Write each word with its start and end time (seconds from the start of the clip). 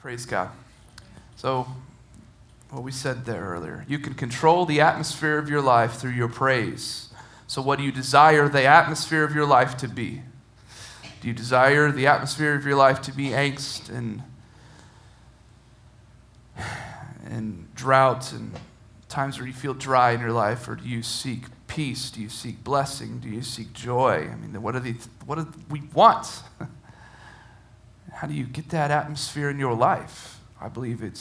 Praise 0.00 0.24
God. 0.24 0.48
So, 1.36 1.66
what 2.70 2.82
we 2.82 2.90
said 2.90 3.26
there 3.26 3.42
earlier, 3.42 3.84
you 3.86 3.98
can 3.98 4.14
control 4.14 4.64
the 4.64 4.80
atmosphere 4.80 5.36
of 5.36 5.50
your 5.50 5.60
life 5.60 5.94
through 5.94 6.12
your 6.12 6.28
praise. 6.28 7.10
So, 7.46 7.60
what 7.60 7.78
do 7.78 7.84
you 7.84 7.92
desire 7.92 8.48
the 8.48 8.64
atmosphere 8.64 9.24
of 9.24 9.34
your 9.34 9.44
life 9.44 9.76
to 9.78 9.88
be? 9.88 10.22
Do 11.20 11.28
you 11.28 11.34
desire 11.34 11.92
the 11.92 12.06
atmosphere 12.06 12.54
of 12.54 12.64
your 12.64 12.76
life 12.76 13.02
to 13.02 13.12
be 13.12 13.28
angst 13.28 13.90
and, 13.90 14.22
and 17.26 17.74
drought 17.74 18.32
and 18.32 18.58
times 19.10 19.36
where 19.36 19.46
you 19.46 19.52
feel 19.52 19.74
dry 19.74 20.12
in 20.12 20.20
your 20.20 20.32
life? 20.32 20.66
Or 20.66 20.76
do 20.76 20.88
you 20.88 21.02
seek 21.02 21.42
peace? 21.66 22.10
Do 22.10 22.22
you 22.22 22.30
seek 22.30 22.64
blessing? 22.64 23.18
Do 23.18 23.28
you 23.28 23.42
seek 23.42 23.74
joy? 23.74 24.30
I 24.32 24.34
mean, 24.36 24.62
what, 24.62 24.74
are 24.74 24.80
the, 24.80 24.94
what 25.26 25.34
do 25.34 25.46
we 25.68 25.82
want? 25.92 26.42
How 28.20 28.26
do 28.26 28.34
you 28.34 28.44
get 28.44 28.68
that 28.68 28.90
atmosphere 28.90 29.48
in 29.48 29.58
your 29.58 29.72
life? 29.72 30.40
I 30.60 30.68
believe 30.68 31.02
it 31.02 31.16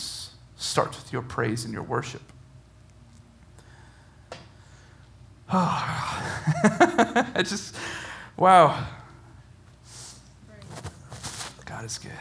starts 0.57 1.01
with 1.01 1.13
your 1.13 1.21
praise 1.21 1.63
and 1.63 1.73
your 1.73 1.83
worship. 1.83 2.21
Oh, 5.51 7.25
I 7.33 7.41
just, 7.41 7.73
wow. 8.35 8.85
God 11.65 11.85
is 11.85 11.97
good. 11.97 12.11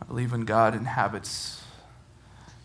I 0.00 0.04
believe 0.08 0.32
when 0.32 0.46
God 0.46 0.74
inhabits 0.74 1.62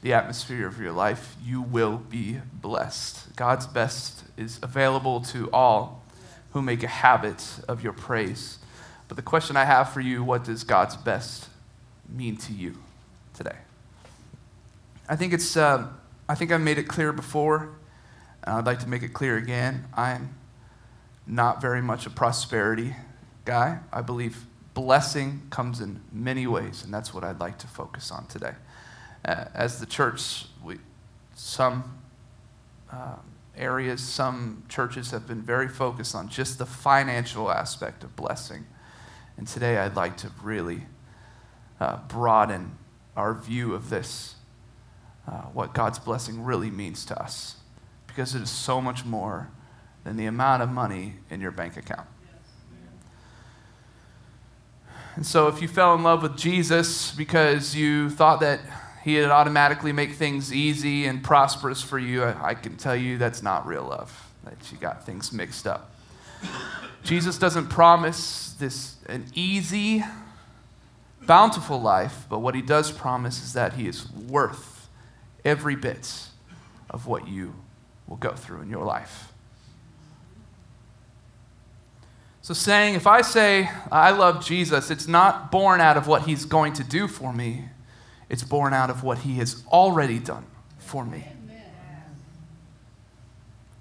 the 0.02 0.14
atmosphere 0.14 0.68
of 0.68 0.80
your 0.80 0.94
life, 0.94 1.36
you 1.44 1.62
will 1.62 1.98
be 1.98 2.40
blessed. 2.54 3.36
God's 3.36 3.68
best 3.68 4.24
is 4.38 4.58
available 4.64 5.20
to 5.22 5.52
all 5.52 6.01
who 6.52 6.62
make 6.62 6.84
a 6.84 6.88
habit 6.88 7.44
of 7.68 7.84
your 7.84 7.94
praise. 7.94 8.60
But 9.08 9.16
the 9.18 9.24
question 9.24 9.56
I 9.58 9.66
have 9.66 9.92
for 9.92 10.02
you 10.02 10.24
what 10.24 10.44
does 10.44 10.64
God's 10.64 10.96
best 10.98 11.50
mean 12.08 12.38
to 12.38 12.54
you 12.54 12.78
today? 13.34 13.58
I 15.10 15.16
think 15.16 15.34
it's, 15.34 15.58
uh, 15.58 15.88
I 16.30 16.36
think 16.36 16.52
I 16.52 16.58
made 16.58 16.78
it 16.78 16.88
clear 16.88 17.12
before. 17.12 17.70
and 18.44 18.56
I'd 18.56 18.66
like 18.66 18.80
to 18.80 18.90
make 18.90 19.04
it 19.04 19.14
clear 19.14 19.38
again. 19.38 19.86
I'm 19.94 20.36
not 21.28 21.62
very 21.62 21.82
much 21.82 22.06
a 22.06 22.10
prosperity 22.10 22.96
guy. 23.46 23.80
I 23.92 24.02
believe 24.02 24.46
blessing 24.74 25.42
comes 25.50 25.82
in 25.82 26.02
many 26.12 26.48
ways, 26.48 26.84
and 26.84 26.94
that's 26.94 27.14
what 27.14 27.24
I'd 27.24 27.40
like 27.40 27.58
to 27.60 27.68
focus 27.68 28.12
on 28.12 28.26
today. 28.28 28.54
Uh, 29.24 29.46
as 29.54 29.80
the 29.80 29.86
church, 29.86 30.46
we, 30.64 30.78
some 31.36 32.00
um, 32.92 33.20
areas, 33.58 34.02
some 34.02 34.64
churches 34.70 35.12
have 35.12 35.28
been 35.28 35.42
very 35.42 35.68
focused 35.68 36.16
on 36.16 36.30
just 36.30 36.58
the 36.58 36.66
financial 36.66 37.52
aspect 37.52 38.04
of 38.04 38.16
blessing. 38.16 38.66
And 39.38 39.48
today 39.48 39.78
I'd 39.78 39.96
like 39.96 40.18
to 40.18 40.32
really 40.42 40.84
uh, 41.80 41.98
broaden 42.08 42.78
our 43.16 43.34
view 43.34 43.74
of 43.74 43.90
this, 43.90 44.36
uh, 45.28 45.42
what 45.54 45.74
God's 45.74 46.00
blessing 46.00 46.44
really 46.44 46.70
means 46.70 47.06
to 47.06 47.22
us, 47.22 47.58
because 48.08 48.36
it 48.36 48.42
is 48.42 48.50
so 48.50 48.82
much 48.82 49.06
more 49.06 49.50
than 50.04 50.18
the 50.18 50.26
amount 50.26 50.64
of 50.64 50.70
money 50.70 51.16
in 51.30 51.42
your 51.42 51.52
bank 51.52 51.78
account. 51.78 52.08
And 55.16 55.26
so, 55.26 55.48
if 55.50 55.62
you 55.62 55.68
fell 55.68 55.94
in 55.94 56.04
love 56.04 56.24
with 56.24 56.38
Jesus 56.38 57.12
because 57.12 57.76
you 57.76 58.10
thought 58.10 58.40
that 58.40 58.62
he 59.04 59.20
would 59.20 59.30
automatically 59.30 59.92
make 59.92 60.14
things 60.14 60.54
easy 60.54 61.06
and 61.06 61.24
prosperous 61.24 61.82
for 61.82 61.98
you, 61.98 62.24
I, 62.24 62.54
can 62.54 62.78
tell 62.78 62.96
you 62.96 63.18
that's 63.18 63.42
not 63.42 63.66
real 63.66 63.84
love, 63.84 64.32
that 64.44 64.72
you 64.72 64.78
got 64.78 65.06
things 65.06 65.32
mixed 65.32 65.66
up. 65.66 65.92
Jesus 67.04 67.38
doesn't 67.38 67.68
promise 67.68 68.56
this 68.60 68.98
an 69.08 69.26
easy, 69.34 70.04
bountiful 71.26 71.82
life, 71.82 72.26
but 72.30 72.40
what 72.40 72.54
he 72.54 72.62
does 72.62 72.92
promise 72.92 73.44
is 73.44 73.54
that 73.54 73.74
he 73.74 73.88
is 73.88 74.12
worth 74.12 74.88
every 75.44 75.76
bit 75.76 76.28
of 76.90 77.08
what 77.08 77.28
you 77.28 77.56
will 78.08 78.18
go 78.18 78.34
through 78.34 78.62
in 78.62 78.70
your 78.70 78.86
life. 78.86 79.32
So, 82.44 82.56
saying, 82.56 82.96
if 82.96 83.06
I 83.06 83.22
say 83.22 83.70
I 83.92 84.12
love 84.12 84.44
Jesus, 84.44 84.90
it's 84.90 85.08
not 85.08 85.52
born 85.52 85.80
out 85.80 85.96
of 85.96 86.08
what 86.08 86.24
he's 86.24 86.46
going 86.46 86.74
to 86.74 86.84
do 86.84 87.08
for 87.08 87.32
me, 87.32 87.66
it's 88.32 88.46
born 88.46 88.74
out 88.74 88.90
of 88.90 89.04
what 89.04 89.20
he 89.20 89.36
has 89.36 89.62
already 89.68 90.18
done 90.18 90.46
for 90.78 91.04
me. 91.04 91.28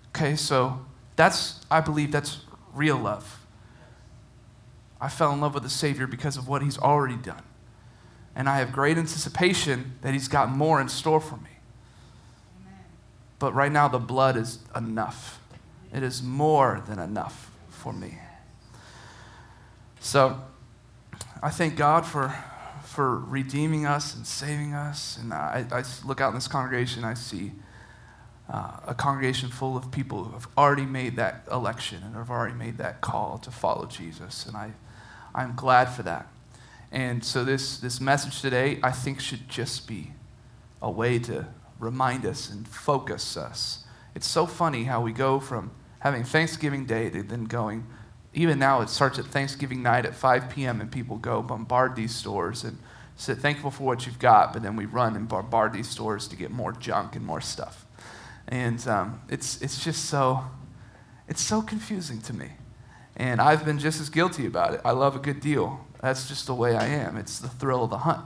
Okay, 0.08 0.34
so 0.34 0.84
that's, 1.14 1.64
I 1.70 1.80
believe 1.80 2.10
that's 2.10 2.38
real 2.74 2.96
love. 2.96 3.46
I 5.00 5.08
fell 5.08 5.32
in 5.32 5.40
love 5.40 5.54
with 5.54 5.62
the 5.62 5.70
Savior 5.70 6.08
because 6.08 6.36
of 6.36 6.48
what 6.48 6.62
he's 6.62 6.76
already 6.76 7.14
done. 7.14 7.44
And 8.34 8.48
I 8.48 8.58
have 8.58 8.72
great 8.72 8.98
anticipation 8.98 9.92
that 10.02 10.14
he's 10.14 10.26
got 10.26 10.50
more 10.50 10.80
in 10.80 10.88
store 10.88 11.20
for 11.20 11.36
me. 11.36 11.50
But 13.38 13.54
right 13.54 13.70
now, 13.70 13.86
the 13.86 14.00
blood 14.00 14.36
is 14.36 14.58
enough. 14.74 15.40
It 15.94 16.02
is 16.02 16.24
more 16.24 16.82
than 16.88 16.98
enough 16.98 17.52
for 17.68 17.92
me. 17.92 18.18
So 20.00 20.40
I 21.40 21.50
thank 21.50 21.76
God 21.76 22.04
for 22.04 22.34
for 22.90 23.20
redeeming 23.20 23.86
us 23.86 24.16
and 24.16 24.26
saving 24.26 24.74
us. 24.74 25.16
And 25.16 25.32
I, 25.32 25.64
I 25.70 25.84
look 26.04 26.20
out 26.20 26.30
in 26.30 26.34
this 26.34 26.48
congregation, 26.48 27.04
I 27.04 27.14
see 27.14 27.52
uh, 28.52 28.78
a 28.88 28.94
congregation 28.94 29.48
full 29.48 29.76
of 29.76 29.92
people 29.92 30.24
who 30.24 30.32
have 30.32 30.48
already 30.58 30.86
made 30.86 31.14
that 31.14 31.44
election 31.52 32.02
and 32.02 32.16
have 32.16 32.30
already 32.30 32.54
made 32.54 32.78
that 32.78 33.00
call 33.00 33.38
to 33.38 33.50
follow 33.52 33.86
Jesus. 33.86 34.44
And 34.44 34.56
I, 34.56 34.72
I'm 35.32 35.54
glad 35.54 35.84
for 35.84 36.02
that. 36.02 36.26
And 36.90 37.24
so 37.24 37.44
this, 37.44 37.78
this 37.78 38.00
message 38.00 38.40
today, 38.40 38.80
I 38.82 38.90
think, 38.90 39.20
should 39.20 39.48
just 39.48 39.86
be 39.86 40.10
a 40.82 40.90
way 40.90 41.20
to 41.20 41.46
remind 41.78 42.26
us 42.26 42.50
and 42.50 42.66
focus 42.66 43.36
us. 43.36 43.84
It's 44.16 44.26
so 44.26 44.46
funny 44.46 44.82
how 44.84 45.00
we 45.00 45.12
go 45.12 45.38
from 45.38 45.70
having 46.00 46.24
Thanksgiving 46.24 46.86
Day 46.86 47.08
to 47.10 47.22
then 47.22 47.44
going, 47.44 47.86
even 48.32 48.58
now, 48.58 48.80
it 48.80 48.88
starts 48.88 49.18
at 49.18 49.24
Thanksgiving 49.26 49.82
night 49.82 50.06
at 50.06 50.14
5 50.14 50.50
p.m., 50.50 50.80
and 50.80 50.90
people 50.90 51.16
go 51.16 51.42
bombard 51.42 51.96
these 51.96 52.14
stores 52.14 52.62
and 52.62 52.78
say, 53.16 53.34
thankful 53.34 53.70
for 53.70 53.84
what 53.84 54.06
you've 54.06 54.18
got, 54.18 54.52
but 54.52 54.62
then 54.62 54.76
we 54.76 54.86
run 54.86 55.16
and 55.16 55.28
bombard 55.28 55.72
these 55.72 55.88
stores 55.88 56.28
to 56.28 56.36
get 56.36 56.50
more 56.50 56.72
junk 56.72 57.16
and 57.16 57.24
more 57.24 57.40
stuff. 57.40 57.84
And 58.48 58.86
um, 58.88 59.20
it's, 59.28 59.60
it's 59.60 59.82
just 59.82 60.06
so, 60.06 60.44
it's 61.28 61.42
so 61.42 61.60
confusing 61.60 62.20
to 62.22 62.32
me. 62.32 62.52
And 63.16 63.40
I've 63.40 63.64
been 63.64 63.78
just 63.78 64.00
as 64.00 64.08
guilty 64.08 64.46
about 64.46 64.74
it. 64.74 64.80
I 64.84 64.92
love 64.92 65.16
a 65.16 65.18
good 65.18 65.40
deal. 65.40 65.86
That's 66.00 66.28
just 66.28 66.46
the 66.46 66.54
way 66.54 66.76
I 66.76 66.86
am. 66.86 67.16
It's 67.16 67.38
the 67.38 67.48
thrill 67.48 67.84
of 67.84 67.90
the 67.90 67.98
hunt, 67.98 68.24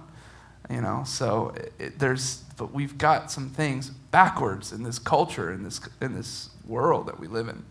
you 0.71 0.81
know. 0.81 1.03
So 1.05 1.53
it, 1.57 1.73
it, 1.79 1.99
there's, 1.99 2.45
but 2.57 2.73
we've 2.73 2.97
got 2.97 3.31
some 3.31 3.51
things 3.51 3.91
backwards 3.91 4.71
in 4.71 4.85
this 4.85 4.99
culture, 4.99 5.53
in 5.53 5.65
this, 5.65 5.81
in 6.01 6.15
this 6.15 6.51
world 6.65 7.07
that 7.07 7.19
we 7.19 7.27
live 7.27 7.49
in. 7.49 7.65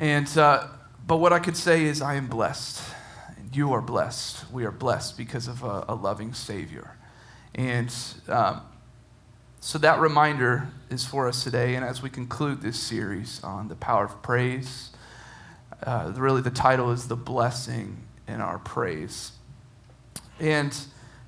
And, 0.00 0.38
uh, 0.38 0.66
but 1.06 1.18
what 1.18 1.34
I 1.34 1.38
could 1.38 1.58
say 1.58 1.84
is, 1.84 2.00
I 2.00 2.14
am 2.14 2.26
blessed. 2.26 2.82
You 3.52 3.74
are 3.74 3.82
blessed. 3.82 4.50
We 4.50 4.64
are 4.64 4.70
blessed 4.70 5.18
because 5.18 5.46
of 5.46 5.62
a, 5.62 5.84
a 5.88 5.94
loving 5.94 6.32
Savior. 6.32 6.96
And 7.54 7.94
um, 8.26 8.62
so 9.60 9.76
that 9.76 10.00
reminder 10.00 10.68
is 10.88 11.04
for 11.04 11.28
us 11.28 11.44
today. 11.44 11.74
And 11.74 11.84
as 11.84 12.02
we 12.02 12.08
conclude 12.08 12.62
this 12.62 12.80
series 12.80 13.44
on 13.44 13.68
the 13.68 13.74
power 13.74 14.06
of 14.06 14.22
praise, 14.22 14.88
uh, 15.82 16.14
really 16.16 16.40
the 16.40 16.50
title 16.50 16.90
is 16.92 17.08
The 17.08 17.16
Blessing 17.16 17.98
in 18.26 18.40
Our 18.40 18.58
Praise. 18.58 19.32
And 20.38 20.74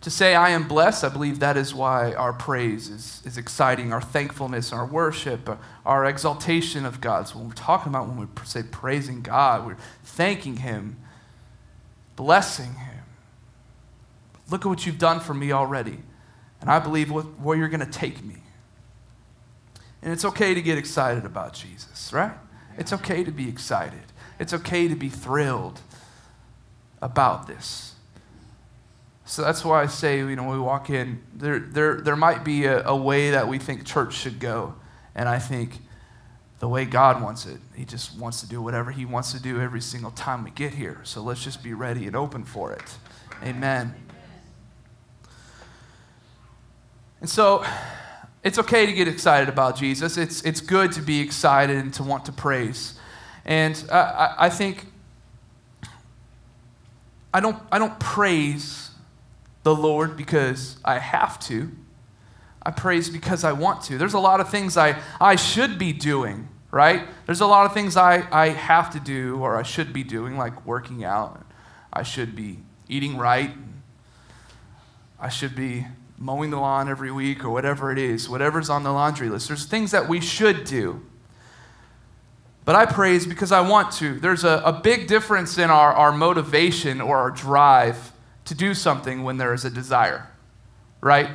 to 0.02 0.10
say 0.10 0.34
I 0.34 0.50
am 0.50 0.66
blessed, 0.66 1.04
I 1.04 1.08
believe 1.08 1.38
that 1.38 1.56
is 1.56 1.72
why 1.72 2.12
our 2.14 2.32
praise 2.32 2.88
is, 2.88 3.22
is 3.24 3.38
exciting, 3.38 3.92
our 3.92 4.00
thankfulness, 4.00 4.72
our 4.72 4.84
worship, 4.84 5.58
our 5.86 6.04
exaltation 6.04 6.84
of 6.84 7.00
God. 7.00 7.28
So 7.28 7.38
when 7.38 7.48
we're 7.48 7.54
talking 7.54 7.90
about 7.90 8.08
when 8.08 8.16
we 8.18 8.26
say 8.44 8.62
praising 8.64 9.22
God, 9.22 9.64
we're 9.64 9.76
thanking 10.02 10.56
Him, 10.56 10.96
blessing 12.16 12.74
Him. 12.74 13.04
Look 14.50 14.66
at 14.66 14.68
what 14.68 14.84
you've 14.86 14.98
done 14.98 15.20
for 15.20 15.34
me 15.34 15.52
already. 15.52 15.98
And 16.60 16.68
I 16.68 16.80
believe 16.80 17.10
what, 17.10 17.38
where 17.38 17.56
you're 17.56 17.68
going 17.68 17.80
to 17.80 17.86
take 17.86 18.24
me. 18.24 18.36
And 20.02 20.12
it's 20.12 20.24
okay 20.24 20.52
to 20.52 20.60
get 20.60 20.78
excited 20.78 21.24
about 21.24 21.54
Jesus, 21.54 22.12
right? 22.12 22.32
It's 22.76 22.92
okay 22.92 23.22
to 23.22 23.30
be 23.30 23.48
excited. 23.48 24.02
It's 24.40 24.52
okay 24.52 24.88
to 24.88 24.96
be 24.96 25.08
thrilled 25.08 25.80
about 27.00 27.46
this. 27.46 27.91
So 29.32 29.40
that's 29.40 29.64
why 29.64 29.80
I 29.80 29.86
say, 29.86 30.18
you 30.18 30.36
know, 30.36 30.42
when 30.42 30.58
we 30.58 30.62
walk 30.62 30.90
in, 30.90 31.22
there, 31.32 31.58
there, 31.58 32.02
there 32.02 32.16
might 32.16 32.44
be 32.44 32.66
a, 32.66 32.86
a 32.86 32.94
way 32.94 33.30
that 33.30 33.48
we 33.48 33.58
think 33.58 33.86
church 33.86 34.12
should 34.12 34.38
go. 34.38 34.74
And 35.14 35.26
I 35.26 35.38
think 35.38 35.78
the 36.58 36.68
way 36.68 36.84
God 36.84 37.22
wants 37.22 37.46
it, 37.46 37.58
He 37.74 37.86
just 37.86 38.14
wants 38.18 38.42
to 38.42 38.46
do 38.46 38.60
whatever 38.60 38.90
He 38.90 39.06
wants 39.06 39.32
to 39.32 39.40
do 39.40 39.58
every 39.58 39.80
single 39.80 40.10
time 40.10 40.44
we 40.44 40.50
get 40.50 40.74
here. 40.74 41.00
So 41.04 41.22
let's 41.22 41.42
just 41.42 41.62
be 41.62 41.72
ready 41.72 42.06
and 42.06 42.14
open 42.14 42.44
for 42.44 42.74
it. 42.74 42.82
Amen. 43.42 43.94
And 47.22 47.30
so 47.30 47.64
it's 48.44 48.58
okay 48.58 48.84
to 48.84 48.92
get 48.92 49.08
excited 49.08 49.48
about 49.48 49.78
Jesus. 49.78 50.18
It's, 50.18 50.42
it's 50.42 50.60
good 50.60 50.92
to 50.92 51.00
be 51.00 51.20
excited 51.20 51.78
and 51.78 51.94
to 51.94 52.02
want 52.02 52.26
to 52.26 52.32
praise. 52.32 52.98
And 53.46 53.82
I, 53.90 54.34
I 54.40 54.48
think 54.50 54.84
I 57.32 57.40
don't, 57.40 57.56
I 57.72 57.78
don't 57.78 57.98
praise 57.98 58.81
the 59.62 59.74
Lord 59.74 60.16
because 60.16 60.76
I 60.84 60.98
have 60.98 61.38
to. 61.40 61.70
I 62.64 62.70
praise 62.70 63.10
because 63.10 63.44
I 63.44 63.52
want 63.52 63.82
to. 63.84 63.98
There's 63.98 64.14
a 64.14 64.20
lot 64.20 64.40
of 64.40 64.48
things 64.48 64.76
I, 64.76 65.00
I 65.20 65.36
should 65.36 65.78
be 65.78 65.92
doing, 65.92 66.48
right? 66.70 67.06
There's 67.26 67.40
a 67.40 67.46
lot 67.46 67.66
of 67.66 67.74
things 67.74 67.96
I, 67.96 68.26
I 68.30 68.50
have 68.50 68.90
to 68.92 69.00
do 69.00 69.38
or 69.38 69.56
I 69.56 69.62
should 69.62 69.92
be 69.92 70.04
doing, 70.04 70.36
like 70.36 70.64
working 70.64 71.04
out. 71.04 71.44
I 71.92 72.02
should 72.02 72.36
be 72.36 72.58
eating 72.88 73.16
right. 73.16 73.50
I 75.18 75.28
should 75.28 75.54
be 75.54 75.86
mowing 76.18 76.50
the 76.50 76.58
lawn 76.58 76.88
every 76.88 77.10
week 77.10 77.44
or 77.44 77.50
whatever 77.50 77.90
it 77.90 77.98
is, 77.98 78.28
whatever's 78.28 78.70
on 78.70 78.84
the 78.84 78.92
laundry 78.92 79.28
list. 79.28 79.48
There's 79.48 79.66
things 79.66 79.90
that 79.90 80.08
we 80.08 80.20
should 80.20 80.64
do. 80.64 81.04
But 82.64 82.76
I 82.76 82.86
praise 82.86 83.26
because 83.26 83.50
I 83.50 83.60
want 83.60 83.92
to. 83.94 84.20
There's 84.20 84.44
a, 84.44 84.62
a 84.64 84.72
big 84.72 85.08
difference 85.08 85.58
in 85.58 85.68
our, 85.68 85.92
our 85.92 86.12
motivation 86.12 87.00
or 87.00 87.16
our 87.16 87.30
drive 87.32 88.12
to 88.44 88.54
do 88.54 88.74
something 88.74 89.22
when 89.22 89.36
there 89.36 89.54
is 89.54 89.64
a 89.64 89.70
desire, 89.70 90.28
right? 91.00 91.30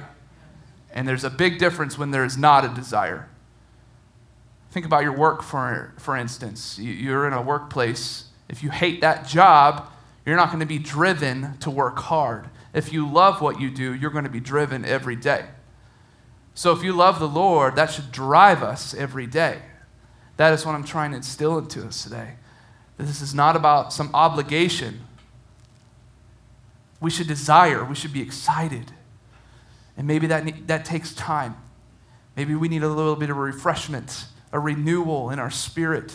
And 0.94 1.08
there's 1.08 1.24
a 1.24 1.30
big 1.30 1.60
difference 1.60 1.98
when 1.98 2.12
there 2.12 2.26
is 2.26 2.38
not 2.38 2.66
a 2.66 2.70
desire. 2.70 3.30
Think 4.72 4.86
about 4.86 5.04
your 5.04 5.16
work, 5.16 5.42
for, 5.42 5.94
for 5.98 6.16
instance. 6.16 6.78
You're 6.80 7.28
in 7.28 7.34
a 7.34 7.42
workplace. 7.42 8.26
If 8.50 8.64
you 8.64 8.70
hate 8.70 9.02
that 9.02 9.28
job, 9.28 9.90
you're 10.26 10.36
not 10.36 10.48
going 10.48 10.60
to 10.60 10.66
be 10.66 10.80
driven 10.80 11.58
to 11.60 11.70
work 11.70 12.00
hard. 12.00 12.50
If 12.74 12.92
you 12.92 13.08
love 13.08 13.42
what 13.42 13.62
you 13.62 13.72
do, 13.72 13.94
you're 13.94 14.12
going 14.12 14.26
to 14.26 14.30
be 14.30 14.40
driven 14.40 14.84
every 14.86 15.16
day. 15.16 15.46
So 16.54 16.72
if 16.72 16.84
you 16.84 16.92
love 16.92 17.20
the 17.20 17.28
Lord, 17.28 17.76
that 17.76 17.92
should 17.92 18.12
drive 18.12 18.62
us 18.62 18.94
every 18.94 19.28
day. 19.28 19.60
That 20.38 20.54
is 20.54 20.66
what 20.66 20.76
I'm 20.76 20.84
trying 20.84 21.12
to 21.12 21.18
instill 21.18 21.58
into 21.58 21.86
us 21.86 22.04
today. 22.04 22.34
This 22.98 23.22
is 23.22 23.34
not 23.34 23.56
about 23.56 23.94
some 23.94 24.10
obligation. 24.14 25.07
We 27.00 27.10
should 27.10 27.28
desire, 27.28 27.84
we 27.86 27.96
should 27.96 28.14
be 28.14 28.22
excited. 28.22 28.92
And 29.96 30.08
maybe 30.08 30.28
that, 30.28 30.68
that 30.68 30.86
takes 30.86 31.14
time. 31.14 31.56
Maybe 32.36 32.56
we 32.56 32.68
need 32.68 32.84
a 32.84 32.88
little 32.88 33.16
bit 33.16 33.30
of 33.30 33.38
a 33.38 33.40
refreshment, 33.40 34.26
a 34.52 34.60
renewal 34.60 35.32
in 35.32 35.40
our 35.40 35.50
spirit. 35.50 36.14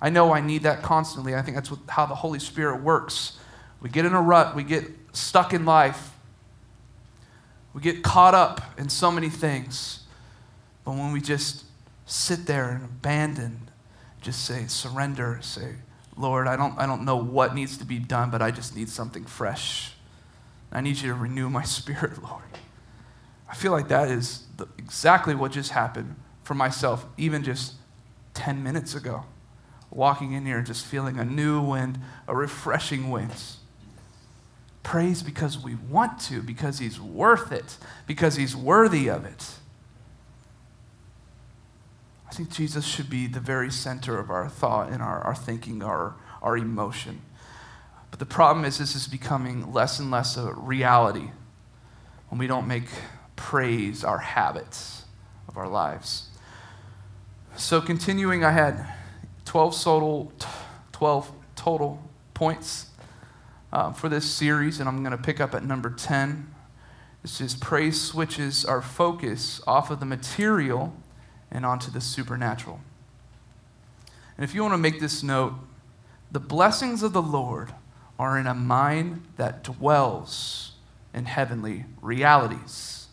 I 0.00 0.10
know 0.10 0.32
I 0.32 0.40
need 0.40 0.62
that 0.62 0.82
constantly. 0.82 1.34
I 1.34 1.42
think 1.42 1.56
that's 1.56 1.70
what, 1.70 1.80
how 1.88 2.06
the 2.06 2.14
Holy 2.14 2.38
Spirit 2.38 2.82
works. 2.82 3.38
We 3.80 3.90
get 3.90 4.04
in 4.04 4.12
a 4.12 4.22
rut, 4.22 4.56
we 4.56 4.64
get 4.64 4.84
stuck 5.12 5.52
in 5.52 5.64
life, 5.64 6.10
we 7.74 7.80
get 7.80 8.02
caught 8.02 8.34
up 8.34 8.60
in 8.78 8.88
so 8.88 9.10
many 9.10 9.28
things. 9.28 10.00
But 10.84 10.92
when 10.92 11.12
we 11.12 11.20
just 11.20 11.64
sit 12.06 12.46
there 12.46 12.70
and 12.70 12.84
abandon, 12.84 13.68
just 14.20 14.44
say, 14.44 14.66
surrender, 14.66 15.38
say, 15.42 15.74
Lord, 16.16 16.48
I 16.48 16.56
don't, 16.56 16.76
I 16.78 16.86
don't 16.86 17.04
know 17.04 17.16
what 17.16 17.54
needs 17.54 17.76
to 17.78 17.84
be 17.84 17.98
done, 17.98 18.30
but 18.30 18.42
I 18.42 18.50
just 18.50 18.74
need 18.74 18.88
something 18.88 19.24
fresh. 19.24 19.92
I 20.70 20.80
need 20.80 20.96
you 20.98 21.08
to 21.08 21.14
renew 21.14 21.48
my 21.48 21.62
spirit, 21.64 22.22
Lord. 22.22 22.42
I 23.48 23.54
feel 23.54 23.72
like 23.72 23.88
that 23.88 24.08
is 24.10 24.44
the, 24.56 24.66
exactly 24.76 25.34
what 25.34 25.52
just 25.52 25.70
happened 25.70 26.16
for 26.42 26.54
myself, 26.54 27.06
even 27.16 27.42
just 27.42 27.74
10 28.34 28.62
minutes 28.62 28.94
ago. 28.94 29.24
Walking 29.90 30.32
in 30.32 30.44
here 30.44 30.60
just 30.60 30.84
feeling 30.84 31.18
a 31.18 31.24
new 31.24 31.62
wind, 31.62 31.98
a 32.26 32.36
refreshing 32.36 33.10
wind. 33.10 33.32
Praise 34.82 35.22
because 35.22 35.58
we 35.58 35.74
want 35.74 36.20
to, 36.20 36.42
because 36.42 36.78
He's 36.78 37.00
worth 37.00 37.52
it, 37.52 37.78
because 38.06 38.36
He's 38.36 38.54
worthy 38.54 39.08
of 39.08 39.24
it. 39.24 39.54
I 42.26 42.34
think 42.34 42.50
Jesus 42.50 42.84
should 42.84 43.08
be 43.08 43.26
the 43.26 43.40
very 43.40 43.70
center 43.70 44.18
of 44.18 44.30
our 44.30 44.48
thought 44.48 44.90
and 44.90 45.02
our, 45.02 45.20
our 45.20 45.34
thinking, 45.34 45.82
our, 45.82 46.14
our 46.42 46.56
emotion. 46.56 47.22
But 48.10 48.18
the 48.18 48.26
problem 48.26 48.64
is, 48.64 48.78
this 48.78 48.94
is 48.94 49.06
becoming 49.06 49.72
less 49.72 49.98
and 49.98 50.10
less 50.10 50.36
a 50.36 50.52
reality 50.54 51.30
when 52.28 52.38
we 52.38 52.46
don't 52.46 52.66
make 52.66 52.88
praise 53.36 54.04
our 54.04 54.18
habits 54.18 55.04
of 55.46 55.56
our 55.56 55.68
lives. 55.68 56.28
So, 57.56 57.80
continuing, 57.80 58.44
I 58.44 58.52
had 58.52 58.86
12 59.44 59.80
total, 59.82 60.32
12 60.92 61.32
total 61.56 62.02
points 62.34 62.86
uh, 63.72 63.92
for 63.92 64.08
this 64.08 64.30
series, 64.30 64.80
and 64.80 64.88
I'm 64.88 65.02
going 65.02 65.16
to 65.16 65.22
pick 65.22 65.40
up 65.40 65.54
at 65.54 65.64
number 65.64 65.90
10. 65.90 66.54
This 67.22 67.40
is 67.40 67.54
praise 67.54 68.00
switches 68.00 68.64
our 68.64 68.80
focus 68.80 69.60
off 69.66 69.90
of 69.90 70.00
the 70.00 70.06
material 70.06 70.94
and 71.50 71.66
onto 71.66 71.90
the 71.90 72.00
supernatural. 72.00 72.80
And 74.36 74.44
if 74.44 74.54
you 74.54 74.62
want 74.62 74.74
to 74.74 74.78
make 74.78 75.00
this 75.00 75.22
note, 75.22 75.54
the 76.30 76.40
blessings 76.40 77.02
of 77.02 77.12
the 77.12 77.22
Lord 77.22 77.72
are 78.18 78.38
in 78.38 78.46
a 78.46 78.54
mind 78.54 79.22
that 79.36 79.62
dwells 79.62 80.72
in 81.14 81.26
heavenly 81.26 81.84
realities. 82.02 83.06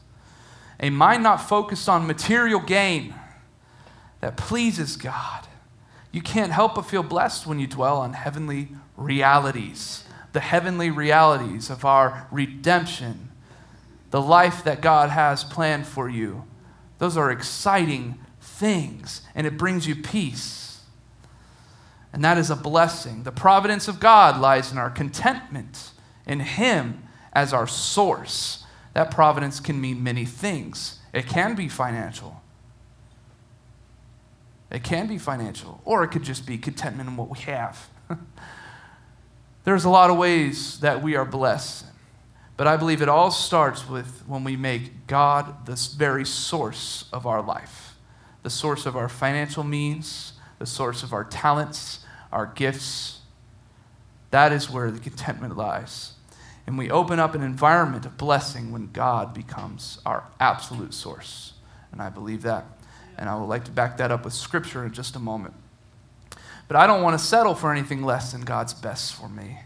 A 0.79 0.89
mind 0.89 1.23
not 1.23 1.37
focused 1.37 1.87
on 1.87 2.07
material 2.07 2.59
gain 2.59 3.13
that 4.19 4.37
pleases 4.37 4.97
God. 4.97 5.47
You 6.11 6.21
can't 6.21 6.51
help 6.51 6.75
but 6.75 6.83
feel 6.83 7.03
blessed 7.03 7.45
when 7.45 7.59
you 7.59 7.67
dwell 7.67 7.97
on 7.97 8.13
heavenly 8.13 8.69
realities, 8.97 10.03
the 10.33 10.39
heavenly 10.39 10.89
realities 10.89 11.69
of 11.69 11.85
our 11.85 12.27
redemption, 12.31 13.29
the 14.11 14.21
life 14.21 14.63
that 14.63 14.81
God 14.81 15.09
has 15.09 15.43
planned 15.43 15.85
for 15.85 16.09
you. 16.09 16.45
Those 16.97 17.17
are 17.17 17.31
exciting 17.31 18.17
things, 18.39 19.21
and 19.35 19.45
it 19.45 19.57
brings 19.57 19.87
you 19.87 19.95
peace. 19.95 20.64
And 22.15 22.23
that 22.23 22.37
is 22.37 22.49
a 22.49 22.55
blessing. 22.55 23.23
The 23.23 23.31
providence 23.33 23.89
of 23.89 23.99
God 23.99 24.39
lies 24.39 24.71
in 24.71 24.77
our 24.77 24.89
contentment 24.89 25.91
in 26.25 26.39
Him 26.39 27.03
as 27.33 27.51
our 27.51 27.67
source. 27.67 28.63
That 28.93 29.11
providence 29.11 29.59
can 29.59 29.81
mean 29.81 30.01
many 30.01 30.23
things. 30.23 30.99
It 31.11 31.27
can 31.27 31.55
be 31.55 31.67
financial. 31.67 32.41
It 34.71 34.81
can 34.81 35.07
be 35.07 35.17
financial, 35.17 35.81
or 35.83 36.05
it 36.05 36.07
could 36.07 36.23
just 36.23 36.47
be 36.47 36.57
contentment 36.57 37.09
in 37.09 37.17
what 37.17 37.29
we 37.29 37.39
have. 37.39 37.89
There's 39.65 39.83
a 39.83 39.89
lot 39.89 40.09
of 40.09 40.15
ways 40.15 40.79
that 40.79 41.03
we 41.03 41.17
are 41.17 41.25
blessed, 41.25 41.85
but 42.55 42.65
I 42.65 42.77
believe 42.77 43.01
it 43.01 43.09
all 43.09 43.29
starts 43.29 43.89
with 43.89 44.23
when 44.25 44.45
we 44.45 44.55
make 44.55 45.05
God 45.05 45.65
the 45.65 45.75
very 45.97 46.25
source 46.25 47.09
of 47.11 47.27
our 47.27 47.41
life 47.41 47.91
the 48.43 48.49
source 48.51 48.85
of 48.85 48.95
our 48.95 49.09
financial 49.09 49.63
means, 49.63 50.33
the 50.59 50.67
source 50.67 51.01
of 51.01 51.13
our 51.13 51.23
talents, 51.23 52.04
our 52.35 52.47
gifts. 52.47 53.19
That 54.31 54.51
is 54.51 54.69
where 54.69 54.91
the 54.91 54.99
contentment 54.99 55.55
lies. 55.55 56.11
And 56.67 56.77
we 56.77 56.91
open 56.91 57.17
up 57.17 57.33
an 57.33 57.41
environment 57.41 58.05
of 58.05 58.17
blessing 58.17 58.73
when 58.73 58.91
God 58.91 59.33
becomes 59.33 59.99
our 60.05 60.25
absolute 60.39 60.93
source. 60.93 61.53
And 61.93 62.01
I 62.01 62.09
believe 62.09 62.41
that. 62.41 62.65
And 63.17 63.29
I 63.29 63.35
would 63.35 63.45
like 63.45 63.63
to 63.65 63.71
back 63.71 63.97
that 63.97 64.11
up 64.11 64.25
with 64.25 64.33
scripture 64.33 64.85
in 64.85 64.91
just 64.91 65.15
a 65.15 65.19
moment. 65.19 65.53
But 66.67 66.75
I 66.75 66.87
don't 66.87 67.01
want 67.01 67.17
to 67.17 67.25
settle 67.25 67.55
for 67.55 67.71
anything 67.71 68.03
less 68.03 68.33
than 68.33 68.41
God's 68.41 68.73
best 68.73 69.15
for 69.15 69.29
me. 69.29 69.59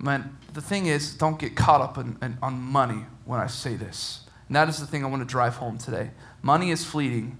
Man, 0.00 0.36
the 0.52 0.62
thing 0.62 0.86
is, 0.86 1.14
don't 1.14 1.38
get 1.38 1.54
caught 1.54 1.80
up 1.80 1.98
in, 1.98 2.18
in, 2.20 2.36
on 2.42 2.60
money 2.60 3.04
when 3.24 3.38
I 3.38 3.46
say 3.46 3.76
this. 3.76 4.22
And 4.48 4.56
that 4.56 4.68
is 4.68 4.80
the 4.80 4.86
thing 4.86 5.04
I 5.04 5.08
want 5.08 5.22
to 5.22 5.28
drive 5.28 5.56
home 5.56 5.78
today. 5.78 6.10
Money 6.40 6.72
is 6.72 6.84
fleeting, 6.84 7.36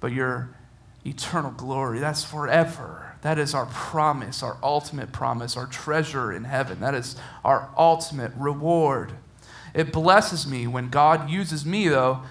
but 0.00 0.12
your 0.12 0.56
eternal 1.04 1.50
glory, 1.50 1.98
that's 1.98 2.24
forever. 2.24 3.05
That 3.22 3.38
is 3.38 3.54
our 3.54 3.66
promise, 3.66 4.42
our 4.42 4.56
ultimate 4.62 5.12
promise, 5.12 5.56
our 5.56 5.66
treasure 5.66 6.32
in 6.32 6.44
heaven. 6.44 6.80
That 6.80 6.94
is 6.94 7.16
our 7.44 7.70
ultimate 7.76 8.32
reward. 8.36 9.12
It 9.74 9.92
blesses 9.92 10.46
me 10.46 10.66
when 10.66 10.88
God 10.88 11.28
uses 11.28 11.66
me, 11.66 11.88
though, 11.88 12.22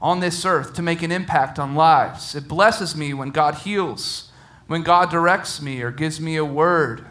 on 0.00 0.20
this 0.20 0.44
earth 0.44 0.74
to 0.74 0.82
make 0.82 1.02
an 1.02 1.12
impact 1.12 1.58
on 1.58 1.74
lives. 1.74 2.34
It 2.34 2.48
blesses 2.48 2.96
me 2.96 3.12
when 3.12 3.30
God 3.30 3.56
heals, 3.56 4.30
when 4.66 4.82
God 4.82 5.10
directs 5.10 5.60
me 5.60 5.82
or 5.82 5.90
gives 5.90 6.20
me 6.20 6.36
a 6.36 6.44
word, 6.44 7.04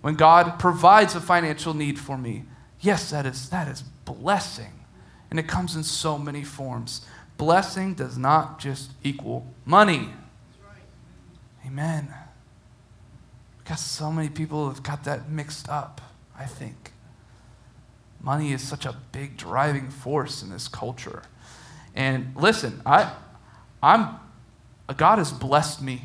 when 0.00 0.14
God 0.14 0.58
provides 0.58 1.14
a 1.14 1.20
financial 1.20 1.74
need 1.74 1.98
for 1.98 2.16
me. 2.16 2.44
Yes, 2.80 3.10
that 3.10 3.26
is, 3.26 3.48
that 3.50 3.68
is 3.68 3.82
blessing. 3.82 4.72
And 5.30 5.38
it 5.38 5.48
comes 5.48 5.76
in 5.76 5.82
so 5.82 6.18
many 6.18 6.42
forms 6.44 7.06
blessing 7.42 7.94
does 7.94 8.16
not 8.16 8.60
just 8.60 8.92
equal 9.02 9.44
money. 9.64 10.10
Amen. 11.66 12.14
Because 13.62 13.80
so 13.80 14.10
many 14.10 14.28
people 14.28 14.68
have 14.68 14.82
got 14.82 15.04
that 15.04 15.28
mixed 15.28 15.68
up, 15.68 16.00
I 16.38 16.44
think. 16.44 16.92
Money 18.20 18.52
is 18.52 18.62
such 18.62 18.86
a 18.86 18.96
big 19.12 19.36
driving 19.36 19.90
force 19.90 20.42
in 20.42 20.50
this 20.50 20.68
culture. 20.68 21.22
And 21.94 22.34
listen, 22.36 22.80
I, 22.86 23.12
I'm, 23.82 24.16
God 24.96 25.18
has 25.18 25.32
blessed 25.32 25.82
me. 25.82 26.02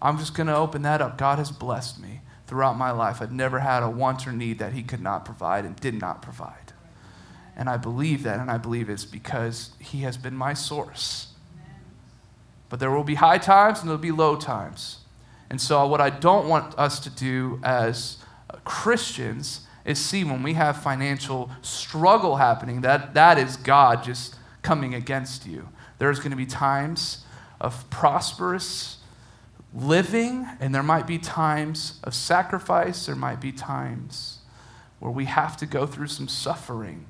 I'm 0.00 0.18
just 0.18 0.34
going 0.34 0.46
to 0.46 0.56
open 0.56 0.82
that 0.82 1.00
up. 1.00 1.18
God 1.18 1.38
has 1.38 1.50
blessed 1.50 2.00
me 2.00 2.20
throughout 2.46 2.76
my 2.76 2.90
life. 2.90 3.22
I've 3.22 3.32
never 3.32 3.60
had 3.60 3.82
a 3.82 3.90
want 3.90 4.26
or 4.26 4.32
need 4.32 4.58
that 4.58 4.72
He 4.72 4.82
could 4.82 5.00
not 5.00 5.24
provide 5.24 5.64
and 5.64 5.76
did 5.76 6.00
not 6.00 6.22
provide. 6.22 6.72
And 7.56 7.68
I 7.68 7.76
believe 7.76 8.24
that, 8.24 8.40
and 8.40 8.50
I 8.50 8.58
believe 8.58 8.90
it's 8.90 9.04
because 9.04 9.70
He 9.78 10.00
has 10.00 10.16
been 10.16 10.36
my 10.36 10.54
source. 10.54 11.28
But 12.68 12.80
there 12.80 12.90
will 12.90 13.04
be 13.04 13.14
high 13.14 13.38
times 13.38 13.80
and 13.80 13.88
there'll 13.88 14.00
be 14.00 14.10
low 14.10 14.36
times. 14.36 15.03
And 15.50 15.60
so, 15.60 15.86
what 15.86 16.00
I 16.00 16.10
don't 16.10 16.48
want 16.48 16.76
us 16.78 16.98
to 17.00 17.10
do 17.10 17.60
as 17.62 18.18
Christians 18.64 19.60
is 19.84 19.98
see 19.98 20.24
when 20.24 20.42
we 20.42 20.54
have 20.54 20.82
financial 20.82 21.50
struggle 21.62 22.36
happening, 22.36 22.80
that, 22.80 23.14
that 23.14 23.38
is 23.38 23.56
God 23.56 24.02
just 24.02 24.36
coming 24.62 24.94
against 24.94 25.46
you. 25.46 25.68
There's 25.98 26.18
going 26.18 26.30
to 26.30 26.36
be 26.36 26.46
times 26.46 27.24
of 27.60 27.88
prosperous 27.90 28.98
living, 29.74 30.46
and 30.60 30.74
there 30.74 30.82
might 30.82 31.06
be 31.06 31.18
times 31.18 32.00
of 32.02 32.14
sacrifice, 32.14 33.06
there 33.06 33.14
might 33.14 33.40
be 33.40 33.52
times 33.52 34.38
where 35.00 35.12
we 35.12 35.26
have 35.26 35.56
to 35.58 35.66
go 35.66 35.86
through 35.86 36.06
some 36.06 36.28
suffering. 36.28 37.06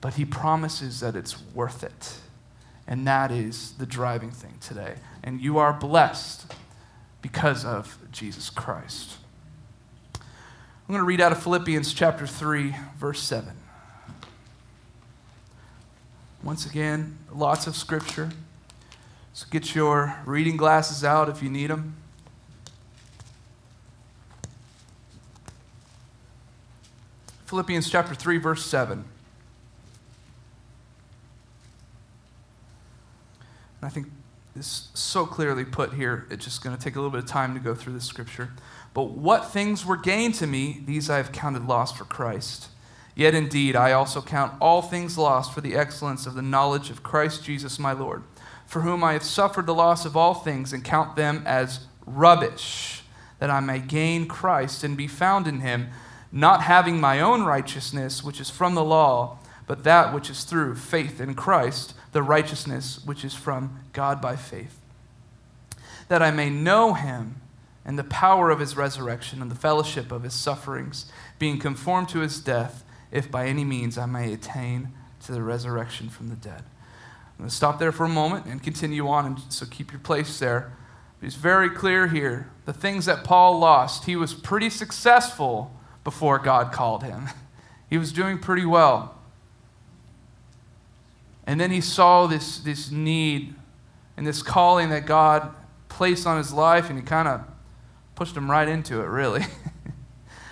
But 0.00 0.14
He 0.14 0.24
promises 0.24 1.00
that 1.00 1.16
it's 1.16 1.40
worth 1.54 1.82
it. 1.84 2.14
And 2.86 3.06
that 3.06 3.30
is 3.30 3.72
the 3.72 3.86
driving 3.86 4.30
thing 4.30 4.54
today. 4.60 4.96
And 5.22 5.40
you 5.40 5.58
are 5.58 5.72
blessed 5.72 6.52
because 7.22 7.64
of 7.64 7.96
Jesus 8.12 8.50
Christ. 8.50 9.16
I'm 10.14 10.92
going 10.92 11.00
to 11.00 11.04
read 11.04 11.20
out 11.20 11.32
of 11.32 11.42
Philippians 11.42 11.94
chapter 11.94 12.26
3, 12.26 12.74
verse 12.98 13.22
7. 13.22 13.56
Once 16.42 16.66
again, 16.66 17.16
lots 17.32 17.66
of 17.66 17.74
scripture. 17.74 18.30
So 19.32 19.46
get 19.50 19.74
your 19.74 20.14
reading 20.26 20.58
glasses 20.58 21.02
out 21.02 21.30
if 21.30 21.42
you 21.42 21.48
need 21.48 21.70
them. 21.70 21.96
Philippians 27.46 27.88
chapter 27.88 28.14
3, 28.14 28.36
verse 28.36 28.66
7. 28.66 29.06
I 33.84 33.88
think 33.90 34.06
this 34.54 34.66
is 34.66 34.88
so 34.94 35.26
clearly 35.26 35.64
put 35.64 35.94
here, 35.94 36.26
it's 36.30 36.44
just 36.44 36.62
going 36.62 36.76
to 36.76 36.82
take 36.82 36.94
a 36.94 36.98
little 36.98 37.10
bit 37.10 37.22
of 37.22 37.26
time 37.28 37.54
to 37.54 37.60
go 37.60 37.74
through 37.74 37.94
this 37.94 38.04
scripture. 38.04 38.50
But 38.92 39.10
what 39.10 39.50
things 39.50 39.84
were 39.84 39.96
gained 39.96 40.34
to 40.36 40.46
me, 40.46 40.82
these 40.86 41.10
I 41.10 41.16
have 41.16 41.32
counted 41.32 41.66
loss 41.66 41.92
for 41.92 42.04
Christ. 42.04 42.68
Yet 43.16 43.34
indeed, 43.34 43.76
I 43.76 43.92
also 43.92 44.22
count 44.22 44.54
all 44.60 44.82
things 44.82 45.18
lost 45.18 45.52
for 45.52 45.60
the 45.60 45.74
excellence 45.74 46.26
of 46.26 46.34
the 46.34 46.42
knowledge 46.42 46.90
of 46.90 47.02
Christ 47.02 47.44
Jesus 47.44 47.78
my 47.78 47.92
Lord, 47.92 48.22
for 48.66 48.82
whom 48.82 49.04
I 49.04 49.12
have 49.12 49.22
suffered 49.22 49.66
the 49.66 49.74
loss 49.74 50.04
of 50.04 50.16
all 50.16 50.34
things 50.34 50.72
and 50.72 50.84
count 50.84 51.16
them 51.16 51.42
as 51.46 51.86
rubbish, 52.06 53.02
that 53.38 53.50
I 53.50 53.60
may 53.60 53.78
gain 53.78 54.26
Christ 54.26 54.84
and 54.84 54.96
be 54.96 55.06
found 55.06 55.46
in 55.46 55.60
him, 55.60 55.88
not 56.32 56.62
having 56.62 57.00
my 57.00 57.20
own 57.20 57.42
righteousness, 57.42 58.22
which 58.24 58.40
is 58.40 58.50
from 58.50 58.74
the 58.74 58.84
law, 58.84 59.38
but 59.66 59.84
that 59.84 60.12
which 60.12 60.28
is 60.28 60.44
through 60.44 60.74
faith 60.74 61.20
in 61.20 61.34
Christ, 61.34 61.94
the 62.14 62.22
righteousness 62.22 63.00
which 63.04 63.24
is 63.24 63.34
from 63.34 63.80
God 63.92 64.22
by 64.22 64.36
faith. 64.36 64.80
That 66.08 66.22
I 66.22 66.30
may 66.30 66.48
know 66.48 66.94
him 66.94 67.42
and 67.84 67.98
the 67.98 68.04
power 68.04 68.50
of 68.50 68.60
his 68.60 68.76
resurrection 68.76 69.42
and 69.42 69.50
the 69.50 69.56
fellowship 69.56 70.12
of 70.12 70.22
his 70.22 70.32
sufferings, 70.32 71.06
being 71.40 71.58
conformed 71.58 72.08
to 72.10 72.20
his 72.20 72.40
death, 72.40 72.84
if 73.10 73.30
by 73.30 73.46
any 73.46 73.64
means 73.64 73.98
I 73.98 74.06
may 74.06 74.32
attain 74.32 74.90
to 75.26 75.32
the 75.32 75.42
resurrection 75.42 76.08
from 76.08 76.28
the 76.28 76.36
dead. 76.36 76.62
I'm 76.62 77.38
going 77.38 77.50
to 77.50 77.54
stop 77.54 77.80
there 77.80 77.92
for 77.92 78.04
a 78.04 78.08
moment 78.08 78.46
and 78.46 78.62
continue 78.62 79.08
on, 79.08 79.26
and 79.26 79.38
so 79.48 79.66
keep 79.66 79.90
your 79.90 80.00
place 80.00 80.38
there. 80.38 80.72
He's 81.20 81.34
very 81.34 81.68
clear 81.68 82.06
here. 82.06 82.48
The 82.64 82.72
things 82.72 83.06
that 83.06 83.24
Paul 83.24 83.58
lost, 83.58 84.04
he 84.04 84.14
was 84.14 84.34
pretty 84.34 84.70
successful 84.70 85.74
before 86.04 86.38
God 86.38 86.72
called 86.72 87.02
him. 87.02 87.28
He 87.90 87.98
was 87.98 88.12
doing 88.12 88.38
pretty 88.38 88.64
well. 88.64 89.14
And 91.46 91.60
then 91.60 91.70
he 91.70 91.80
saw 91.80 92.26
this, 92.26 92.58
this 92.58 92.90
need 92.90 93.54
and 94.16 94.26
this 94.26 94.42
calling 94.42 94.90
that 94.90 95.06
God 95.06 95.54
placed 95.88 96.26
on 96.26 96.38
his 96.38 96.52
life, 96.52 96.88
and 96.88 96.98
he 96.98 97.04
kind 97.04 97.28
of 97.28 97.42
pushed 98.14 98.36
him 98.36 98.50
right 98.50 98.68
into 98.68 99.00
it, 99.00 99.06
really. 99.06 99.44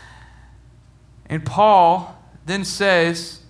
and 1.27 1.45
Paul 1.45 2.19
then 2.45 2.65
says, 2.65 3.41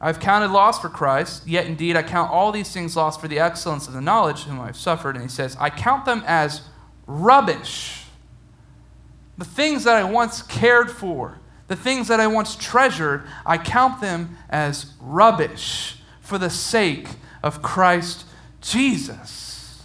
I've 0.00 0.20
counted 0.20 0.50
loss 0.50 0.80
for 0.80 0.88
Christ, 0.88 1.46
yet 1.46 1.66
indeed 1.66 1.96
I 1.96 2.02
count 2.02 2.30
all 2.30 2.50
these 2.52 2.72
things 2.72 2.96
lost 2.96 3.20
for 3.20 3.28
the 3.28 3.38
excellence 3.38 3.86
of 3.86 3.94
the 3.94 4.00
knowledge 4.00 4.42
whom 4.42 4.60
I've 4.60 4.76
suffered. 4.76 5.14
And 5.16 5.24
he 5.24 5.30
says, 5.30 5.56
I 5.60 5.70
count 5.70 6.04
them 6.04 6.22
as 6.26 6.62
rubbish. 7.06 8.04
The 9.38 9.44
things 9.44 9.84
that 9.84 9.96
I 9.96 10.04
once 10.04 10.42
cared 10.42 10.90
for, 10.90 11.38
the 11.68 11.76
things 11.76 12.08
that 12.08 12.20
I 12.20 12.26
once 12.26 12.56
treasured, 12.56 13.24
I 13.46 13.56
count 13.56 14.00
them 14.00 14.36
as 14.50 14.92
rubbish 15.00 16.00
for 16.24 16.38
the 16.38 16.50
sake 16.50 17.08
of 17.42 17.62
Christ 17.62 18.24
Jesus. 18.60 19.82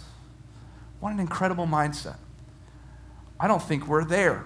What 0.98 1.12
an 1.12 1.20
incredible 1.20 1.66
mindset. 1.66 2.16
I 3.38 3.46
don't 3.46 3.62
think 3.62 3.86
we're 3.86 4.04
there. 4.04 4.44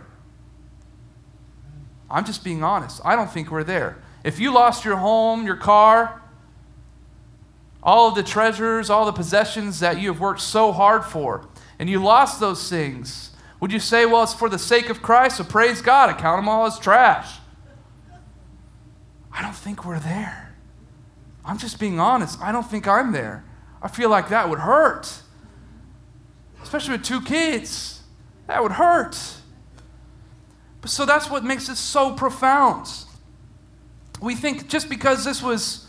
I'm 2.11 2.25
just 2.25 2.45
being 2.45 2.63
honest. 2.63 3.01
I 3.05 3.17
don't 3.17 3.31
think 3.31 3.51
we're 3.51 3.65
there. 3.65 3.97
If 4.25 4.39
you 4.41 4.53
lost 4.53 4.85
your 4.85 4.97
home, 4.97 5.47
your 5.47 5.57
car, 5.57 6.21
all 7.83 8.09
of 8.09 8.15
the 8.15 8.23
treasures, 8.23 8.91
all 8.91 9.07
the 9.07 9.13
possessions 9.13 9.81
that 9.81 10.01
you 10.01 10.13
have 10.13 10.21
worked 10.21 10.41
so 10.41 10.73
hard 10.73 11.05
for, 11.05 11.49
and 11.79 11.89
you 11.89 12.03
lost 12.03 12.41
those 12.41 12.69
things, 12.69 13.31
would 13.61 13.73
you 13.73 13.81
say, 13.81 14.05
well, 14.05 14.25
it's 14.25 14.35
for 14.35 14.49
the 14.49 14.59
sake 14.59 14.91
of 14.91 15.01
Christ, 15.01 15.37
so 15.37 15.45
praise 15.45 15.81
God, 15.81 16.11
I 16.11 16.13
count 16.15 16.39
them 16.39 16.49
all 16.49 16.67
as 16.67 16.79
trash? 16.79 17.39
I 19.33 19.43
don't 19.43 19.55
think 19.55 19.85
we're 19.85 20.01
there. 20.01 20.44
I'm 21.45 21.59
just 21.59 21.79
being 21.79 22.01
honest. 22.01 22.41
I 22.41 22.53
don't 22.53 22.67
think 22.67 22.89
I'm 22.89 23.13
there. 23.13 23.45
I 23.83 23.89
feel 23.89 24.09
like 24.09 24.31
that 24.31 24.49
would 24.49 24.61
hurt, 24.61 25.13
especially 26.63 26.93
with 26.93 27.05
two 27.05 27.21
kids. 27.21 28.03
That 28.47 28.63
would 28.63 28.73
hurt. 28.73 29.19
But 30.81 30.91
so 30.91 31.05
that's 31.07 31.31
what 31.31 31.45
makes 31.45 31.69
it 31.69 31.77
so 31.77 32.13
profound. 32.13 32.89
We 34.21 34.35
think 34.35 34.69
just 34.69 34.89
because 34.89 35.25
this 35.25 35.43
was 35.43 35.87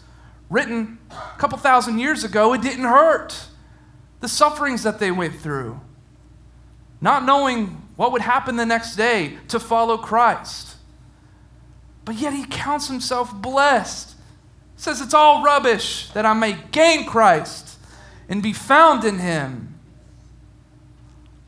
written 0.50 0.98
a 1.10 1.38
couple 1.38 1.58
thousand 1.58 2.00
years 2.00 2.24
ago, 2.24 2.54
it 2.54 2.62
didn't 2.62 2.86
hurt. 2.86 3.48
The 4.20 4.28
sufferings 4.28 4.84
that 4.84 5.00
they 5.00 5.12
went 5.12 5.36
through, 5.36 5.80
not 7.00 7.26
knowing 7.26 7.82
what 7.96 8.12
would 8.12 8.22
happen 8.22 8.56
the 8.56 8.66
next 8.66 8.96
day 8.96 9.38
to 9.50 9.60
follow 9.60 9.98
Christ. 9.98 10.76
But 12.04 12.16
yet 12.16 12.34
he 12.34 12.46
counts 12.46 12.88
himself 12.88 13.34
blessed. 13.34 14.15
Says, 14.78 15.02
It's 15.02 15.14
all 15.14 15.44
rubbish 15.44 16.10
that 16.12 16.26
I 16.26 16.34
may 16.34 16.58
gain 16.72 17.06
Christ 17.06 17.78
and 18.28 18.42
be 18.42 18.54
found 18.54 19.04
in 19.04 19.20
him. 19.20 19.80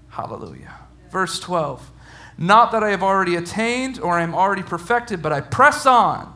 Hallelujah. 0.10 0.74
Verse 1.12 1.40
12 1.40 1.92
Not 2.38 2.72
that 2.72 2.84
I 2.84 2.90
have 2.90 3.04
already 3.04 3.36
attained 3.36 4.00
or 4.00 4.14
I 4.14 4.24
am 4.24 4.34
already 4.34 4.64
perfected, 4.64 5.22
but 5.22 5.32
I 5.32 5.42
press 5.42 5.86
on 5.86 6.34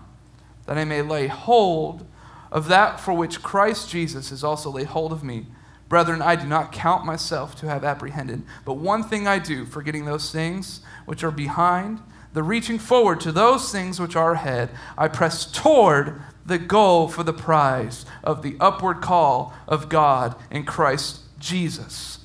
that 0.65 0.77
I 0.77 0.85
may 0.85 1.01
lay 1.01 1.27
hold 1.27 2.05
of 2.51 2.67
that 2.67 2.99
for 2.99 3.13
which 3.13 3.41
Christ 3.41 3.89
Jesus 3.89 4.29
has 4.29 4.43
also 4.43 4.69
laid 4.69 4.87
hold 4.87 5.11
of 5.11 5.23
me. 5.23 5.47
Brethren, 5.89 6.21
I 6.21 6.35
do 6.35 6.47
not 6.47 6.71
count 6.71 7.05
myself 7.05 7.55
to 7.57 7.67
have 7.67 7.83
apprehended, 7.83 8.43
but 8.63 8.75
one 8.75 9.03
thing 9.03 9.27
I 9.27 9.39
do, 9.39 9.65
forgetting 9.65 10.05
those 10.05 10.31
things 10.31 10.81
which 11.05 11.23
are 11.23 11.31
behind, 11.31 11.99
the 12.33 12.43
reaching 12.43 12.79
forward 12.79 13.19
to 13.21 13.31
those 13.31 13.71
things 13.71 13.99
which 13.99 14.15
are 14.15 14.33
ahead, 14.33 14.69
I 14.97 15.09
press 15.09 15.45
toward 15.45 16.21
the 16.45 16.57
goal 16.57 17.07
for 17.07 17.23
the 17.23 17.33
prize 17.33 18.05
of 18.23 18.41
the 18.41 18.55
upward 18.59 19.01
call 19.01 19.53
of 19.67 19.89
God 19.89 20.35
in 20.49 20.65
Christ 20.65 21.19
Jesus. 21.39 22.19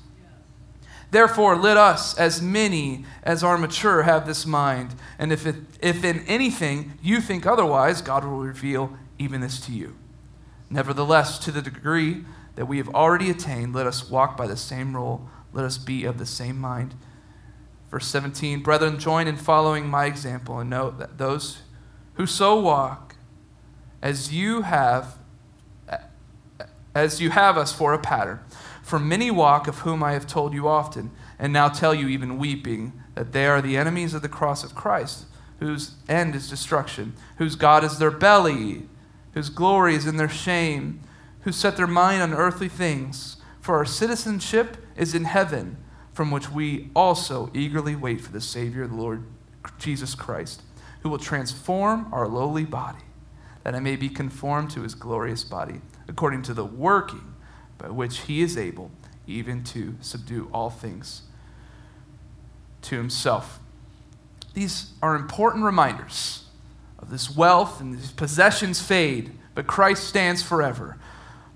Therefore, 1.10 1.56
let 1.56 1.76
us, 1.76 2.18
as 2.18 2.42
many 2.42 3.04
as 3.22 3.44
are 3.44 3.56
mature, 3.56 4.02
have 4.02 4.26
this 4.26 4.44
mind. 4.44 4.94
And 5.18 5.32
if, 5.32 5.46
it, 5.46 5.56
if 5.80 6.04
in 6.04 6.20
anything 6.26 6.94
you 7.02 7.20
think 7.20 7.46
otherwise, 7.46 8.02
God 8.02 8.24
will 8.24 8.38
reveal 8.38 8.96
even 9.18 9.40
this 9.40 9.60
to 9.66 9.72
you. 9.72 9.96
Nevertheless, 10.68 11.38
to 11.40 11.52
the 11.52 11.62
degree 11.62 12.24
that 12.56 12.66
we 12.66 12.78
have 12.78 12.88
already 12.88 13.30
attained, 13.30 13.74
let 13.74 13.86
us 13.86 14.10
walk 14.10 14.36
by 14.36 14.46
the 14.46 14.56
same 14.56 14.96
rule. 14.96 15.28
Let 15.52 15.64
us 15.64 15.78
be 15.78 16.04
of 16.04 16.18
the 16.18 16.26
same 16.26 16.58
mind. 16.58 16.94
Verse 17.90 18.06
17 18.08 18.62
Brethren, 18.62 18.98
join 18.98 19.28
in 19.28 19.36
following 19.36 19.88
my 19.88 20.06
example 20.06 20.58
and 20.58 20.68
note 20.68 20.98
that 20.98 21.18
those 21.18 21.62
who 22.14 22.26
so 22.26 22.58
walk 22.58 23.05
as 24.02 24.32
you 24.32 24.62
have 24.62 25.18
as 26.94 27.20
you 27.20 27.28
have 27.28 27.58
us 27.58 27.72
for 27.72 27.92
a 27.92 27.98
pattern. 27.98 28.40
For 28.82 28.98
many 28.98 29.30
walk, 29.30 29.68
of 29.68 29.80
whom 29.80 30.02
I 30.02 30.12
have 30.12 30.26
told 30.26 30.54
you 30.54 30.66
often, 30.66 31.10
and 31.38 31.52
now 31.52 31.68
tell 31.68 31.94
you 31.94 32.08
even 32.08 32.38
weeping, 32.38 32.94
that 33.14 33.32
they 33.32 33.46
are 33.46 33.60
the 33.60 33.76
enemies 33.76 34.14
of 34.14 34.22
the 34.22 34.30
cross 34.30 34.64
of 34.64 34.74
Christ, 34.74 35.26
whose 35.60 35.96
end 36.08 36.34
is 36.34 36.48
destruction, 36.48 37.12
whose 37.36 37.54
God 37.54 37.84
is 37.84 37.98
their 37.98 38.10
belly, 38.10 38.88
whose 39.34 39.50
glory 39.50 39.94
is 39.94 40.06
in 40.06 40.16
their 40.16 40.28
shame, 40.28 41.00
who 41.40 41.52
set 41.52 41.76
their 41.76 41.86
mind 41.86 42.22
on 42.22 42.32
earthly 42.32 42.68
things. 42.68 43.36
For 43.60 43.76
our 43.76 43.84
citizenship 43.84 44.78
is 44.96 45.14
in 45.14 45.24
heaven, 45.24 45.76
from 46.14 46.30
which 46.30 46.50
we 46.50 46.90
also 46.96 47.50
eagerly 47.52 47.94
wait 47.94 48.22
for 48.22 48.32
the 48.32 48.40
Savior, 48.40 48.86
the 48.86 48.94
Lord 48.94 49.24
Jesus 49.78 50.14
Christ, 50.14 50.62
who 51.00 51.10
will 51.10 51.18
transform 51.18 52.08
our 52.12 52.26
lowly 52.26 52.64
body, 52.64 53.04
that 53.66 53.74
I 53.74 53.80
may 53.80 53.96
be 53.96 54.08
conformed 54.08 54.70
to 54.70 54.82
his 54.82 54.94
glorious 54.94 55.42
body, 55.42 55.80
according 56.06 56.42
to 56.42 56.54
the 56.54 56.64
working 56.64 57.34
by 57.78 57.88
which 57.88 58.20
he 58.20 58.40
is 58.40 58.56
able 58.56 58.92
even 59.26 59.64
to 59.64 59.96
subdue 60.00 60.48
all 60.54 60.70
things 60.70 61.22
to 62.82 62.94
himself. 62.94 63.58
these 64.54 64.92
are 65.02 65.16
important 65.16 65.64
reminders 65.64 66.44
of 67.00 67.10
this 67.10 67.28
wealth 67.28 67.80
and 67.80 67.92
these 67.92 68.12
possessions 68.12 68.80
fade, 68.80 69.32
but 69.56 69.66
Christ 69.66 70.04
stands 70.04 70.44
forever. 70.44 70.96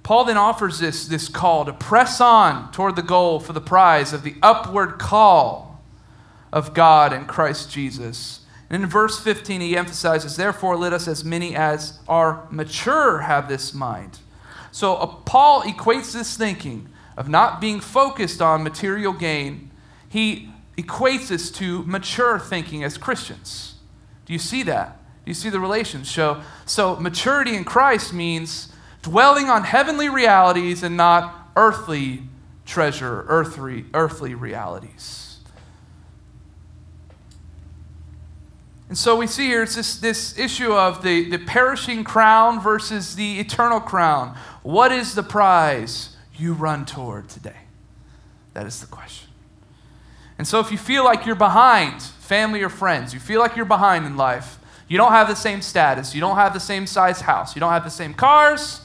Paul 0.03 0.25
then 0.25 0.37
offers 0.37 0.81
this, 0.81 1.07
this 1.07 1.29
call 1.29 1.65
to 1.65 1.73
press 1.73 2.21
on 2.21 2.73
toward 2.73 2.97
the 2.97 3.03
goal 3.03 3.39
for 3.39 3.53
the 3.53 3.61
prize 3.61 4.13
of 4.13 4.25
the 4.25 4.35
upward 4.43 4.99
call 4.99 5.81
of 6.53 6.75
God 6.75 7.13
in 7.13 7.27
Christ 7.27 7.71
Jesus. 7.71 8.40
And 8.71 8.85
in 8.85 8.89
verse 8.89 9.19
15, 9.19 9.61
he 9.61 9.77
emphasizes, 9.77 10.37
Therefore, 10.37 10.77
let 10.77 10.93
us, 10.93 11.09
as 11.09 11.25
many 11.25 11.57
as 11.57 11.99
are 12.09 12.47
mature, 12.51 13.19
have 13.19 13.49
this 13.49 13.75
mind. 13.75 14.21
So, 14.71 14.95
uh, 14.95 15.07
Paul 15.07 15.63
equates 15.63 16.13
this 16.13 16.37
thinking 16.37 16.89
of 17.17 17.29
not 17.29 17.61
being 17.61 17.81
focused 17.81 18.41
on 18.41 18.63
material 18.63 19.13
gain, 19.13 19.71
he 20.09 20.51
equates 20.79 21.29
this 21.29 21.51
to 21.51 21.83
mature 21.83 22.39
thinking 22.39 22.85
as 22.85 22.97
Christians. 22.97 23.75
Do 24.25 24.33
you 24.33 24.39
see 24.39 24.63
that? 24.63 24.99
Do 25.25 25.31
you 25.31 25.35
see 25.35 25.51
the 25.51 25.61
relation? 25.61 26.05
So, 26.05 26.41
so 26.65 26.97
maturity 26.97 27.57
in 27.57 27.65
Christ 27.65 28.13
means 28.13 28.73
dwelling 29.03 29.51
on 29.51 29.65
heavenly 29.65 30.09
realities 30.09 30.85
and 30.85 30.97
not 30.97 31.51
earthly 31.57 32.23
treasure, 32.65 33.25
earthly, 33.29 33.87
earthly 33.93 34.35
realities. 34.35 35.30
And 38.91 38.99
so 38.99 39.15
we 39.15 39.29
see 39.29 39.47
here 39.47 39.63
it's 39.63 39.77
this, 39.77 39.99
this 39.99 40.37
issue 40.37 40.73
of 40.73 41.05
the, 41.05 41.31
the 41.31 41.39
perishing 41.39 42.03
crown 42.03 42.61
versus 42.61 43.15
the 43.15 43.39
eternal 43.39 43.79
crown. 43.79 44.37
What 44.65 44.91
is 44.91 45.15
the 45.15 45.23
prize 45.23 46.17
you 46.37 46.55
run 46.55 46.85
toward 46.87 47.29
today? 47.29 47.57
That 48.53 48.67
is 48.67 48.81
the 48.81 48.89
question. 48.89 49.29
And 50.39 50.49
so 50.49 50.59
if 50.59 50.73
you 50.73 50.77
feel 50.77 51.05
like 51.05 51.25
you're 51.25 51.37
behind, 51.37 52.03
family 52.03 52.63
or 52.63 52.69
friends, 52.69 53.15
you 53.15 53.21
feel 53.21 53.39
like 53.39 53.55
you're 53.55 53.65
behind 53.65 54.07
in 54.07 54.17
life, 54.17 54.59
you 54.89 54.99
don't 54.99 55.13
have 55.13 55.29
the 55.29 55.37
same 55.37 55.63
status, 55.63 56.13
you 56.13 56.21
don't 56.21 56.35
have 56.35 56.53
the 56.53 56.59
same 56.59 56.85
size 56.85 57.21
house, 57.21 57.55
you 57.55 57.61
don't 57.61 57.71
have 57.71 57.85
the 57.85 57.91
same 57.91 58.13
cars, 58.13 58.81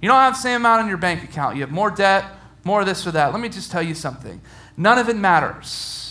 you 0.00 0.08
don't 0.08 0.20
have 0.20 0.36
the 0.36 0.40
same 0.40 0.56
amount 0.56 0.84
in 0.84 0.88
your 0.88 0.96
bank 0.96 1.22
account, 1.22 1.56
you 1.56 1.60
have 1.60 1.70
more 1.70 1.90
debt, 1.90 2.24
more 2.64 2.82
this 2.82 3.06
or 3.06 3.10
that. 3.10 3.30
Let 3.32 3.42
me 3.42 3.50
just 3.50 3.70
tell 3.70 3.82
you 3.82 3.94
something. 3.94 4.40
None 4.78 4.96
of 4.96 5.10
it 5.10 5.16
matters 5.16 6.03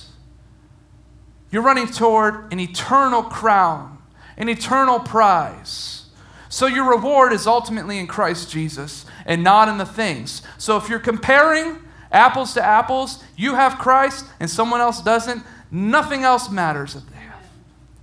you're 1.53 1.61
running 1.61 1.85
toward 1.85 2.51
an 2.51 2.59
eternal 2.59 3.21
crown, 3.21 3.99
an 4.37 4.49
eternal 4.49 4.99
prize. 4.99 6.07
So 6.49 6.65
your 6.65 6.89
reward 6.89 7.31
is 7.31 7.45
ultimately 7.45 7.99
in 7.99 8.07
Christ 8.07 8.49
Jesus 8.49 9.05
and 9.27 9.43
not 9.43 9.69
in 9.69 9.77
the 9.77 9.85
things. 9.85 10.41
So 10.57 10.77
if 10.77 10.89
you're 10.89 10.97
comparing 10.97 11.77
apples 12.11 12.55
to 12.55 12.65
apples, 12.65 13.23
you 13.37 13.53
have 13.53 13.77
Christ 13.77 14.25
and 14.39 14.49
someone 14.49 14.81
else 14.81 14.99
doesn't, 14.99 15.43
nothing 15.69 16.23
else 16.23 16.49
matters 16.49 16.95
that 16.95 17.07
they 17.11 17.17
have. 17.17 17.43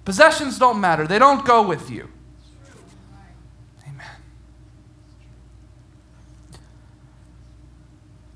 Possessions 0.04 0.56
don't 0.56 0.80
matter, 0.80 1.08
they 1.08 1.18
don't 1.18 1.44
go 1.44 1.60
with 1.60 1.90
you. 1.90 2.08
Amen. 3.84 4.06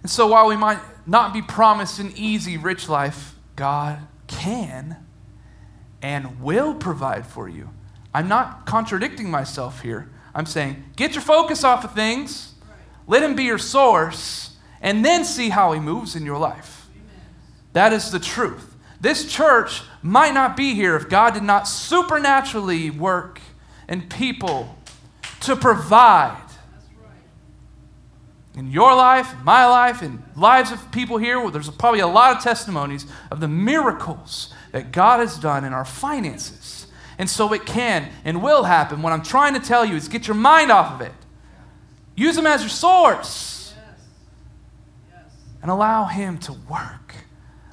And 0.02 0.10
so 0.10 0.26
while 0.26 0.48
we 0.48 0.56
might 0.56 0.80
not 1.06 1.32
be 1.32 1.40
promised 1.40 2.00
an 2.00 2.12
easy, 2.16 2.56
rich 2.56 2.88
life, 2.88 3.36
God 3.54 4.00
can 4.26 5.03
and 6.04 6.38
will 6.42 6.74
provide 6.74 7.26
for 7.26 7.48
you. 7.48 7.70
I'm 8.12 8.28
not 8.28 8.66
contradicting 8.66 9.30
myself 9.30 9.80
here. 9.80 10.10
I'm 10.34 10.44
saying, 10.44 10.84
get 10.96 11.14
your 11.14 11.22
focus 11.22 11.64
off 11.64 11.82
of 11.82 11.94
things, 11.94 12.52
let 13.06 13.22
Him 13.22 13.34
be 13.34 13.44
your 13.44 13.56
source, 13.56 14.54
and 14.82 15.02
then 15.02 15.24
see 15.24 15.48
how 15.48 15.72
He 15.72 15.80
moves 15.80 16.14
in 16.14 16.26
your 16.26 16.36
life. 16.36 16.88
That 17.72 17.94
is 17.94 18.10
the 18.10 18.18
truth. 18.18 18.76
This 19.00 19.32
church 19.32 19.80
might 20.02 20.34
not 20.34 20.58
be 20.58 20.74
here 20.74 20.94
if 20.94 21.08
God 21.08 21.32
did 21.32 21.42
not 21.42 21.66
supernaturally 21.66 22.90
work 22.90 23.40
in 23.88 24.02
people 24.02 24.76
to 25.40 25.56
provide 25.56 26.36
in 28.56 28.70
your 28.70 28.94
life, 28.94 29.34
my 29.42 29.66
life, 29.66 30.02
in 30.02 30.22
lives 30.36 30.70
of 30.70 30.92
people 30.92 31.16
here, 31.16 31.50
there's 31.50 31.70
probably 31.70 32.00
a 32.00 32.06
lot 32.06 32.36
of 32.36 32.42
testimonies 32.42 33.06
of 33.30 33.40
the 33.40 33.48
miracles 33.48 34.53
that 34.74 34.90
God 34.90 35.20
has 35.20 35.38
done 35.38 35.62
in 35.62 35.72
our 35.72 35.84
finances. 35.84 36.88
And 37.16 37.30
so 37.30 37.52
it 37.52 37.64
can 37.64 38.10
and 38.24 38.42
will 38.42 38.64
happen. 38.64 39.02
What 39.02 39.12
I'm 39.12 39.22
trying 39.22 39.54
to 39.54 39.60
tell 39.60 39.84
you 39.84 39.94
is 39.94 40.08
get 40.08 40.26
your 40.26 40.34
mind 40.34 40.72
off 40.72 40.94
of 40.94 41.00
it. 41.00 41.12
Use 42.16 42.36
Him 42.36 42.44
as 42.44 42.60
your 42.60 42.70
source. 42.70 43.72
And 45.62 45.70
allow 45.70 46.06
Him 46.06 46.38
to 46.38 46.52
work. 46.52 47.14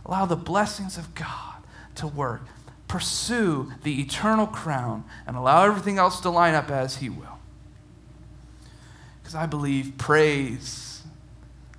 Allow 0.05 0.27
the 0.27 0.35
blessings 0.35 0.95
of 0.95 1.15
God 1.15 1.63
to 1.95 2.05
work. 2.05 2.43
Pursue 2.87 3.73
the 3.81 3.99
eternal 3.99 4.45
crown 4.45 5.03
and 5.25 5.35
allow 5.35 5.65
everything 5.65 5.97
else 5.97 6.19
to 6.19 6.29
line 6.29 6.53
up 6.53 6.69
as 6.69 6.97
He 6.97 7.09
will. 7.09 7.39
Because 9.23 9.33
I 9.33 9.47
believe 9.47 9.97
praise, 9.97 11.01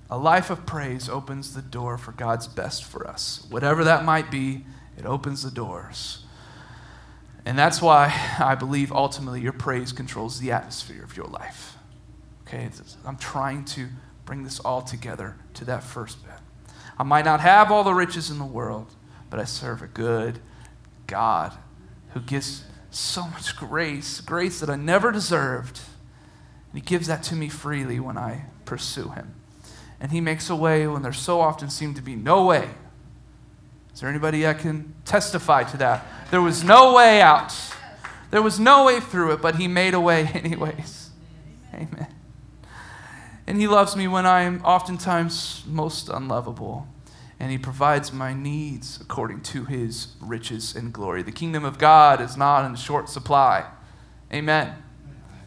a 0.09 0.17
life 0.17 0.49
of 0.49 0.65
praise, 0.65 1.07
opens 1.07 1.53
the 1.53 1.61
door 1.61 1.97
for 1.97 2.11
God's 2.11 2.49
best 2.49 2.83
for 2.83 3.07
us. 3.07 3.47
Whatever 3.49 3.85
that 3.85 4.03
might 4.03 4.29
be, 4.29 4.65
it 4.97 5.05
opens 5.05 5.43
the 5.43 5.51
doors. 5.51 6.25
And 7.45 7.57
that's 7.57 7.81
why 7.81 8.13
I 8.39 8.55
believe 8.55 8.91
ultimately 8.91 9.41
your 9.41 9.53
praise 9.53 9.91
controls 9.91 10.39
the 10.39 10.51
atmosphere 10.51 11.03
of 11.03 11.17
your 11.17 11.27
life. 11.27 11.77
Okay? 12.47 12.69
I'm 13.05 13.17
trying 13.17 13.65
to 13.65 13.89
bring 14.25 14.43
this 14.43 14.59
all 14.59 14.81
together 14.81 15.35
to 15.55 15.65
that 15.65 15.83
first 15.83 16.23
bit. 16.23 16.33
I 16.97 17.03
might 17.03 17.25
not 17.25 17.41
have 17.41 17.71
all 17.71 17.83
the 17.83 17.93
riches 17.93 18.29
in 18.29 18.39
the 18.39 18.45
world, 18.45 18.93
but 19.29 19.39
I 19.39 19.45
serve 19.45 19.81
a 19.81 19.87
good 19.87 20.39
God 21.07 21.53
who 22.13 22.19
gives 22.19 22.63
so 22.91 23.27
much 23.27 23.57
grace, 23.57 24.21
grace 24.21 24.59
that 24.59 24.69
I 24.69 24.75
never 24.75 25.11
deserved. 25.11 25.81
And 26.71 26.81
He 26.81 26.85
gives 26.85 27.07
that 27.07 27.23
to 27.23 27.35
me 27.35 27.49
freely 27.49 27.99
when 27.99 28.17
I 28.17 28.45
pursue 28.65 29.09
Him. 29.09 29.35
And 29.99 30.11
He 30.11 30.21
makes 30.21 30.49
a 30.49 30.55
way 30.55 30.87
when 30.87 31.01
there 31.01 31.13
so 31.13 31.41
often 31.41 31.69
seemed 31.69 31.95
to 31.95 32.01
be 32.01 32.15
no 32.15 32.45
way. 32.45 32.69
Is 33.93 34.01
there 34.01 34.09
anybody 34.09 34.41
that 34.41 34.59
can 34.59 34.93
testify 35.05 35.63
to 35.63 35.77
that? 35.77 36.05
There 36.31 36.41
was 36.41 36.63
no 36.63 36.93
way 36.93 37.21
out. 37.21 37.53
There 38.31 38.41
was 38.41 38.59
no 38.59 38.85
way 38.85 38.99
through 38.99 39.33
it, 39.33 39.41
but 39.41 39.57
He 39.57 39.67
made 39.67 39.93
a 39.93 39.99
way 39.99 40.25
anyways. 40.33 41.11
Amen. 41.73 42.07
And 43.45 43.59
He 43.59 43.67
loves 43.67 43.95
me 43.95 44.07
when 44.07 44.25
I 44.25 44.41
am 44.41 44.61
oftentimes 44.63 45.63
most 45.67 46.09
unlovable. 46.09 46.87
And 47.39 47.51
He 47.51 47.57
provides 47.57 48.11
my 48.11 48.33
needs 48.33 48.99
according 48.99 49.41
to 49.41 49.65
His 49.65 50.15
riches 50.19 50.75
and 50.75 50.91
glory. 50.91 51.21
The 51.21 51.31
kingdom 51.31 51.63
of 51.63 51.77
God 51.77 52.21
is 52.21 52.35
not 52.35 52.65
in 52.65 52.75
short 52.75 53.09
supply. 53.09 53.65
Amen. 54.31 54.73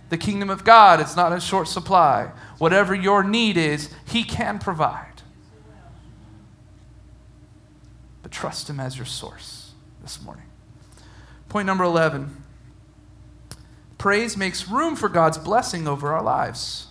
The 0.09 0.19
kingdom 0.19 0.51
of 0.51 0.63
God 0.63 1.01
is 1.01 1.17
not 1.17 1.33
in 1.33 1.41
short 1.41 1.67
supply. 1.67 2.31
Whatever 2.59 2.95
your 2.95 3.25
need 3.25 3.57
is, 3.57 3.91
He 4.05 4.23
can 4.23 4.61
provide. 4.61 5.23
But 8.23 8.26
trust 8.37 8.69
Him 8.69 8.79
as 8.79 8.99
your 8.99 9.07
source 9.07 9.73
this 10.03 10.23
morning. 10.23 10.45
Point 11.49 11.67
number 11.67 11.85
11 11.85 12.43
praise 13.97 14.37
makes 14.37 14.69
room 14.69 14.95
for 14.95 15.09
God's 15.09 15.39
blessing 15.39 15.89
over 15.89 16.13
our 16.13 16.23
lives. 16.23 16.89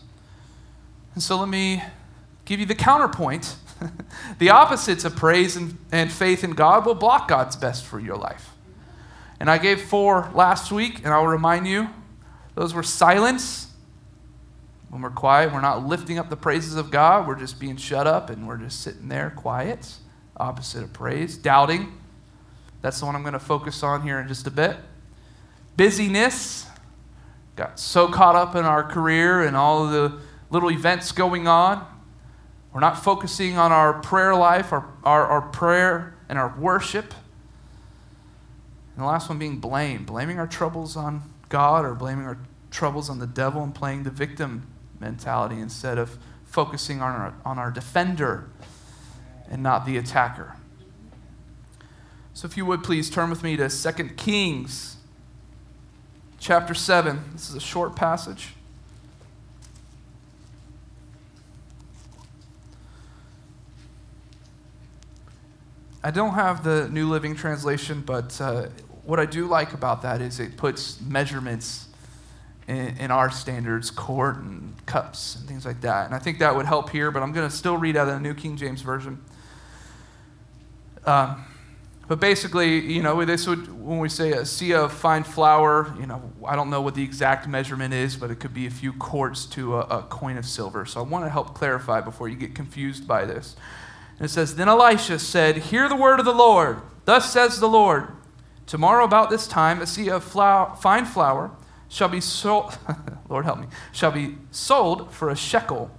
And 1.14 1.22
so 1.22 1.38
let 1.38 1.48
me 1.48 1.84
give 2.46 2.60
you 2.60 2.66
the 2.66 2.76
counterpoint. 2.76 3.58
the 4.40 4.50
opposites 4.50 5.06
of 5.06 5.16
praise 5.16 5.56
and, 5.56 5.78
and 5.92 6.12
faith 6.12 6.44
in 6.44 6.52
God 6.52 6.86
will 6.86 6.96
block 6.96 7.28
God's 7.28 7.56
best 7.56 7.86
for 7.86 8.00
your 8.00 8.18
life. 8.18 8.50
And 9.40 9.50
I 9.50 9.60
gave 9.60 9.82
four 9.82 10.32
last 10.34 10.72
week, 10.72 11.00
and 11.06 11.10
I'll 11.10 11.28
remind 11.28 11.68
you 11.68 11.90
those 12.56 12.74
were 12.74 12.84
silence. 12.84 13.72
When 14.90 15.02
we're 15.02 15.12
quiet, 15.12 15.54
we're 15.54 15.62
not 15.62 15.86
lifting 15.86 16.18
up 16.18 16.30
the 16.30 16.38
praises 16.38 16.76
of 16.76 16.90
God. 16.90 17.28
We're 17.28 17.40
just 17.40 17.60
being 17.60 17.78
shut 17.78 18.08
up 18.08 18.30
and 18.30 18.48
we're 18.48 18.58
just 18.58 18.82
sitting 18.82 19.10
there 19.10 19.32
quiet. 19.36 19.98
Opposite 20.38 20.84
of 20.84 20.94
praise. 20.94 21.38
Doubting. 21.38 21.98
That's 22.82 23.00
the 23.00 23.06
one 23.06 23.16
I'm 23.16 23.24
going 23.24 23.34
to 23.34 23.40
focus 23.40 23.82
on 23.84 24.04
here 24.04 24.20
in 24.20 24.28
just 24.28 24.48
a 24.48 24.52
bit. 24.52 24.78
Busyness. 25.78 26.68
Got 27.56 27.80
so 27.80 28.08
caught 28.10 28.36
up 28.36 28.56
in 28.56 28.66
our 28.66 28.84
career 28.84 29.42
and 29.42 29.56
all 29.56 29.88
the 29.88 30.20
little 30.50 30.70
events 30.70 31.12
going 31.12 31.48
on. 31.48 31.86
We're 32.74 32.82
not 32.82 33.02
focusing 33.02 33.58
on 33.58 33.72
our 33.72 33.94
prayer 33.94 34.36
life, 34.36 34.74
our, 34.74 34.86
our, 35.06 35.26
our 35.26 35.42
prayer 35.42 36.16
and 36.28 36.38
our 36.38 36.54
worship. 36.60 37.14
And 38.96 39.04
the 39.04 39.08
last 39.08 39.30
one 39.30 39.40
being 39.40 39.60
blame, 39.60 40.06
blaming 40.06 40.40
our 40.40 40.48
troubles 40.48 40.98
on 40.98 41.22
God 41.48 41.86
or 41.86 41.96
blaming 41.96 42.26
our 42.26 42.38
troubles 42.72 43.10
on 43.10 43.20
the 43.20 43.28
devil 43.28 43.64
and 43.64 43.74
playing 43.74 44.04
the 44.04 44.10
victim 44.10 44.68
mentality 45.00 45.60
instead 45.60 45.98
of 45.98 46.18
focusing 46.44 47.02
on 47.02 47.12
our, 47.12 47.34
on 47.46 47.58
our 47.58 47.72
defender 47.72 48.50
and 49.50 49.62
not 49.64 49.86
the 49.86 49.98
attacker. 49.98 50.56
So, 52.34 52.46
if 52.48 52.58
you 52.58 52.66
would 52.66 52.84
please 52.84 53.10
turn 53.10 53.30
with 53.30 53.44
me 53.44 53.56
to 53.58 53.70
2 53.70 53.92
Kings 54.16 54.96
chapter 56.40 56.74
7. 56.74 57.20
This 57.34 57.50
is 57.50 57.56
a 57.56 57.60
short 57.60 57.96
passage. 57.96 58.54
I 66.04 66.12
don't 66.12 66.36
have 66.36 66.64
the 66.64 66.88
New 66.90 67.10
Living 67.10 67.36
Translation, 67.36 68.04
but 68.06 68.40
uh, 68.40 68.68
what 69.06 69.20
I 69.20 69.26
do 69.26 69.48
like 69.48 69.74
about 69.74 70.04
that 70.04 70.22
is 70.22 70.40
it 70.40 70.56
puts 70.56 71.02
measurements 71.02 71.88
in, 72.68 72.96
in, 73.00 73.10
our 73.10 73.32
standards, 73.32 73.90
quart 73.90 74.38
and 74.38 74.76
cups 74.86 75.36
and 75.36 75.48
things 75.48 75.66
like 75.66 75.82
that. 75.82 76.06
And 76.06 76.14
I 76.14 76.20
think 76.20 76.38
that 76.40 76.56
would 76.56 76.68
help 76.68 76.92
here, 76.92 77.10
but 77.10 77.24
I'm 77.24 77.32
going 77.32 77.50
to 77.50 77.56
still 77.56 77.78
read 77.78 77.98
out 77.98 78.08
of 78.08 78.14
the 78.14 78.20
New 78.20 78.36
King 78.36 78.56
James 78.56 78.82
Version. 78.84 79.20
Um, 81.06 81.46
but 82.08 82.20
basically, 82.20 82.80
you 82.80 83.02
know, 83.02 83.26
this 83.26 83.48
would, 83.48 83.72
when 83.84 83.98
we 83.98 84.10
say 84.10 84.34
a 84.34 84.42
seah 84.42 84.86
of 84.86 84.94
fine 84.94 85.24
flour, 85.24 85.96
you 86.00 86.06
know, 86.06 86.32
I 86.46 86.56
don't 86.56 86.70
know 86.70 86.82
what 86.82 86.94
the 86.94 87.04
exact 87.04 87.48
measurement 87.48 87.94
is, 87.96 88.16
but 88.16 88.30
it 88.30 88.36
could 88.36 88.54
be 88.54 88.68
a 88.68 88.72
few 88.72 88.94
quarts 88.94 89.46
to 89.48 89.78
a, 89.78 89.80
a 89.82 90.04
coin 90.04 90.38
of 90.38 90.46
silver. 90.46 90.86
So 90.86 91.00
I 91.00 91.04
want 91.04 91.26
to 91.26 91.30
help 91.30 91.56
clarify 91.56 92.02
before 92.02 92.30
you 92.30 92.36
get 92.36 92.54
confused 92.54 93.08
by 93.08 93.26
this. 93.26 93.56
And 94.20 94.26
it 94.26 94.30
says, 94.30 94.56
Then 94.56 94.70
Elisha 94.70 95.18
said, 95.18 95.58
Hear 95.58 95.90
the 95.90 95.96
word 95.96 96.20
of 96.20 96.26
the 96.26 96.34
Lord. 96.34 96.82
Thus 97.06 97.32
says 97.32 97.60
the 97.60 97.68
Lord, 97.68 98.10
Tomorrow 98.68 99.06
about 99.06 99.30
this 99.30 99.48
time, 99.48 99.82
a 99.82 99.86
seah 99.86 100.18
of 100.18 100.24
flour, 100.24 100.76
fine 100.76 101.06
flour 101.06 101.52
shall 101.88 102.10
be 102.10 102.22
sold, 102.22 102.78
Lord 103.30 103.46
help 103.46 103.60
me, 103.60 103.68
shall 103.92 104.12
be 104.12 104.38
sold 104.52 105.12
for 105.12 105.30
a 105.30 105.36
shekel, 105.36 105.92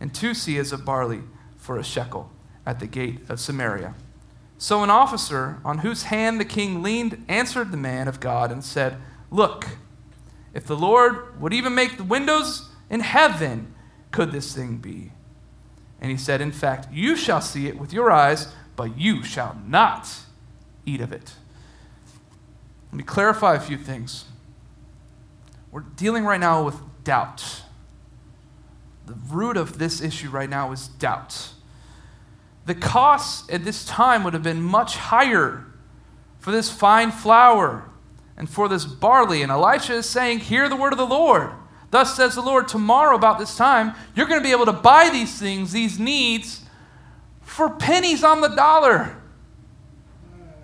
and 0.00 0.12
two 0.12 0.30
seahs 0.30 0.72
of 0.72 0.84
barley 0.84 1.22
for 1.56 1.78
a 1.78 1.84
shekel 1.84 2.30
at 2.64 2.80
the 2.80 2.86
gate 2.86 3.20
of 3.28 3.40
Samaria. 3.40 3.94
So 4.62 4.84
an 4.84 4.90
officer 4.90 5.58
on 5.64 5.78
whose 5.78 6.04
hand 6.04 6.38
the 6.38 6.44
king 6.44 6.84
leaned 6.84 7.24
answered 7.28 7.72
the 7.72 7.76
man 7.76 8.06
of 8.06 8.20
God 8.20 8.52
and 8.52 8.62
said, 8.62 8.96
Look, 9.28 9.66
if 10.54 10.66
the 10.66 10.76
Lord 10.76 11.40
would 11.40 11.52
even 11.52 11.74
make 11.74 11.96
the 11.96 12.04
windows 12.04 12.70
in 12.88 13.00
heaven, 13.00 13.74
could 14.12 14.30
this 14.30 14.54
thing 14.54 14.76
be? 14.76 15.10
And 16.00 16.12
he 16.12 16.16
said, 16.16 16.40
In 16.40 16.52
fact, 16.52 16.86
you 16.92 17.16
shall 17.16 17.40
see 17.40 17.66
it 17.66 17.76
with 17.76 17.92
your 17.92 18.12
eyes, 18.12 18.54
but 18.76 18.96
you 18.96 19.24
shall 19.24 19.60
not 19.66 20.08
eat 20.86 21.00
of 21.00 21.10
it. 21.12 21.34
Let 22.92 22.98
me 22.98 23.02
clarify 23.02 23.56
a 23.56 23.60
few 23.60 23.76
things. 23.76 24.26
We're 25.72 25.80
dealing 25.80 26.24
right 26.24 26.38
now 26.38 26.62
with 26.62 26.76
doubt. 27.02 27.62
The 29.06 29.16
root 29.28 29.56
of 29.56 29.78
this 29.78 30.00
issue 30.00 30.30
right 30.30 30.48
now 30.48 30.70
is 30.70 30.86
doubt. 30.86 31.48
The 32.66 32.74
costs 32.74 33.48
at 33.52 33.64
this 33.64 33.84
time 33.84 34.24
would 34.24 34.34
have 34.34 34.42
been 34.42 34.62
much 34.62 34.96
higher 34.96 35.66
for 36.38 36.50
this 36.50 36.70
fine 36.70 37.10
flour 37.10 37.88
and 38.36 38.48
for 38.48 38.68
this 38.68 38.84
barley. 38.84 39.42
And 39.42 39.50
Elisha 39.50 39.94
is 39.94 40.06
saying, 40.06 40.40
Hear 40.40 40.68
the 40.68 40.76
word 40.76 40.92
of 40.92 40.98
the 40.98 41.06
Lord. 41.06 41.50
Thus 41.90 42.16
says 42.16 42.34
the 42.34 42.40
Lord, 42.40 42.68
tomorrow 42.68 43.14
about 43.14 43.38
this 43.38 43.56
time, 43.56 43.94
you're 44.16 44.26
going 44.26 44.40
to 44.40 44.44
be 44.44 44.52
able 44.52 44.64
to 44.64 44.72
buy 44.72 45.10
these 45.10 45.38
things, 45.38 45.72
these 45.72 45.98
needs, 45.98 46.62
for 47.42 47.68
pennies 47.68 48.24
on 48.24 48.40
the 48.40 48.48
dollar. 48.48 49.16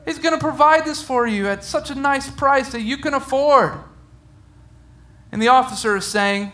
He's 0.06 0.18
going 0.18 0.34
to 0.34 0.40
provide 0.40 0.86
this 0.86 1.02
for 1.02 1.26
you 1.26 1.46
at 1.46 1.62
such 1.62 1.90
a 1.90 1.94
nice 1.94 2.30
price 2.30 2.72
that 2.72 2.80
you 2.80 2.96
can 2.96 3.12
afford. 3.12 3.74
And 5.30 5.42
the 5.42 5.48
officer 5.48 5.96
is 5.96 6.06
saying, 6.06 6.52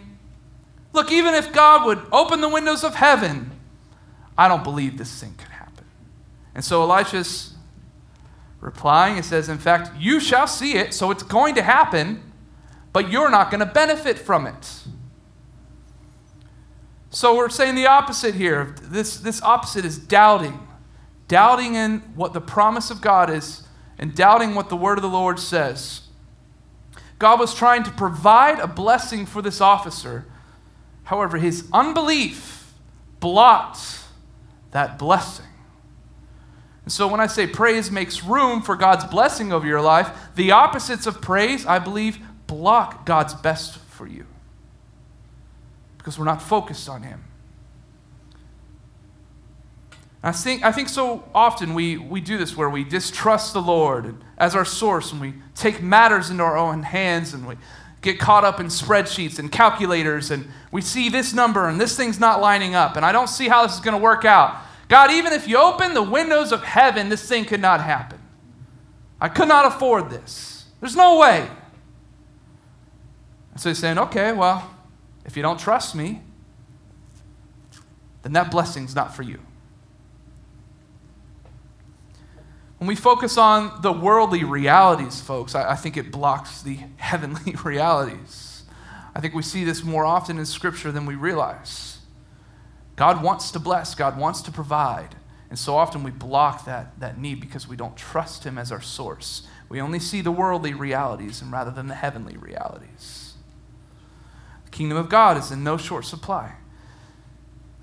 Look, 0.93 1.13
even 1.13 1.35
if 1.35 1.53
God 1.53 1.87
would 1.87 2.01
open 2.11 2.41
the 2.41 2.49
windows 2.49 2.83
of 2.83 2.97
heaven, 2.97 3.54
I 4.37 4.49
don't 4.49 4.65
believe 4.65 4.99
this 4.99 5.21
thing 5.21 5.35
could 5.37 5.49
happen. 5.49 5.85
And 6.55 6.65
so 6.65 6.83
Elisha's 6.83 7.55
replying, 8.61 9.17
it 9.17 9.25
says, 9.25 9.49
In 9.49 9.59
fact, 9.59 9.91
you 9.99 10.21
shall 10.21 10.47
see 10.47 10.75
it, 10.75 10.95
so 10.95 11.11
it's 11.11 11.23
going 11.23 11.55
to 11.55 11.63
happen, 11.63 12.33
but 12.93 13.11
you're 13.11 13.31
not 13.31 13.51
going 13.51 13.61
to 13.61 13.73
benefit 13.73 14.19
from 14.19 14.47
it. 14.47 14.83
So 17.11 17.37
we're 17.37 17.49
saying 17.49 17.77
the 17.77 17.87
opposite 17.87 18.35
here. 18.35 18.75
This, 18.83 19.19
this 19.19 19.41
opposite 19.43 19.85
is 19.85 19.99
doubting 19.99 20.61
doubting 21.29 21.75
in 21.75 22.01
what 22.15 22.33
the 22.33 22.41
promise 22.41 22.91
of 22.91 23.01
God 23.01 23.31
is 23.31 23.67
and 23.99 24.15
doubting 24.15 24.55
what 24.55 24.69
the 24.69 24.77
word 24.77 24.99
of 24.99 25.03
the 25.03 25.09
Lord 25.09 25.39
says. 25.39 26.03
God 27.19 27.41
was 27.41 27.55
trying 27.55 27.83
to 27.85 27.91
provide 27.91 28.59
a 28.59 28.67
blessing 28.67 29.25
for 29.25 29.41
this 29.41 29.61
officer. 29.61 30.27
However, 31.05 31.39
his 31.39 31.69
unbelief 31.73 32.75
blocked 33.21 34.04
that 34.75 34.99
blessing. 34.99 35.47
And 36.83 36.93
so 36.93 37.07
when 37.07 37.21
I 37.21 37.29
say 37.29 37.47
praise 37.47 37.91
makes 37.91 38.25
room 38.25 38.61
for 38.61 38.75
God's 38.77 39.05
blessing 39.05 39.53
over 39.53 39.67
your 39.67 39.81
life, 39.81 40.11
the 40.35 40.51
opposites 40.51 41.07
of 41.07 41.23
praise, 41.23 41.65
I 41.65 41.79
believe, 41.79 42.19
block 42.49 43.07
God's 43.07 43.35
best 43.35 43.79
for 43.79 44.07
you. 44.07 44.27
Because 45.97 46.19
we're 46.19 46.25
not 46.25 46.43
focused 46.43 46.89
on 46.89 47.05
Him. 47.05 47.23
I 50.25 50.33
think, 50.33 50.65
I 50.65 50.73
think 50.73 50.89
so 50.89 51.23
often 51.35 51.75
we, 51.75 51.97
we 51.97 52.21
do 52.21 52.37
this 52.37 52.57
where 52.57 52.69
we 52.69 52.83
distrust 52.83 53.53
the 53.53 53.63
Lord 53.63 54.17
as 54.37 54.57
our 54.57 54.65
source 54.65 55.13
and 55.13 55.21
we 55.21 55.35
take 55.55 55.83
matters 55.83 56.31
into 56.31 56.43
our 56.43 56.57
own 56.57 56.83
hands 56.83 57.33
and 57.33 57.47
we 57.47 57.55
get 58.05 58.19
caught 58.19 58.45
up 58.45 58.61
in 58.61 58.67
spreadsheets 58.67 59.39
and 59.39 59.51
calculators 59.51 60.31
and 60.31 60.47
we 60.71 60.83
see 60.83 61.09
this 61.09 61.33
number 61.33 61.67
and 61.69 61.81
this 61.81 61.97
thing's 61.97 62.21
not 62.21 62.39
lining 62.39 62.75
up 62.75 62.97
and 62.97 63.05
I 63.05 63.13
don't 63.13 63.29
see 63.29 63.49
how 63.49 63.67
this 63.67 63.75
is 63.75 63.81
going 63.81 63.97
to 63.97 64.03
work 64.03 64.27
out. 64.27 64.57
God, 64.89 65.11
even 65.11 65.33
if 65.33 65.49
you 65.49 65.57
open 65.57 65.95
the 65.95 66.03
windows 66.03 66.53
of 66.53 66.63
heaven, 66.63 67.09
this 67.09 67.27
thing 67.27 67.47
could 67.47 67.63
not 67.63 67.81
happen. 67.81 68.21
I 69.19 69.29
could 69.31 69.49
not 69.49 69.65
afford 69.65 70.11
this. 70.11 70.67
There's 70.81 70.95
no 70.95 71.19
way. 71.19 71.49
And 73.53 73.61
so 73.61 73.71
he's 73.71 73.79
saying, 73.79 73.99
okay, 73.99 74.33
well, 74.33 74.71
if 75.25 75.35
you 75.35 75.43
don't 75.43 75.59
trust 75.59 75.95
me, 75.95 76.21
then 78.23 78.33
that 78.35 78.51
blessing's 78.51 78.95
not 78.95 79.17
for 79.17 79.23
you. 79.23 79.41
When 82.85 82.89
we 82.91 82.97
focus 82.97 83.39
on 83.39 83.81
the 83.81 83.93
worldly 83.93 84.45
realities, 84.45 85.19
folks, 85.19 85.55
I, 85.55 85.71
I, 85.71 85.75
think 85.75 85.97
it 85.97 86.13
blocks 86.13 86.61
the 86.61 86.81
heavenly 86.99 87.55
realities. 87.65 88.65
I 89.15 89.23
think 89.23 89.33
we 89.33 89.41
see 89.41 89.65
this 89.65 89.83
more 89.83 90.05
often 90.05 90.37
in 90.37 90.45
Scripture 90.45 90.93
than 90.93 91.07
we 91.07 91.15
realize. 91.15 92.01
God 92.95 93.23
wants 93.23 93.51
to 93.53 93.59
bless, 93.59 93.95
God 93.95 94.19
wants 94.19 94.43
to 94.43 94.53
provide. 94.53 95.15
And 95.49 95.59
so 95.59 95.77
often 95.77 96.03
we 96.03 96.11
block 96.11 96.67
that, 96.67 97.01
that 97.01 97.17
need 97.17 97.41
because 97.41 97.67
we 97.67 97.75
don't 97.75 97.97
trust 97.97 98.45
Him 98.45 98.59
as 98.59 98.71
our 98.71 98.83
source. 98.83 99.47
We 99.71 99.81
only 99.81 99.99
see 99.99 100.21
the 100.21 100.31
worldly 100.31 100.75
realities 100.75 101.41
and 101.41 101.51
rather 101.51 101.71
than 101.71 101.87
the 101.87 101.95
heavenly 101.95 102.37
realities. 102.37 103.33
The 104.67 104.71
kingdom 104.73 104.99
of 104.99 105.09
God 105.09 105.39
is 105.39 105.51
in 105.51 105.65
no 105.65 105.79
short 105.79 106.05
supply. 106.05 106.57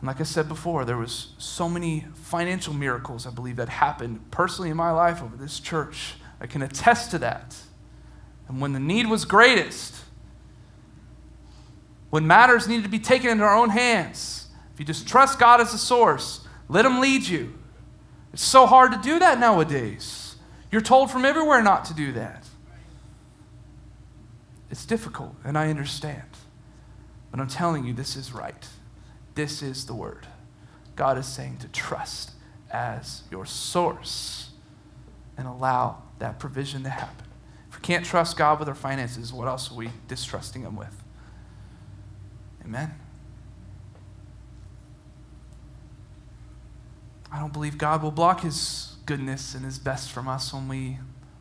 And 0.02 0.08
like 0.08 0.20
I 0.20 0.24
said 0.24 0.50
before, 0.50 0.84
there 0.84 0.98
was 0.98 1.34
so 1.38 1.70
many 1.70 2.08
financial 2.16 2.74
miracles, 2.74 3.28
I 3.28 3.30
believe, 3.30 3.58
that 3.58 3.70
happened 3.70 4.32
personally 4.32 4.72
in 4.72 4.78
my 4.78 4.90
life 4.90 5.22
over 5.22 5.38
this 5.38 5.60
church. 5.60 6.16
I 6.40 6.48
can 6.48 6.64
attest 6.64 7.12
to 7.12 7.20
that. 7.20 7.56
And 8.48 8.60
when 8.60 8.74
the 8.74 8.80
need 8.80 9.08
was 9.08 9.26
greatest, 9.26 9.96
when 12.10 12.26
matters 12.26 12.68
needed 12.68 12.82
to 12.82 12.90
be 12.90 12.98
taken 12.98 13.30
into 13.30 13.44
our 13.44 13.56
own 13.56 13.70
hands, 13.70 14.48
if 14.74 14.80
you 14.80 14.86
just 14.86 15.08
trust 15.08 15.38
God 15.38 15.62
as 15.62 15.72
a 15.72 15.78
source, 15.78 16.48
let 16.68 16.84
Him 16.84 17.00
lead 17.00 17.28
you. 17.28 17.54
It's 18.34 18.42
so 18.42 18.66
hard 18.66 18.92
to 18.94 18.98
do 18.98 19.20
that 19.20 19.40
nowadays. 19.40 20.36
You're 20.72 20.82
told 20.82 21.12
from 21.12 21.26
everywhere 21.26 21.62
not 21.62 21.86
to 21.86 21.94
do 21.94 22.12
that. 22.14 22.48
It's 24.72 24.84
difficult, 24.84 25.36
and 25.44 25.60
I 25.60 25.70
understand. 25.70 26.24
But 27.30 27.40
I'm 27.40 27.48
telling 27.48 27.86
you, 27.86 27.94
this 27.94 28.16
is 28.16 28.34
right. 28.34 28.68
This 29.36 29.62
is 29.62 29.86
the 29.86 29.94
word. 29.94 30.28
God 30.96 31.18
is 31.18 31.26
saying 31.26 31.58
to 31.60 31.68
trust 31.70 32.32
as 32.70 33.24
your 33.32 33.46
source 33.46 34.52
and 35.38 35.48
allow 35.48 36.04
that 36.20 36.40
provision 36.40 36.84
to 36.84 36.90
happen. 36.90 37.26
If 37.70 37.78
we 37.78 37.82
can't 37.82 38.06
trust 38.06 38.38
God 38.38 38.60
with 38.60 38.68
our 38.68 38.76
finances, 38.76 39.34
what 39.34 39.48
else 39.48 39.72
are 39.72 39.76
we 39.76 39.90
distrusting 40.08 40.64
Him 40.64 40.76
with? 40.76 41.04
Amen. 42.64 42.94
I 47.32 47.40
don't 47.40 47.54
believe 47.54 47.78
God 47.78 48.04
will 48.04 48.12
block 48.12 48.42
His 48.42 48.98
goodness 49.06 49.56
and 49.56 49.64
His 49.64 49.80
best 49.80 50.12
from 50.12 50.28
us 50.28 50.54
when 50.54 50.68
we 50.68 50.98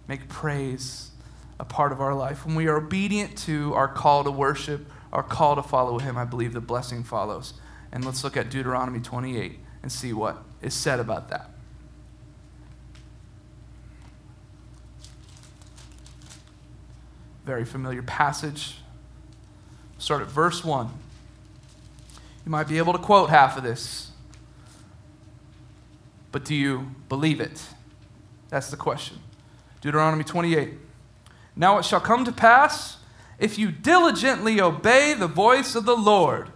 make 0.07 0.29
praise 0.29 1.11
a 1.59 1.65
part 1.65 1.93
of 1.93 2.01
our 2.01 2.15
life. 2.15 2.47
When 2.47 2.55
we 2.55 2.69
are 2.69 2.77
obedient 2.77 3.37
to 3.39 3.75
our 3.75 3.89
call 3.89 4.25
to 4.25 4.31
worship, 4.31 4.91
our 5.13 5.23
call 5.23 5.57
to 5.57 5.63
follow 5.63 5.99
Him, 5.99 6.17
I 6.17 6.25
believe 6.25 6.53
the 6.53 6.61
blessing 6.61 7.03
follows. 7.03 7.55
And 7.93 8.05
let's 8.05 8.23
look 8.23 8.37
at 8.37 8.51
Deuteronomy 8.51 9.01
28 9.01 9.59
and 9.83 9.91
see 9.91 10.13
what 10.13 10.43
is 10.63 10.75
said 10.75 11.01
about 11.01 11.29
that. 11.31 11.51
Very 17.45 17.65
familiar 17.65 18.03
passage. 18.03 18.77
Start 19.99 20.23
at 20.23 20.29
verse 20.29 20.65
1. 20.65 20.89
You 22.47 22.51
might 22.51 22.69
be 22.69 22.79
able 22.79 22.93
to 22.93 22.99
quote 22.99 23.31
half 23.31 23.57
of 23.57 23.63
this, 23.63 24.11
but 26.33 26.45
do 26.45 26.55
you 26.55 26.95
believe 27.09 27.41
it? 27.41 27.63
That's 28.49 28.71
the 28.71 28.77
question. 28.77 29.19
Deuteronomy 29.81 30.25
28. 30.25 30.75
Now 31.57 31.79
it 31.79 31.85
shall 31.85 32.01
come 32.01 32.25
to 32.25 32.33
pass, 32.33 32.99
if 33.39 33.59
you 33.59 33.71
diligently 33.71 34.61
obey 34.61 35.15
the 35.15 35.27
voice 35.27 35.75
of 35.75 35.85
the 35.85 35.97
Lord, 35.97 36.51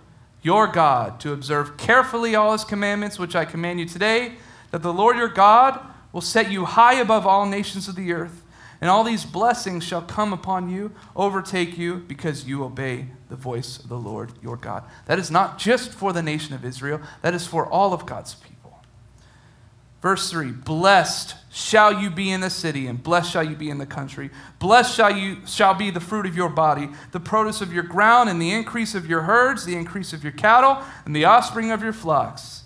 your 0.44 0.68
God, 0.68 1.18
to 1.20 1.32
observe 1.32 1.76
carefully 1.76 2.36
all 2.36 2.52
his 2.52 2.64
commandments, 2.64 3.18
which 3.18 3.34
I 3.34 3.46
command 3.46 3.80
you 3.80 3.86
today, 3.86 4.34
that 4.70 4.82
the 4.82 4.92
Lord 4.92 5.16
your 5.16 5.28
God 5.28 5.80
will 6.12 6.20
set 6.20 6.52
you 6.52 6.66
high 6.66 6.94
above 6.94 7.26
all 7.26 7.46
nations 7.46 7.88
of 7.88 7.96
the 7.96 8.12
earth. 8.12 8.42
And 8.80 8.90
all 8.90 9.02
these 9.04 9.24
blessings 9.24 9.82
shall 9.82 10.02
come 10.02 10.34
upon 10.34 10.68
you, 10.68 10.92
overtake 11.16 11.78
you, 11.78 11.96
because 12.06 12.44
you 12.44 12.62
obey 12.62 13.06
the 13.30 13.36
voice 13.36 13.78
of 13.78 13.88
the 13.88 13.98
Lord 13.98 14.32
your 14.42 14.58
God. 14.58 14.84
That 15.06 15.18
is 15.18 15.30
not 15.30 15.58
just 15.58 15.92
for 15.92 16.12
the 16.12 16.22
nation 16.22 16.54
of 16.54 16.64
Israel, 16.64 17.00
that 17.22 17.32
is 17.32 17.46
for 17.46 17.66
all 17.66 17.94
of 17.94 18.04
God's. 18.04 18.36
Verse 20.04 20.30
3 20.30 20.52
Blessed 20.52 21.34
shall 21.50 21.98
you 21.98 22.10
be 22.10 22.30
in 22.30 22.42
the 22.42 22.50
city, 22.50 22.86
and 22.88 23.02
blessed 23.02 23.32
shall 23.32 23.42
you 23.42 23.56
be 23.56 23.70
in 23.70 23.78
the 23.78 23.86
country. 23.86 24.28
Blessed 24.58 24.94
shall, 24.94 25.16
you, 25.16 25.38
shall 25.46 25.72
be 25.72 25.90
the 25.90 25.98
fruit 25.98 26.26
of 26.26 26.36
your 26.36 26.50
body, 26.50 26.90
the 27.12 27.20
produce 27.20 27.62
of 27.62 27.72
your 27.72 27.84
ground, 27.84 28.28
and 28.28 28.40
the 28.40 28.52
increase 28.52 28.94
of 28.94 29.08
your 29.08 29.22
herds, 29.22 29.64
the 29.64 29.74
increase 29.74 30.12
of 30.12 30.22
your 30.22 30.34
cattle, 30.34 30.84
and 31.06 31.16
the 31.16 31.24
offspring 31.24 31.70
of 31.70 31.82
your 31.82 31.94
flocks. 31.94 32.64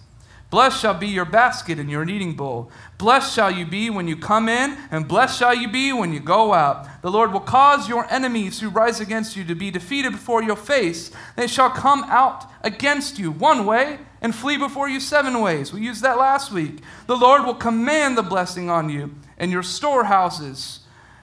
Blessed 0.51 0.81
shall 0.81 0.94
be 0.94 1.07
your 1.07 1.27
basket 1.27 1.79
and 1.79 1.88
your 1.88 2.05
kneading 2.05 2.35
bowl. 2.35 2.72
Blessed 2.96 3.33
shall 3.33 3.53
you 3.53 3.64
be 3.64 3.88
when 3.88 4.09
you 4.09 4.16
come 4.16 4.48
in, 4.48 4.77
and 4.90 5.07
blessed 5.07 5.38
shall 5.38 5.55
you 5.55 5.68
be 5.68 5.92
when 5.92 6.12
you 6.12 6.18
go 6.18 6.53
out. 6.53 6.88
The 7.03 7.11
Lord 7.11 7.33
will 7.33 7.38
cause 7.38 7.88
your 7.88 8.12
enemies 8.12 8.59
who 8.59 8.68
rise 8.68 8.98
against 8.98 9.37
you 9.37 9.44
to 9.44 9.55
be 9.55 9.70
defeated 9.70 10.11
before 10.11 10.42
your 10.42 10.57
face. 10.57 11.12
They 11.37 11.46
shall 11.46 11.70
come 11.70 12.03
out 12.09 12.46
against 12.64 13.16
you 13.20 13.31
one 13.31 13.64
way 13.64 14.01
and 14.20 14.35
flee 14.35 14.57
before 14.57 14.88
you 14.88 15.00
seven 15.00 15.40
ways. 15.40 15.72
We 15.72 15.81
used 15.81 16.02
that 16.02 16.18
last 16.18 16.52
week. 16.52 16.81
The 17.07 17.16
Lord 17.16 17.44
will 17.44 17.54
command 17.54 18.18
the 18.18 18.22
blessing 18.22 18.68
on 18.68 18.88
you 18.90 19.14
and 19.37 19.50
your 19.50 19.62
storehouses 19.62 20.81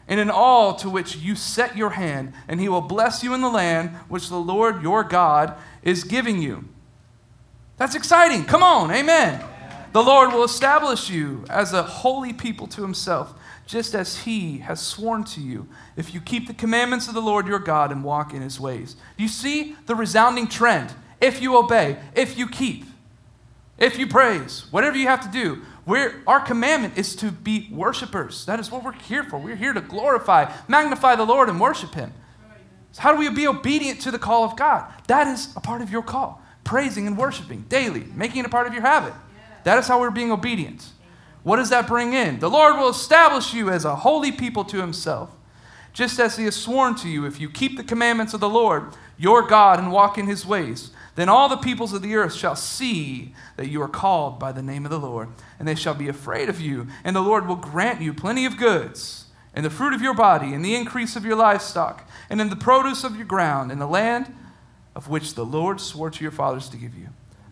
and 0.07 0.19
in 0.19 0.29
all 0.29 0.75
to 0.75 0.89
which 0.89 1.17
you 1.17 1.35
set 1.35 1.75
your 1.75 1.91
hand, 1.91 2.33
and 2.47 2.59
he 2.59 2.69
will 2.69 2.81
bless 2.81 3.23
you 3.23 3.33
in 3.33 3.41
the 3.41 3.49
land 3.49 3.89
which 4.07 4.29
the 4.29 4.39
Lord 4.39 4.83
your 4.83 5.03
God 5.03 5.55
is 5.81 6.03
giving 6.03 6.41
you. 6.41 6.65
That's 7.77 7.95
exciting. 7.95 8.45
Come 8.45 8.63
on, 8.63 8.91
amen. 8.91 9.43
The 9.93 10.03
Lord 10.03 10.31
will 10.31 10.43
establish 10.43 11.09
you 11.09 11.43
as 11.49 11.73
a 11.73 11.81
holy 11.81 12.33
people 12.33 12.67
to 12.67 12.81
himself, 12.81 13.33
just 13.65 13.95
as 13.95 14.19
he 14.19 14.59
has 14.59 14.79
sworn 14.79 15.23
to 15.23 15.41
you, 15.41 15.67
if 15.95 16.13
you 16.13 16.21
keep 16.21 16.47
the 16.47 16.53
commandments 16.53 17.07
of 17.07 17.13
the 17.13 17.21
Lord 17.21 17.47
your 17.47 17.59
God 17.59 17.91
and 17.91 18.03
walk 18.03 18.33
in 18.33 18.41
his 18.41 18.59
ways. 18.59 18.95
Do 19.17 19.23
you 19.23 19.29
see 19.29 19.75
the 19.87 19.95
resounding 19.95 20.47
trend? 20.47 20.93
If 21.25 21.41
you 21.41 21.57
obey, 21.57 21.97
if 22.13 22.37
you 22.37 22.47
keep, 22.47 22.85
if 23.77 23.97
you 23.97 24.07
praise, 24.07 24.65
whatever 24.71 24.95
you 24.95 25.07
have 25.07 25.21
to 25.21 25.31
do. 25.31 25.61
We're, 25.85 26.23
our 26.25 26.39
commandment 26.39 26.97
is 26.97 27.15
to 27.17 27.31
be 27.31 27.69
worshipers. 27.71 28.45
That 28.45 28.59
is 28.59 28.71
what 28.71 28.83
we're 28.83 28.93
here 28.93 29.23
for. 29.23 29.37
We're 29.37 29.55
here 29.55 29.73
to 29.73 29.81
glorify, 29.81 30.51
magnify 30.67 31.15
the 31.15 31.25
Lord, 31.25 31.49
and 31.49 31.59
worship 31.59 31.93
Him. 31.93 32.13
So 32.91 33.01
how 33.01 33.11
do 33.11 33.19
we 33.19 33.29
be 33.29 33.47
obedient 33.47 34.01
to 34.01 34.11
the 34.11 34.17
call 34.17 34.43
of 34.43 34.55
God? 34.55 34.91
That 35.07 35.27
is 35.27 35.53
a 35.55 35.59
part 35.59 35.81
of 35.81 35.91
your 35.91 36.01
call. 36.01 36.41
Praising 36.63 37.05
and 37.05 37.17
worshiping 37.17 37.65
daily, 37.69 38.05
making 38.15 38.39
it 38.39 38.45
a 38.45 38.49
part 38.49 38.65
of 38.65 38.73
your 38.73 38.81
habit. 38.81 39.13
That 39.63 39.77
is 39.77 39.87
how 39.87 39.99
we're 39.99 40.11
being 40.11 40.31
obedient. 40.31 40.89
What 41.43 41.57
does 41.57 41.69
that 41.69 41.87
bring 41.87 42.13
in? 42.13 42.39
The 42.39 42.49
Lord 42.49 42.77
will 42.77 42.89
establish 42.89 43.53
you 43.53 43.69
as 43.69 43.85
a 43.85 43.95
holy 43.95 44.31
people 44.31 44.63
to 44.65 44.77
Himself, 44.77 45.29
just 45.93 46.19
as 46.19 46.37
He 46.37 46.45
has 46.45 46.55
sworn 46.55 46.95
to 46.95 47.09
you 47.09 47.25
if 47.25 47.39
you 47.39 47.49
keep 47.49 47.77
the 47.77 47.83
commandments 47.83 48.33
of 48.33 48.39
the 48.39 48.49
Lord 48.49 48.95
your 49.17 49.47
God 49.47 49.79
and 49.79 49.91
walk 49.91 50.17
in 50.17 50.25
His 50.25 50.45
ways. 50.45 50.91
Then 51.15 51.29
all 51.29 51.47
the 51.47 51.57
peoples 51.57 51.93
of 51.93 52.01
the 52.01 52.15
earth 52.15 52.33
shall 52.33 52.55
see 52.55 53.33
that 53.55 53.69
you 53.69 53.81
are 53.81 53.87
called 53.87 54.37
by 54.37 54.51
the 54.51 54.61
name 54.61 54.85
of 54.85 54.91
the 54.91 54.99
Lord, 54.99 55.29
and 55.57 55.67
they 55.67 55.75
shall 55.75 55.93
be 55.93 56.09
afraid 56.09 56.49
of 56.49 56.59
you. 56.59 56.87
And 57.03 57.15
the 57.15 57.21
Lord 57.21 57.47
will 57.47 57.55
grant 57.55 58.01
you 58.01 58.13
plenty 58.13 58.45
of 58.45 58.57
goods, 58.57 59.25
and 59.53 59.65
the 59.65 59.69
fruit 59.69 59.93
of 59.93 60.01
your 60.01 60.13
body, 60.13 60.53
and 60.53 60.63
the 60.63 60.75
increase 60.75 61.15
of 61.15 61.25
your 61.25 61.37
livestock, 61.37 62.09
and 62.29 62.41
in 62.41 62.49
the 62.49 62.55
produce 62.57 63.05
of 63.05 63.15
your 63.15 63.25
ground, 63.25 63.71
in 63.71 63.79
the 63.79 63.87
land 63.87 64.33
of 64.93 65.07
which 65.07 65.35
the 65.35 65.45
Lord 65.45 65.79
swore 65.79 66.09
to 66.09 66.23
your 66.23 66.31
fathers 66.31 66.67
to 66.69 66.77
give 66.77 66.95
you. 66.95 67.07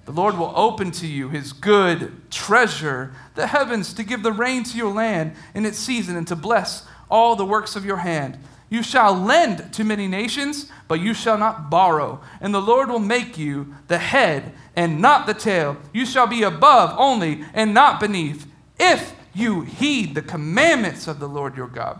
The 0.05 0.11
Lord 0.11 0.37
will 0.37 0.51
open 0.55 0.91
to 0.91 1.07
you 1.07 1.29
his 1.29 1.53
good 1.53 2.29
treasure, 2.29 3.13
the 3.35 3.47
heavens, 3.47 3.93
to 3.93 4.03
give 4.03 4.23
the 4.23 4.33
rain 4.33 4.63
to 4.65 4.77
your 4.77 4.93
land 4.93 5.33
in 5.53 5.65
its 5.65 5.79
season, 5.79 6.17
and 6.17 6.27
to 6.27 6.35
bless 6.35 6.85
all 7.09 7.37
the 7.37 7.45
works 7.45 7.77
of 7.77 7.85
your 7.85 7.97
hand. 7.97 8.37
You 8.73 8.81
shall 8.81 9.13
lend 9.13 9.71
to 9.73 9.83
many 9.83 10.07
nations, 10.07 10.71
but 10.87 10.99
you 10.99 11.13
shall 11.13 11.37
not 11.37 11.69
borrow. 11.69 12.21
And 12.41 12.51
the 12.51 12.59
Lord 12.59 12.89
will 12.89 12.97
make 12.97 13.37
you 13.37 13.75
the 13.87 13.99
head 13.99 14.51
and 14.75 14.99
not 14.99 15.27
the 15.27 15.35
tail. 15.35 15.77
You 15.93 16.07
shall 16.07 16.25
be 16.25 16.41
above 16.41 16.97
only 16.97 17.45
and 17.53 17.75
not 17.75 17.99
beneath, 17.99 18.47
if 18.79 19.13
you 19.31 19.61
heed 19.61 20.15
the 20.15 20.23
commandments 20.23 21.07
of 21.07 21.19
the 21.19 21.29
Lord 21.29 21.55
your 21.55 21.67
God, 21.67 21.99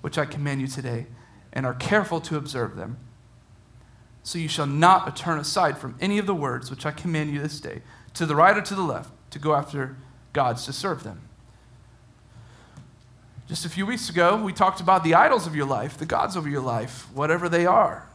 which 0.00 0.16
I 0.16 0.24
command 0.24 0.62
you 0.62 0.66
today, 0.66 1.08
and 1.52 1.66
are 1.66 1.74
careful 1.74 2.22
to 2.22 2.38
observe 2.38 2.74
them. 2.74 2.96
So 4.22 4.38
you 4.38 4.48
shall 4.48 4.64
not 4.64 5.14
turn 5.18 5.38
aside 5.38 5.76
from 5.76 5.94
any 6.00 6.16
of 6.16 6.24
the 6.24 6.34
words 6.34 6.70
which 6.70 6.86
I 6.86 6.90
command 6.92 7.34
you 7.34 7.42
this 7.42 7.60
day, 7.60 7.82
to 8.14 8.24
the 8.24 8.34
right 8.34 8.56
or 8.56 8.62
to 8.62 8.74
the 8.74 8.80
left, 8.80 9.10
to 9.32 9.38
go 9.38 9.54
after 9.54 9.98
gods 10.32 10.64
to 10.64 10.72
serve 10.72 11.04
them. 11.04 11.20
Just 13.46 13.66
a 13.66 13.68
few 13.68 13.84
weeks 13.84 14.08
ago, 14.08 14.42
we 14.42 14.52
talked 14.52 14.80
about 14.80 15.04
the 15.04 15.14
idols 15.14 15.46
of 15.46 15.54
your 15.54 15.66
life, 15.66 15.98
the 15.98 16.06
gods 16.06 16.34
of 16.34 16.46
your 16.46 16.62
life, 16.62 17.06
whatever 17.12 17.48
they 17.48 17.66
are. 17.66 18.08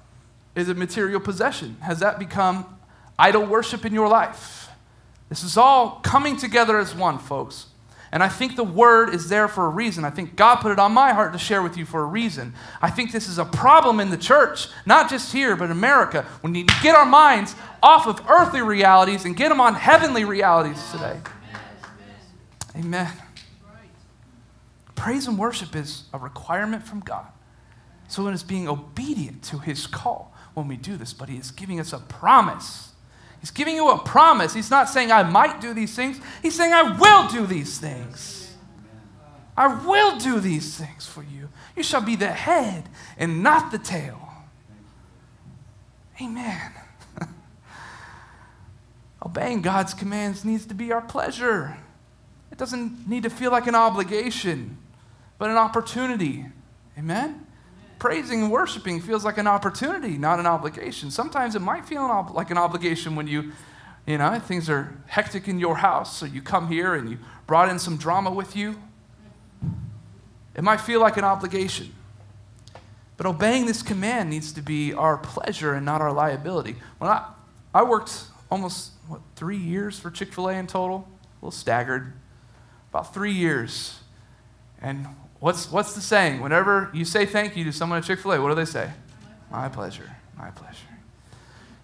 Is 0.55 0.69
it 0.69 0.77
material 0.77 1.19
possession? 1.19 1.77
Has 1.81 1.99
that 1.99 2.17
become 2.17 2.79
idol 3.17 3.45
worship 3.45 3.85
in 3.85 3.93
your 3.93 4.07
life? 4.07 4.69
This 5.29 5.43
is 5.43 5.55
all 5.55 5.99
coming 6.03 6.35
together 6.35 6.79
as 6.79 6.95
one, 6.95 7.19
folks. 7.19 7.67
And 8.11 8.23
I 8.23 8.27
think 8.27 8.55
the 8.55 8.63
word 8.63 9.13
is 9.13 9.29
there 9.29 9.47
for 9.47 9.67
a 9.67 9.69
reason. 9.69 10.03
I 10.03 10.09
think 10.09 10.35
God 10.35 10.55
put 10.57 10.71
it 10.71 10.79
on 10.79 10.93
my 10.93 11.13
heart 11.13 11.31
to 11.33 11.39
share 11.39 11.61
with 11.61 11.77
you 11.77 11.85
for 11.85 12.01
a 12.01 12.07
reason. 12.07 12.55
I 12.81 12.89
think 12.89 13.11
this 13.11 13.27
is 13.27 13.37
a 13.37 13.45
problem 13.45 13.99
in 13.99 14.09
the 14.09 14.17
church, 14.17 14.67
not 14.87 15.11
just 15.11 15.31
here, 15.31 15.55
but 15.55 15.65
in 15.65 15.71
America. 15.71 16.25
We 16.41 16.49
need 16.49 16.69
to 16.69 16.75
get 16.81 16.95
our 16.95 17.05
minds 17.05 17.55
off 17.83 18.07
of 18.07 18.27
earthly 18.27 18.63
realities 18.63 19.25
and 19.25 19.37
get 19.37 19.49
them 19.49 19.61
on 19.61 19.75
heavenly 19.75 20.25
realities 20.25 20.83
today. 20.91 21.19
Amen. 22.75 23.11
Praise 24.99 25.27
and 25.27 25.37
worship 25.37 25.77
is 25.77 26.03
a 26.13 26.19
requirement 26.19 26.83
from 26.83 26.99
God. 26.99 27.27
So 28.09 28.27
it 28.27 28.33
is 28.33 28.43
being 28.43 28.67
obedient 28.67 29.43
to 29.43 29.57
his 29.57 29.87
call 29.87 30.35
when 30.55 30.67
we 30.67 30.75
do 30.75 30.97
this, 30.97 31.13
but 31.13 31.29
he 31.29 31.37
is 31.37 31.51
giving 31.51 31.79
us 31.79 31.93
a 31.93 31.99
promise. 31.99 32.91
He's 33.39 33.49
giving 33.49 33.77
you 33.77 33.91
a 33.91 33.97
promise. 33.97 34.53
He's 34.53 34.69
not 34.69 34.89
saying, 34.89 35.09
I 35.09 35.23
might 35.23 35.61
do 35.61 35.73
these 35.73 35.95
things. 35.95 36.19
He's 36.41 36.53
saying, 36.53 36.73
I 36.73 36.97
will 36.97 37.29
do 37.29 37.47
these 37.47 37.79
things. 37.79 38.53
I 39.55 39.67
will 39.85 40.17
do 40.17 40.41
these 40.41 40.77
things 40.77 41.07
for 41.07 41.23
you. 41.23 41.47
You 41.77 41.83
shall 41.83 42.01
be 42.01 42.17
the 42.17 42.27
head 42.27 42.89
and 43.17 43.41
not 43.41 43.71
the 43.71 43.79
tail. 43.79 44.19
Amen. 46.21 46.73
Obeying 49.25 49.61
God's 49.61 49.93
commands 49.93 50.43
needs 50.43 50.65
to 50.65 50.73
be 50.73 50.91
our 50.91 51.01
pleasure. 51.01 51.77
It 52.51 52.57
doesn't 52.57 53.07
need 53.07 53.23
to 53.23 53.29
feel 53.29 53.51
like 53.51 53.67
an 53.67 53.75
obligation 53.75 54.77
but 55.39 55.49
an 55.49 55.57
opportunity. 55.57 56.45
Amen? 56.97 57.47
Praising 57.97 58.43
and 58.43 58.51
worshiping 58.51 59.01
feels 59.01 59.25
like 59.25 59.39
an 59.39 59.47
opportunity, 59.47 60.17
not 60.17 60.39
an 60.39 60.45
obligation. 60.45 61.09
Sometimes 61.09 61.55
it 61.55 61.61
might 61.61 61.85
feel 61.85 62.05
an 62.05 62.11
ob- 62.11 62.35
like 62.35 62.51
an 62.51 62.57
obligation 62.57 63.15
when 63.15 63.25
you, 63.25 63.51
you 64.05 64.19
know, 64.19 64.37
things 64.39 64.69
are 64.69 64.95
hectic 65.07 65.47
in 65.47 65.59
your 65.59 65.77
house, 65.77 66.15
so 66.15 66.25
you 66.25 66.41
come 66.41 66.67
here 66.67 66.93
and 66.93 67.09
you 67.09 67.17
brought 67.47 67.69
in 67.69 67.79
some 67.79 67.97
drama 67.97 68.29
with 68.29 68.55
you. 68.55 68.79
It 70.55 70.63
might 70.63 70.81
feel 70.81 70.99
like 70.99 71.17
an 71.17 71.23
obligation. 71.23 71.93
But 73.17 73.25
obeying 73.25 73.65
this 73.65 73.81
command 73.81 74.29
needs 74.29 74.53
to 74.53 74.61
be 74.61 74.93
our 74.93 75.17
pleasure 75.17 75.73
and 75.73 75.85
not 75.85 75.99
our 75.99 76.13
liability. 76.13 76.75
When 76.99 77.09
I, 77.09 77.29
I 77.73 77.83
worked 77.83 78.23
almost, 78.49 78.91
what, 79.07 79.21
three 79.35 79.57
years 79.57 79.99
for 79.99 80.09
Chick 80.09 80.33
fil 80.33 80.49
A 80.49 80.53
in 80.53 80.67
total, 80.67 81.07
a 81.41 81.45
little 81.45 81.51
staggered, 81.51 82.13
about 82.91 83.13
three 83.13 83.33
years. 83.33 83.99
And 84.81 85.05
What's, 85.39 85.71
what's 85.71 85.93
the 85.93 86.01
saying? 86.01 86.41
Whenever 86.41 86.89
you 86.93 87.05
say 87.05 87.25
thank 87.25 87.55
you 87.55 87.63
to 87.65 87.71
someone 87.71 87.99
at 87.99 88.05
Chick 88.05 88.19
fil 88.19 88.33
A, 88.33 88.41
what 88.41 88.49
do 88.49 88.55
they 88.55 88.65
say? 88.65 88.91
My 89.51 89.69
pleasure. 89.69 90.09
My 90.37 90.51
pleasure. 90.51 90.77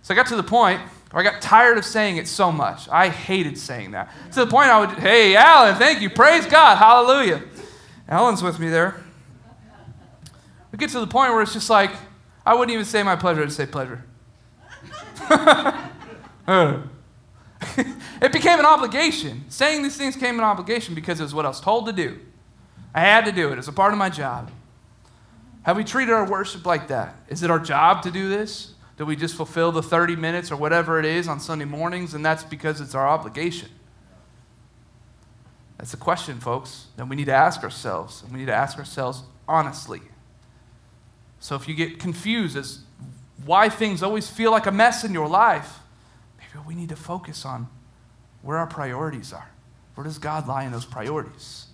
So 0.01 0.13
I 0.13 0.17
got 0.17 0.27
to 0.27 0.35
the 0.35 0.43
point 0.43 0.81
where 1.11 1.25
I 1.25 1.29
got 1.29 1.41
tired 1.41 1.77
of 1.77 1.85
saying 1.85 2.17
it 2.17 2.27
so 2.27 2.51
much. 2.51 2.87
I 2.89 3.09
hated 3.09 3.57
saying 3.57 3.91
that. 3.91 4.11
To 4.33 4.45
the 4.45 4.51
point 4.51 4.69
I 4.69 4.79
would, 4.79 4.99
hey, 4.99 5.35
Alan, 5.35 5.75
thank 5.75 6.01
you. 6.01 6.09
Praise 6.09 6.45
God. 6.45 6.77
Hallelujah. 6.77 7.41
Alan's 8.07 8.43
with 8.43 8.59
me 8.59 8.69
there. 8.69 9.01
We 10.71 10.77
get 10.77 10.89
to 10.91 10.99
the 10.99 11.07
point 11.07 11.31
where 11.31 11.41
it's 11.41 11.53
just 11.53 11.69
like, 11.69 11.91
I 12.45 12.53
wouldn't 12.53 12.73
even 12.73 12.85
say 12.85 13.01
my 13.01 13.15
pleasure, 13.15 13.41
I'd 13.41 13.51
say 13.51 13.65
pleasure. 13.65 14.03
it 18.21 18.31
became 18.31 18.59
an 18.59 18.65
obligation. 18.65 19.45
Saying 19.49 19.81
these 19.81 19.97
things 19.97 20.15
became 20.15 20.37
an 20.37 20.43
obligation 20.45 20.93
because 20.93 21.19
it 21.19 21.23
was 21.23 21.33
what 21.33 21.45
I 21.45 21.47
was 21.47 21.61
told 21.61 21.87
to 21.87 21.93
do. 21.93 22.19
I 22.95 23.01
had 23.01 23.25
to 23.25 23.33
do 23.33 23.51
it. 23.51 23.59
It's 23.59 23.67
a 23.67 23.73
part 23.73 23.91
of 23.91 23.99
my 23.99 24.09
job. 24.09 24.49
Have 25.63 25.75
we 25.75 25.83
treated 25.83 26.13
our 26.13 26.27
worship 26.27 26.65
like 26.65 26.87
that? 26.87 27.15
Is 27.27 27.43
it 27.43 27.51
our 27.51 27.59
job 27.59 28.03
to 28.03 28.11
do 28.11 28.29
this? 28.29 28.73
Do 28.97 29.05
we 29.05 29.17
just 29.17 29.35
fulfill 29.35 29.73
the 29.73 29.83
30 29.83 30.15
minutes 30.15 30.49
or 30.49 30.55
whatever 30.55 30.97
it 30.97 31.03
is 31.03 31.27
on 31.27 31.41
Sunday 31.41 31.65
mornings 31.65 32.13
and 32.13 32.25
that's 32.25 32.45
because 32.45 32.79
it's 32.79 32.95
our 32.95 33.05
obligation? 33.05 33.67
That's 35.77 35.93
a 35.93 35.97
question, 35.97 36.39
folks, 36.39 36.87
that 36.95 37.09
we 37.09 37.17
need 37.17 37.25
to 37.25 37.33
ask 37.33 37.63
ourselves. 37.63 38.23
And 38.23 38.31
we 38.31 38.39
need 38.39 38.45
to 38.45 38.55
ask 38.55 38.77
ourselves 38.77 39.23
honestly. 39.45 40.01
So 41.41 41.55
if 41.55 41.67
you 41.67 41.75
get 41.75 41.99
confused 41.99 42.55
as 42.55 42.79
why 43.45 43.67
things 43.67 44.01
always 44.01 44.29
feel 44.29 44.51
like 44.51 44.67
a 44.67 44.71
mess 44.71 45.03
in 45.03 45.11
your 45.11 45.27
life, 45.27 45.79
maybe 46.37 46.65
we 46.65 46.75
need 46.75 46.89
to 46.89 46.95
focus 46.95 47.43
on 47.43 47.67
where 48.41 48.57
our 48.57 48.67
priorities 48.67 49.33
are. 49.33 49.49
Where 49.95 50.05
does 50.05 50.17
God 50.17 50.47
lie 50.47 50.63
in 50.63 50.71
those 50.71 50.85
priorities? 50.85 51.65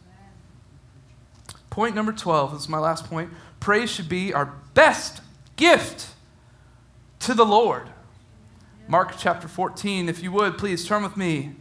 Point 1.71 1.95
number 1.95 2.12
12, 2.12 2.51
this 2.51 2.62
is 2.63 2.69
my 2.69 2.79
last 2.79 3.10
point. 3.10 3.31
Praise 3.62 3.89
should 3.89 4.10
be 4.10 4.34
our 4.34 4.53
best 4.73 5.21
gift 5.55 6.10
to 7.21 7.34
the 7.34 7.45
Lord. 7.45 7.88
Mark 8.89 9.13
chapter 9.17 9.47
14, 9.47 10.10
if 10.10 10.21
you 10.21 10.34
would, 10.34 10.57
please 10.57 10.86
turn 10.86 11.01
with 11.01 11.15
me. 11.15 11.53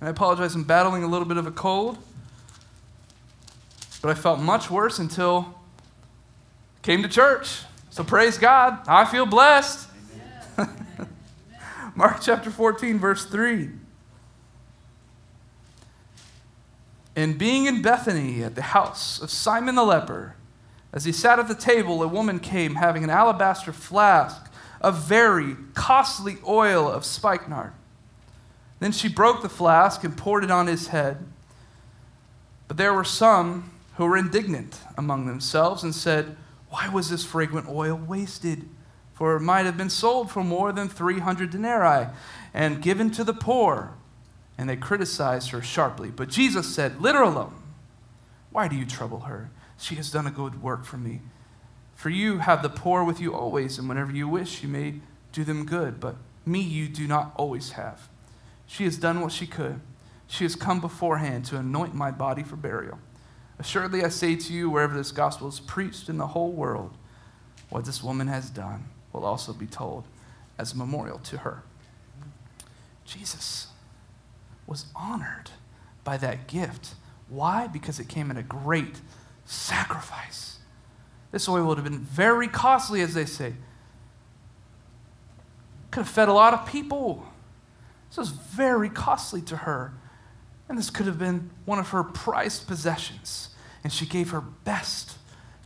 And 0.00 0.08
I 0.08 0.10
apologize, 0.10 0.54
I'm 0.54 0.64
battling 0.64 1.02
a 1.02 1.06
little 1.06 1.26
bit 1.26 1.38
of 1.38 1.46
a 1.46 1.50
cold. 1.50 1.96
But 4.02 4.10
I 4.10 4.14
felt 4.14 4.38
much 4.38 4.70
worse 4.70 4.98
until 4.98 5.54
I 6.76 6.80
came 6.82 7.02
to 7.02 7.08
church. 7.08 7.62
So 7.88 8.04
praise 8.04 8.36
God. 8.36 8.86
I 8.86 9.06
feel 9.06 9.24
blessed. 9.24 9.88
Mark 11.94 12.18
chapter 12.20 12.50
14, 12.50 12.98
verse 12.98 13.24
3. 13.24 13.70
And 17.16 17.38
being 17.38 17.64
in 17.64 17.80
Bethany 17.80 18.44
at 18.44 18.54
the 18.54 18.62
house 18.62 19.18
of 19.20 19.30
Simon 19.30 19.74
the 19.74 19.84
leper, 19.84 20.36
as 20.92 21.06
he 21.06 21.12
sat 21.12 21.38
at 21.38 21.48
the 21.48 21.54
table, 21.54 22.02
a 22.02 22.08
woman 22.08 22.38
came 22.38 22.74
having 22.74 23.02
an 23.02 23.10
alabaster 23.10 23.72
flask 23.72 24.52
of 24.82 25.02
very 25.02 25.56
costly 25.72 26.36
oil 26.46 26.86
of 26.86 27.06
spikenard. 27.06 27.72
Then 28.80 28.92
she 28.92 29.08
broke 29.08 29.40
the 29.40 29.48
flask 29.48 30.04
and 30.04 30.16
poured 30.16 30.44
it 30.44 30.50
on 30.50 30.66
his 30.66 30.88
head. 30.88 31.26
But 32.68 32.76
there 32.76 32.92
were 32.92 33.04
some 33.04 33.70
who 33.96 34.04
were 34.04 34.18
indignant 34.18 34.80
among 34.98 35.26
themselves 35.26 35.82
and 35.82 35.94
said, 35.94 36.36
Why 36.68 36.88
was 36.90 37.08
this 37.08 37.24
fragrant 37.24 37.68
oil 37.68 37.96
wasted? 37.96 38.68
For 39.14 39.36
it 39.36 39.40
might 39.40 39.64
have 39.64 39.78
been 39.78 39.88
sold 39.88 40.30
for 40.30 40.44
more 40.44 40.72
than 40.72 40.90
300 40.90 41.48
denarii 41.48 42.08
and 42.52 42.82
given 42.82 43.10
to 43.12 43.24
the 43.24 43.32
poor 43.32 43.94
and 44.58 44.68
they 44.68 44.76
criticized 44.76 45.50
her 45.50 45.62
sharply. 45.62 46.10
But 46.10 46.28
Jesus 46.28 46.74
said, 46.74 47.00
Let 47.00 47.14
her 47.14 47.22
alone. 47.22 47.54
Why 48.50 48.68
do 48.68 48.76
you 48.76 48.86
trouble 48.86 49.20
her? 49.20 49.50
She 49.78 49.96
has 49.96 50.10
done 50.10 50.26
a 50.26 50.30
good 50.30 50.62
work 50.62 50.84
for 50.84 50.96
me. 50.96 51.20
For 51.94 52.08
you 52.10 52.38
have 52.38 52.62
the 52.62 52.68
poor 52.68 53.04
with 53.04 53.20
you 53.20 53.34
always, 53.34 53.78
and 53.78 53.88
whenever 53.88 54.12
you 54.12 54.28
wish, 54.28 54.62
you 54.62 54.68
may 54.68 54.96
do 55.32 55.44
them 55.44 55.66
good. 55.66 56.00
But 56.00 56.16
me 56.44 56.60
you 56.60 56.88
do 56.88 57.06
not 57.06 57.32
always 57.36 57.72
have. 57.72 58.08
She 58.66 58.84
has 58.84 58.96
done 58.96 59.20
what 59.20 59.32
she 59.32 59.46
could. 59.46 59.80
She 60.26 60.44
has 60.44 60.56
come 60.56 60.80
beforehand 60.80 61.44
to 61.46 61.58
anoint 61.58 61.94
my 61.94 62.10
body 62.10 62.42
for 62.42 62.56
burial. 62.56 62.98
Assuredly, 63.58 64.04
I 64.04 64.08
say 64.08 64.36
to 64.36 64.52
you, 64.52 64.68
wherever 64.68 64.94
this 64.94 65.12
gospel 65.12 65.48
is 65.48 65.60
preached 65.60 66.08
in 66.08 66.18
the 66.18 66.28
whole 66.28 66.52
world, 66.52 66.96
what 67.70 67.84
this 67.84 68.02
woman 68.02 68.28
has 68.28 68.50
done 68.50 68.86
will 69.12 69.24
also 69.24 69.52
be 69.52 69.66
told 69.66 70.04
as 70.58 70.72
a 70.72 70.76
memorial 70.76 71.18
to 71.20 71.38
her. 71.38 71.62
Jesus 73.04 73.68
was 74.66 74.86
honored 74.94 75.50
by 76.04 76.16
that 76.18 76.46
gift. 76.46 76.94
Why? 77.28 77.66
Because 77.66 77.98
it 77.98 78.08
came 78.08 78.30
at 78.30 78.36
a 78.36 78.42
great 78.42 79.00
sacrifice. 79.44 80.58
This 81.32 81.48
oil 81.48 81.66
would 81.66 81.78
have 81.78 81.84
been 81.84 82.00
very 82.00 82.48
costly, 82.48 83.00
as 83.00 83.14
they 83.14 83.26
say. 83.26 83.54
Could 85.90 86.00
have 86.00 86.08
fed 86.08 86.28
a 86.28 86.32
lot 86.32 86.54
of 86.54 86.66
people. 86.66 87.26
This 88.08 88.18
was 88.18 88.30
very 88.30 88.88
costly 88.88 89.42
to 89.42 89.56
her. 89.58 89.92
And 90.68 90.76
this 90.78 90.90
could 90.90 91.06
have 91.06 91.18
been 91.18 91.50
one 91.64 91.78
of 91.78 91.90
her 91.90 92.02
prized 92.02 92.66
possessions. 92.66 93.50
And 93.84 93.92
she 93.92 94.06
gave 94.06 94.30
her 94.30 94.40
best 94.40 95.18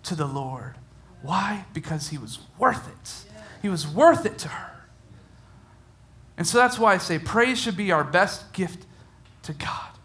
to 0.05 0.15
the 0.15 0.27
Lord. 0.27 0.77
Why? 1.23 1.67
Because 1.73 2.09
he 2.09 2.19
was 2.19 2.39
worth 2.59 2.89
it. 2.89 3.33
He 3.63 3.69
was 3.69 3.87
worth 3.87 4.25
it 4.25 4.39
to 4.39 4.49
her. 4.49 4.85
And 6.37 6.47
so 6.47 6.59
that's 6.59 6.79
why 6.79 6.95
I 6.95 6.99
say 6.99 7.19
praise 7.19 7.59
should 7.59 7.77
be 7.77 7.93
our 7.93 8.05
best 8.05 8.53
gift 8.53 8.87
to 9.43 9.53
God. 9.53 9.99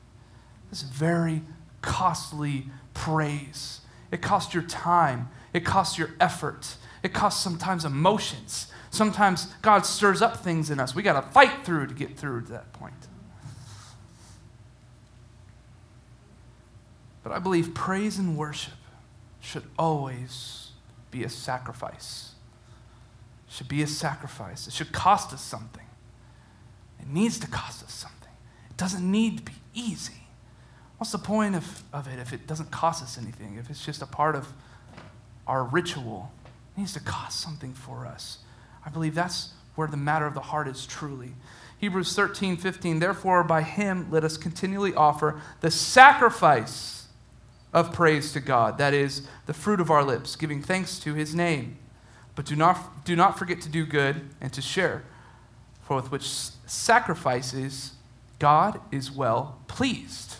This 0.69 0.81
very 0.81 1.41
costly 1.81 2.67
praise. 2.93 3.81
It 4.11 4.21
costs 4.21 4.53
your 4.53 4.63
time, 4.63 5.29
it 5.53 5.65
costs 5.65 5.97
your 5.97 6.11
effort, 6.19 6.77
it 7.03 7.13
costs 7.13 7.43
sometimes 7.43 7.85
emotions. 7.85 8.67
Sometimes 8.89 9.47
God 9.61 9.85
stirs 9.85 10.21
up 10.21 10.37
things 10.37 10.69
in 10.69 10.79
us. 10.79 10.95
We 10.95 11.03
got 11.03 11.21
to 11.21 11.29
fight 11.31 11.65
through 11.65 11.87
to 11.87 11.93
get 11.93 12.17
through 12.17 12.43
to 12.43 12.51
that 12.53 12.71
point. 12.71 12.93
But 17.21 17.33
I 17.33 17.39
believe 17.39 17.73
praise 17.73 18.17
and 18.17 18.37
worship 18.37 18.75
should 19.41 19.63
always 19.77 20.69
be 21.11 21.23
a 21.23 21.29
sacrifice. 21.29 22.35
Should 23.49 23.67
be 23.67 23.81
a 23.81 23.87
sacrifice. 23.87 24.67
It 24.67 24.73
should 24.73 24.91
cost 24.91 25.33
us 25.33 25.41
something. 25.41 25.85
It 26.99 27.07
needs 27.07 27.39
to 27.39 27.47
cost 27.47 27.83
us 27.83 27.91
something. 27.91 28.14
Doesn't 28.77 29.09
need 29.09 29.37
to 29.37 29.43
be 29.43 29.57
easy. 29.73 30.13
What's 30.97 31.11
the 31.11 31.17
point 31.17 31.55
of, 31.55 31.83
of 31.93 32.07
it 32.07 32.19
if 32.19 32.33
it 32.33 32.47
doesn't 32.47 32.71
cost 32.71 33.03
us 33.03 33.17
anything? 33.17 33.57
If 33.57 33.69
it's 33.69 33.85
just 33.85 34.01
a 34.01 34.05
part 34.05 34.35
of 34.35 34.47
our 35.45 35.63
ritual, 35.63 36.31
it 36.75 36.79
needs 36.79 36.93
to 36.93 36.99
cost 36.99 37.39
something 37.39 37.73
for 37.73 38.05
us. 38.05 38.39
I 38.85 38.89
believe 38.89 39.15
that's 39.15 39.49
where 39.75 39.87
the 39.87 39.97
matter 39.97 40.25
of 40.25 40.33
the 40.33 40.41
heart 40.41 40.67
is 40.67 40.85
truly. 40.85 41.33
Hebrews 41.77 42.15
13, 42.15 42.57
15, 42.57 42.99
therefore 42.99 43.43
by 43.43 43.61
him 43.61 44.07
let 44.09 44.23
us 44.23 44.37
continually 44.37 44.93
offer 44.93 45.41
the 45.59 45.69
sacrifice 45.69 47.07
of 47.73 47.91
praise 47.91 48.31
to 48.31 48.39
God, 48.39 48.77
that 48.77 48.93
is, 48.93 49.27
the 49.47 49.53
fruit 49.53 49.81
of 49.81 49.91
our 49.91 50.03
lips, 50.03 50.37
giving 50.37 50.61
thanks 50.61 50.97
to 50.99 51.13
his 51.13 51.35
name. 51.35 51.77
But 52.35 52.45
do 52.45 52.55
not, 52.55 53.03
do 53.03 53.15
not 53.15 53.37
forget 53.37 53.59
to 53.61 53.69
do 53.69 53.85
good 53.85 54.29
and 54.39 54.51
to 54.53 54.61
share, 54.61 55.03
for 55.81 55.97
with 55.97 56.09
which 56.09 56.25
sacrifices 56.65 57.91
God 58.39 58.79
is 58.91 59.11
well 59.11 59.59
pleased. 59.67 60.37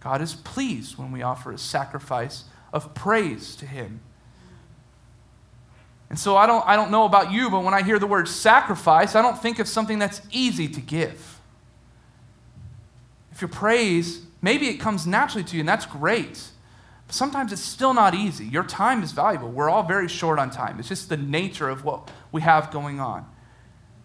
God 0.00 0.20
is 0.20 0.34
pleased 0.34 0.98
when 0.98 1.12
we 1.12 1.22
offer 1.22 1.52
a 1.52 1.58
sacrifice 1.58 2.44
of 2.72 2.94
praise 2.94 3.54
to 3.56 3.66
Him. 3.66 4.00
And 6.10 6.18
so 6.18 6.36
I 6.36 6.46
don't, 6.46 6.66
I 6.66 6.76
don't 6.76 6.90
know 6.90 7.04
about 7.04 7.32
you, 7.32 7.48
but 7.48 7.64
when 7.64 7.72
I 7.72 7.82
hear 7.82 7.98
the 7.98 8.06
word 8.06 8.28
sacrifice, 8.28 9.14
I 9.14 9.22
don't 9.22 9.40
think 9.40 9.58
of 9.58 9.68
something 9.68 9.98
that's 9.98 10.20
easy 10.30 10.68
to 10.68 10.80
give. 10.80 11.40
If 13.30 13.40
you 13.40 13.48
praise, 13.48 14.20
maybe 14.42 14.68
it 14.68 14.78
comes 14.78 15.06
naturally 15.06 15.44
to 15.44 15.56
you, 15.56 15.60
and 15.60 15.68
that's 15.68 15.86
great. 15.86 16.50
But 17.06 17.14
sometimes 17.14 17.50
it's 17.50 17.62
still 17.62 17.94
not 17.94 18.14
easy. 18.14 18.44
Your 18.44 18.64
time 18.64 19.02
is 19.02 19.12
valuable. 19.12 19.50
We're 19.50 19.70
all 19.70 19.84
very 19.84 20.08
short 20.08 20.38
on 20.38 20.50
time. 20.50 20.78
It's 20.78 20.88
just 20.88 21.08
the 21.08 21.16
nature 21.16 21.70
of 21.70 21.84
what 21.84 22.10
we 22.30 22.42
have 22.42 22.70
going 22.70 23.00
on. 23.00 23.26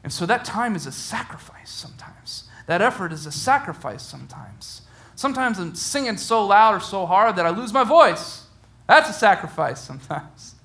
And 0.03 0.13
so 0.13 0.25
that 0.25 0.45
time 0.45 0.77
is 0.77 0.85
a 0.85 0.91
sacrifice 0.93 1.69
sometimes. 1.69 2.46
That 2.67 2.81
effort 2.81 3.11
is 3.11 3.25
a 3.25 3.31
sacrifice 3.31 4.03
sometimes. 4.03 4.83
Sometimes 5.15 5.57
I'm 5.57 5.73
singing 5.73 6.17
so 6.17 6.45
loud 6.45 6.75
or 6.75 6.79
so 6.79 7.05
hard 7.05 7.37
that 7.37 7.45
I 7.45 7.49
lose 7.49 7.73
my 7.73 7.83
voice. 7.83 8.45
That's 8.87 9.09
a 9.09 9.13
sacrifice 9.13 9.81
sometimes. 9.81 10.55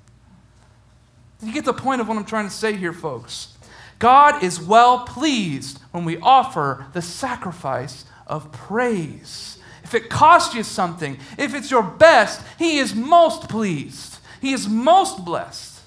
You 1.43 1.53
get 1.53 1.65
the 1.65 1.73
point 1.73 2.01
of 2.01 2.09
what 2.09 2.17
I'm 2.17 2.25
trying 2.25 2.47
to 2.47 2.55
say 2.55 2.75
here, 2.75 2.93
folks. 2.93 3.57
God 3.99 4.43
is 4.43 4.61
well 4.61 5.05
pleased 5.07 5.81
when 5.91 6.05
we 6.05 6.19
offer 6.19 6.87
the 6.93 7.03
sacrifice 7.03 8.05
of 8.27 8.53
praise. 8.53 9.59
If 9.85 9.95
it 9.95 10.11
costs 10.11 10.55
you 10.55 10.63
something, 10.63 11.19
if 11.39 11.55
it's 11.55 11.71
your 11.71 11.83
best, 11.83 12.41
He 12.59 12.79
is 12.79 12.95
most 12.95 13.49
pleased. 13.49 14.19
He 14.41 14.53
is 14.53 14.69
most 14.69 15.25
blessed. 15.25 15.81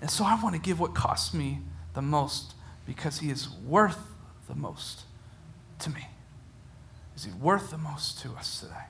And 0.00 0.10
so 0.10 0.24
I 0.24 0.40
want 0.42 0.54
to 0.54 0.60
give 0.60 0.80
what 0.80 0.94
costs 0.94 1.34
me 1.34 1.60
the 1.94 2.02
most 2.02 2.54
because 2.90 3.20
he 3.20 3.30
is 3.30 3.48
worth 3.48 4.00
the 4.48 4.54
most 4.56 5.02
to 5.78 5.88
me. 5.90 6.08
Is 7.14 7.24
he 7.24 7.30
worth 7.30 7.70
the 7.70 7.78
most 7.78 8.18
to 8.22 8.32
us 8.32 8.58
today? 8.58 8.86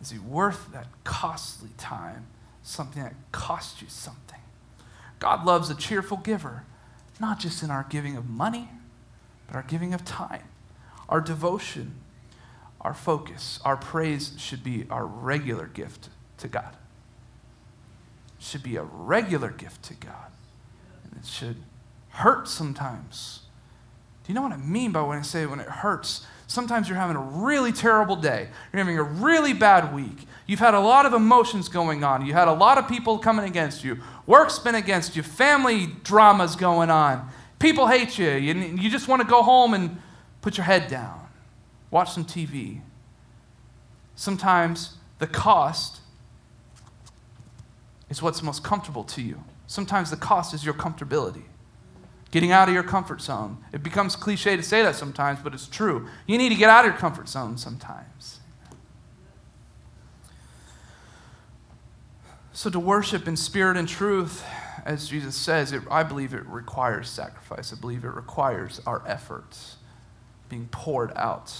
Is 0.00 0.10
he 0.10 0.18
worth 0.18 0.72
that 0.72 0.86
costly 1.04 1.68
time? 1.76 2.24
Something 2.62 3.02
that 3.02 3.12
costs 3.30 3.82
you 3.82 3.88
something. 3.90 4.40
God 5.18 5.44
loves 5.44 5.68
a 5.68 5.74
cheerful 5.74 6.16
giver, 6.16 6.62
not 7.20 7.40
just 7.40 7.62
in 7.62 7.70
our 7.70 7.84
giving 7.90 8.16
of 8.16 8.26
money, 8.26 8.70
but 9.46 9.56
our 9.56 9.64
giving 9.64 9.92
of 9.92 10.02
time, 10.06 10.44
our 11.10 11.20
devotion, 11.20 11.96
our 12.80 12.94
focus, 12.94 13.60
our 13.66 13.76
praise 13.76 14.32
should 14.38 14.64
be 14.64 14.86
our 14.88 15.04
regular 15.04 15.66
gift 15.66 16.08
to 16.38 16.48
God. 16.48 16.74
Should 18.38 18.62
be 18.62 18.76
a 18.76 18.82
regular 18.82 19.50
gift 19.50 19.82
to 19.82 19.94
God. 19.94 20.32
And 21.04 21.20
it 21.22 21.26
should 21.26 21.56
hurt 22.10 22.48
sometimes. 22.48 23.40
Do 24.24 24.32
you 24.32 24.34
know 24.34 24.42
what 24.42 24.52
I 24.52 24.56
mean 24.56 24.92
by 24.92 25.02
when 25.02 25.18
I 25.18 25.22
say 25.22 25.46
when 25.46 25.60
it 25.60 25.68
hurts? 25.68 26.26
Sometimes 26.46 26.88
you're 26.88 26.98
having 26.98 27.16
a 27.16 27.20
really 27.20 27.72
terrible 27.72 28.16
day. 28.16 28.48
You're 28.72 28.78
having 28.78 28.98
a 28.98 29.02
really 29.02 29.52
bad 29.52 29.94
week. 29.94 30.26
You've 30.46 30.60
had 30.60 30.74
a 30.74 30.80
lot 30.80 31.04
of 31.04 31.12
emotions 31.12 31.68
going 31.68 32.04
on. 32.04 32.24
You 32.24 32.32
had 32.32 32.48
a 32.48 32.52
lot 32.52 32.78
of 32.78 32.88
people 32.88 33.18
coming 33.18 33.44
against 33.44 33.84
you. 33.84 33.98
Work's 34.26 34.58
been 34.58 34.74
against 34.74 35.14
you. 35.14 35.22
Family 35.22 35.88
dramas 36.04 36.56
going 36.56 36.90
on. 36.90 37.28
People 37.58 37.86
hate 37.86 38.18
you. 38.18 38.30
You, 38.30 38.54
you 38.54 38.90
just 38.90 39.08
want 39.08 39.20
to 39.20 39.28
go 39.28 39.42
home 39.42 39.74
and 39.74 40.00
put 40.40 40.56
your 40.56 40.64
head 40.64 40.88
down, 40.88 41.20
watch 41.90 42.12
some 42.12 42.24
TV. 42.24 42.80
Sometimes 44.14 44.96
the 45.18 45.26
cost 45.26 46.00
is 48.08 48.22
what's 48.22 48.42
most 48.42 48.64
comfortable 48.64 49.04
to 49.04 49.22
you. 49.22 49.42
Sometimes 49.66 50.10
the 50.10 50.16
cost 50.16 50.54
is 50.54 50.64
your 50.64 50.74
comfortability. 50.74 51.42
Getting 52.30 52.52
out 52.52 52.68
of 52.68 52.74
your 52.74 52.82
comfort 52.82 53.22
zone. 53.22 53.58
It 53.72 53.82
becomes 53.82 54.14
cliche 54.14 54.56
to 54.56 54.62
say 54.62 54.82
that 54.82 54.94
sometimes, 54.94 55.40
but 55.42 55.54
it's 55.54 55.66
true. 55.66 56.08
You 56.26 56.36
need 56.36 56.50
to 56.50 56.54
get 56.54 56.68
out 56.68 56.84
of 56.84 56.92
your 56.92 56.98
comfort 56.98 57.28
zone 57.28 57.56
sometimes. 57.56 58.40
So, 62.52 62.68
to 62.70 62.80
worship 62.80 63.28
in 63.28 63.36
spirit 63.36 63.76
and 63.76 63.88
truth, 63.88 64.44
as 64.84 65.08
Jesus 65.08 65.36
says, 65.36 65.72
it, 65.72 65.82
I 65.90 66.02
believe 66.02 66.34
it 66.34 66.44
requires 66.46 67.08
sacrifice. 67.08 67.72
I 67.72 67.80
believe 67.80 68.04
it 68.04 68.08
requires 68.08 68.80
our 68.84 69.02
efforts 69.06 69.76
being 70.48 70.68
poured 70.70 71.12
out. 71.14 71.54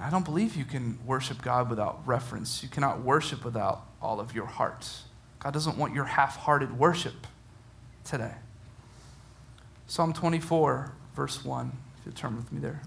I 0.00 0.10
don't 0.10 0.24
believe 0.24 0.56
you 0.56 0.64
can 0.64 0.98
worship 1.04 1.42
God 1.42 1.70
without 1.70 2.06
reference. 2.06 2.62
You 2.62 2.68
cannot 2.68 3.02
worship 3.02 3.44
without 3.44 3.86
all 4.00 4.20
of 4.20 4.34
your 4.34 4.46
heart. 4.46 4.88
God 5.38 5.52
doesn't 5.52 5.76
want 5.76 5.94
your 5.94 6.04
half 6.04 6.36
hearted 6.36 6.78
worship 6.78 7.26
today. 8.04 8.34
Psalm 9.88 10.12
24, 10.12 10.92
verse 11.16 11.42
1, 11.44 11.72
if 11.98 12.04
you'll 12.04 12.14
turn 12.14 12.36
with 12.36 12.52
me 12.52 12.60
there. 12.60 12.82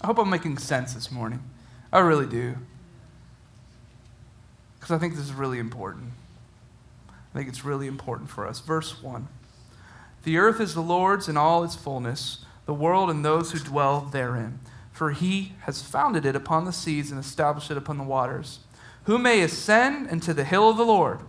I 0.00 0.06
hope 0.06 0.18
I'm 0.18 0.30
making 0.30 0.58
sense 0.58 0.94
this 0.94 1.10
morning. 1.10 1.42
I 1.92 1.98
really 1.98 2.26
do. 2.26 2.54
Because 4.78 4.92
I 4.92 4.98
think 4.98 5.14
this 5.14 5.24
is 5.24 5.32
really 5.32 5.58
important. 5.58 6.12
I 7.08 7.36
think 7.36 7.48
it's 7.48 7.64
really 7.64 7.88
important 7.88 8.30
for 8.30 8.46
us. 8.46 8.60
Verse 8.60 9.02
1 9.02 9.26
The 10.22 10.38
earth 10.38 10.60
is 10.60 10.74
the 10.74 10.80
Lord's 10.80 11.26
and 11.26 11.36
all 11.36 11.64
its 11.64 11.74
fullness, 11.74 12.44
the 12.66 12.74
world 12.74 13.10
and 13.10 13.24
those 13.24 13.52
who 13.52 13.58
dwell 13.58 14.00
therein. 14.00 14.60
For 14.92 15.10
he 15.10 15.52
has 15.60 15.82
founded 15.82 16.24
it 16.26 16.36
upon 16.36 16.64
the 16.64 16.72
seas 16.72 17.10
and 17.10 17.18
established 17.18 17.70
it 17.70 17.76
upon 17.76 17.98
the 17.98 18.04
waters. 18.04 18.60
Who 19.04 19.18
may 19.18 19.40
ascend 19.40 20.08
into 20.10 20.32
the 20.32 20.44
hill 20.44 20.68
of 20.68 20.76
the 20.76 20.84
Lord, 20.84 21.20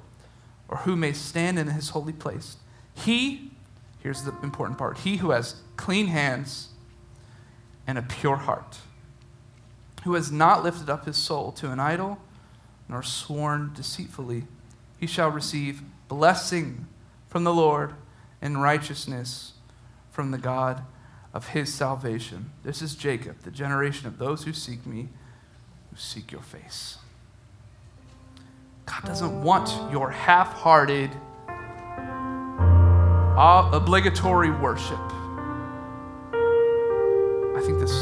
or 0.68 0.78
who 0.78 0.96
may 0.96 1.14
stand 1.14 1.58
in 1.58 1.68
his 1.68 1.90
holy 1.90 2.14
place? 2.14 2.58
He, 2.94 3.52
here's 4.00 4.24
the 4.24 4.36
important 4.44 4.78
part, 4.78 5.00
he 5.00 5.18
who 5.18 5.32
has 5.32 5.56
clean 5.76 6.08
hands 6.08 6.70
and 7.88 7.98
a 7.98 8.04
pure 8.04 8.36
heart 8.36 8.80
who 10.04 10.14
has 10.14 10.32
not 10.32 10.64
lifted 10.64 10.90
up 10.90 11.06
his 11.06 11.18
soul 11.18 11.52
to 11.54 11.72
an 11.72 11.80
idol, 11.80 12.20
nor 12.90 13.02
sworn 13.02 13.72
deceitfully, 13.74 14.44
he 15.00 15.08
shall 15.08 15.30
receive 15.30 15.82
blessing 16.08 16.88
from 17.30 17.44
the 17.44 17.54
Lord 17.54 17.94
and 18.42 18.62
righteousness 18.62 19.54
from 20.12 20.32
the 20.32 20.38
God 20.38 20.84
of 21.34 21.50
his 21.50 21.74
salvation. 21.74 22.52
This 22.64 22.82
is 22.82 22.96
Jacob, 22.96 23.40
the 23.44 23.52
generation 23.52 24.08
of 24.08 24.20
those 24.20 24.44
who 24.44 24.54
seek 24.54 24.86
me, 24.86 25.10
who 25.90 25.98
seek 25.98 26.32
your 26.32 26.42
face. 26.42 26.98
God 28.86 29.04
doesn't 29.06 29.42
want 29.44 29.92
your 29.92 30.12
half 30.12 30.54
hearted, 30.54 31.10
uh, 33.38 33.70
obligatory 33.74 34.52
worship. 34.52 35.00
I 37.56 37.62
think 37.66 37.80
this 37.80 37.94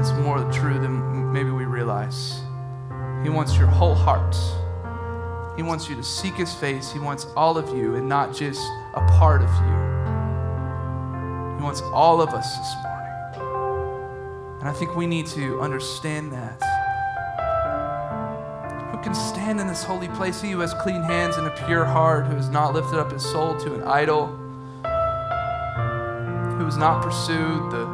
is 0.00 0.12
more 0.20 0.38
true 0.52 0.78
than 0.78 1.32
maybe 1.32 1.50
we 1.50 1.64
realize. 1.64 2.40
He 3.22 3.28
wants 3.28 3.58
your 3.58 3.66
whole 3.66 3.94
heart. 3.94 4.36
He 5.56 5.62
wants 5.62 5.90
you 5.90 5.96
to 5.96 6.02
seek 6.02 6.34
His 6.34 6.54
face. 6.54 6.90
He 6.90 6.98
wants 6.98 7.26
all 7.36 7.58
of 7.58 7.76
you 7.76 7.96
and 7.96 8.08
not 8.08 8.34
just 8.34 8.60
a 8.94 9.04
part 9.18 9.42
of 9.42 9.50
you. 9.50 9.89
He 11.60 11.62
wants 11.62 11.82
all 11.92 12.22
of 12.22 12.30
us 12.30 12.56
this 12.56 12.74
morning. 12.82 14.60
And 14.60 14.66
I 14.66 14.72
think 14.72 14.96
we 14.96 15.06
need 15.06 15.26
to 15.26 15.60
understand 15.60 16.32
that. 16.32 16.58
Who 18.90 19.02
can 19.02 19.12
stand 19.12 19.60
in 19.60 19.66
this 19.66 19.84
holy 19.84 20.08
place? 20.08 20.40
He 20.40 20.52
who 20.52 20.60
has 20.60 20.72
clean 20.72 21.02
hands 21.02 21.36
and 21.36 21.46
a 21.46 21.50
pure 21.66 21.84
heart, 21.84 22.24
who 22.24 22.36
has 22.36 22.48
not 22.48 22.72
lifted 22.72 22.98
up 22.98 23.12
his 23.12 23.22
soul 23.22 23.60
to 23.60 23.74
an 23.74 23.82
idol, 23.82 24.28
who 26.56 26.64
has 26.64 26.78
not 26.78 27.02
pursued 27.02 27.70
the 27.70 27.84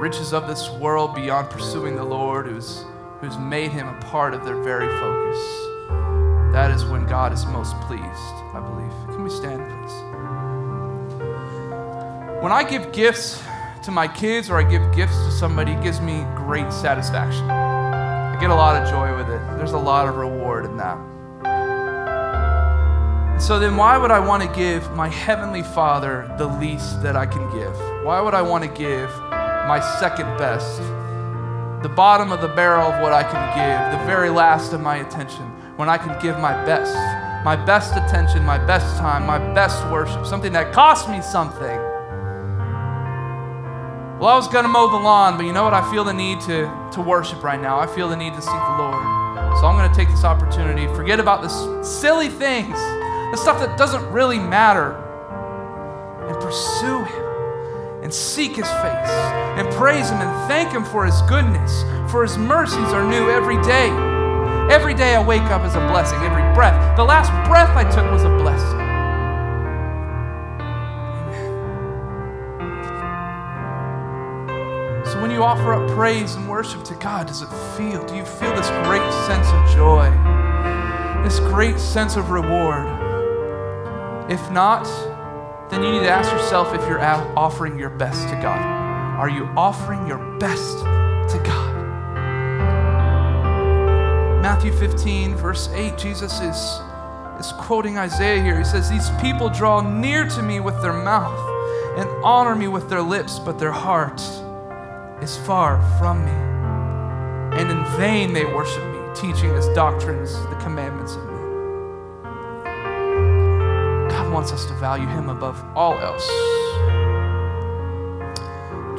riches 0.00 0.32
of 0.32 0.46
this 0.46 0.70
world 0.70 1.16
beyond 1.16 1.50
pursuing 1.50 1.96
the 1.96 2.04
Lord, 2.04 2.46
who's, 2.46 2.84
who's 3.20 3.36
made 3.38 3.72
him 3.72 3.88
a 3.88 4.00
part 4.02 4.34
of 4.34 4.44
their 4.44 4.62
very 4.62 4.86
focus. 4.86 5.38
That 6.52 6.70
is 6.70 6.84
when 6.84 7.06
God 7.06 7.32
is 7.32 7.44
most 7.46 7.74
pleased, 7.80 8.04
I 8.04 8.60
believe. 8.64 8.92
Can 9.08 9.24
we 9.24 9.30
stand? 9.30 9.63
When 12.44 12.52
I 12.52 12.62
give 12.62 12.92
gifts 12.92 13.42
to 13.84 13.90
my 13.90 14.06
kids 14.06 14.50
or 14.50 14.58
I 14.58 14.64
give 14.70 14.94
gifts 14.94 15.16
to 15.16 15.30
somebody, 15.30 15.72
it 15.72 15.82
gives 15.82 16.02
me 16.02 16.26
great 16.36 16.70
satisfaction. 16.70 17.44
I 17.48 18.36
get 18.38 18.50
a 18.50 18.54
lot 18.54 18.76
of 18.76 18.86
joy 18.86 19.16
with 19.16 19.30
it. 19.30 19.40
There's 19.56 19.72
a 19.72 19.78
lot 19.78 20.06
of 20.06 20.16
reward 20.16 20.66
in 20.66 20.76
that. 20.76 20.98
So 23.40 23.58
then, 23.58 23.78
why 23.78 23.96
would 23.96 24.10
I 24.10 24.18
want 24.18 24.42
to 24.42 24.48
give 24.54 24.92
my 24.92 25.08
Heavenly 25.08 25.62
Father 25.62 26.30
the 26.36 26.46
least 26.46 27.02
that 27.02 27.16
I 27.16 27.24
can 27.24 27.50
give? 27.50 27.74
Why 28.04 28.20
would 28.20 28.34
I 28.34 28.42
want 28.42 28.62
to 28.62 28.68
give 28.68 29.08
my 29.30 29.80
second 29.98 30.36
best, 30.36 30.82
the 31.82 31.88
bottom 31.96 32.30
of 32.30 32.42
the 32.42 32.48
barrel 32.48 32.92
of 32.92 33.00
what 33.00 33.14
I 33.14 33.22
can 33.22 33.56
give, 33.56 33.98
the 33.98 34.04
very 34.04 34.28
last 34.28 34.74
of 34.74 34.82
my 34.82 34.96
attention, 34.96 35.46
when 35.78 35.88
I 35.88 35.96
can 35.96 36.20
give 36.20 36.38
my 36.38 36.52
best, 36.66 36.94
my 37.42 37.56
best 37.56 37.96
attention, 37.96 38.44
my 38.44 38.58
best 38.58 38.98
time, 38.98 39.24
my 39.24 39.38
best 39.54 39.82
worship, 39.90 40.26
something 40.26 40.52
that 40.52 40.74
cost 40.74 41.08
me 41.08 41.22
something. 41.22 41.93
Well, 44.18 44.28
I 44.28 44.36
was 44.36 44.48
going 44.48 44.64
to 44.64 44.68
mow 44.68 44.88
the 44.88 44.96
lawn, 44.96 45.36
but 45.36 45.44
you 45.44 45.52
know 45.52 45.64
what? 45.64 45.74
I 45.74 45.90
feel 45.90 46.04
the 46.04 46.12
need 46.12 46.40
to, 46.42 46.70
to 46.92 47.00
worship 47.00 47.42
right 47.42 47.60
now. 47.60 47.78
I 47.78 47.86
feel 47.86 48.08
the 48.08 48.16
need 48.16 48.34
to 48.34 48.40
seek 48.40 48.50
the 48.50 48.76
Lord. 48.78 49.02
So 49.58 49.66
I'm 49.66 49.76
going 49.76 49.90
to 49.90 49.96
take 49.96 50.08
this 50.08 50.24
opportunity, 50.24 50.86
forget 50.94 51.20
about 51.20 51.42
the 51.42 51.82
silly 51.82 52.28
things, 52.28 52.74
the 52.74 53.36
stuff 53.36 53.58
that 53.58 53.76
doesn't 53.76 54.04
really 54.12 54.38
matter, 54.38 54.92
and 56.28 56.40
pursue 56.40 57.04
Him 57.04 57.24
and 58.04 58.12
seek 58.12 58.54
his 58.54 58.68
face 58.68 59.14
and 59.56 59.66
praise 59.72 60.10
him 60.10 60.18
and 60.18 60.48
thank 60.48 60.70
him 60.70 60.84
for 60.84 61.06
his 61.06 61.22
goodness, 61.22 61.82
for 62.12 62.22
his 62.22 62.36
mercies 62.36 62.92
are 62.92 63.02
new 63.02 63.30
every 63.30 63.56
day. 63.62 63.88
Every 64.70 64.92
day 64.92 65.14
I 65.14 65.24
wake 65.24 65.42
up 65.42 65.64
is 65.64 65.74
a 65.74 65.80
blessing, 65.88 66.18
every 66.20 66.42
breath. 66.54 66.96
The 66.96 67.04
last 67.04 67.30
breath 67.48 67.74
I 67.74 67.84
took 67.90 68.10
was 68.12 68.24
a 68.24 68.36
blessing. 68.36 68.83
You 75.34 75.42
offer 75.42 75.72
up 75.72 75.90
praise 75.90 76.36
and 76.36 76.48
worship 76.48 76.84
to 76.84 76.94
God, 76.94 77.26
does 77.26 77.42
it 77.42 77.48
feel? 77.76 78.04
Do 78.06 78.14
you 78.14 78.24
feel 78.24 78.54
this 78.54 78.68
great 78.86 79.12
sense 79.26 79.48
of 79.48 79.74
joy? 79.74 80.08
This 81.24 81.40
great 81.40 81.80
sense 81.80 82.14
of 82.14 82.30
reward? 82.30 82.86
If 84.30 84.48
not, 84.52 84.84
then 85.70 85.82
you 85.82 85.90
need 85.90 86.00
to 86.00 86.08
ask 86.08 86.30
yourself 86.30 86.72
if 86.72 86.88
you're 86.88 87.00
offering 87.00 87.76
your 87.76 87.90
best 87.90 88.28
to 88.28 88.36
God. 88.36 88.60
Are 89.18 89.28
you 89.28 89.46
offering 89.56 90.06
your 90.06 90.18
best 90.38 90.78
to 90.78 91.42
God? 91.44 91.74
Matthew 94.40 94.72
15, 94.72 95.34
verse 95.34 95.68
8, 95.72 95.98
Jesus 95.98 96.40
is, 96.40 96.80
is 97.44 97.52
quoting 97.58 97.98
Isaiah 97.98 98.40
here. 98.40 98.56
He 98.56 98.64
says, 98.64 98.88
These 98.88 99.10
people 99.20 99.48
draw 99.48 99.80
near 99.80 100.28
to 100.28 100.42
me 100.42 100.60
with 100.60 100.80
their 100.80 100.92
mouth 100.92 101.40
and 101.98 102.08
honor 102.22 102.54
me 102.54 102.68
with 102.68 102.88
their 102.88 103.02
lips, 103.02 103.40
but 103.40 103.58
their 103.58 103.72
heart 103.72 104.20
is 105.22 105.36
far 105.36 105.80
from 105.98 106.24
me. 106.24 106.32
And 107.60 107.70
in 107.70 107.84
vain 107.96 108.32
they 108.32 108.44
worship 108.44 108.84
me, 108.92 108.98
teaching 109.14 109.50
as 109.50 109.68
doctrines 109.68 110.32
the 110.32 110.56
commandments 110.56 111.14
of 111.14 111.24
men. 111.24 111.34
God 114.08 114.32
wants 114.32 114.52
us 114.52 114.66
to 114.66 114.74
value 114.74 115.06
him 115.06 115.28
above 115.28 115.64
all 115.76 115.98
else. 115.98 116.26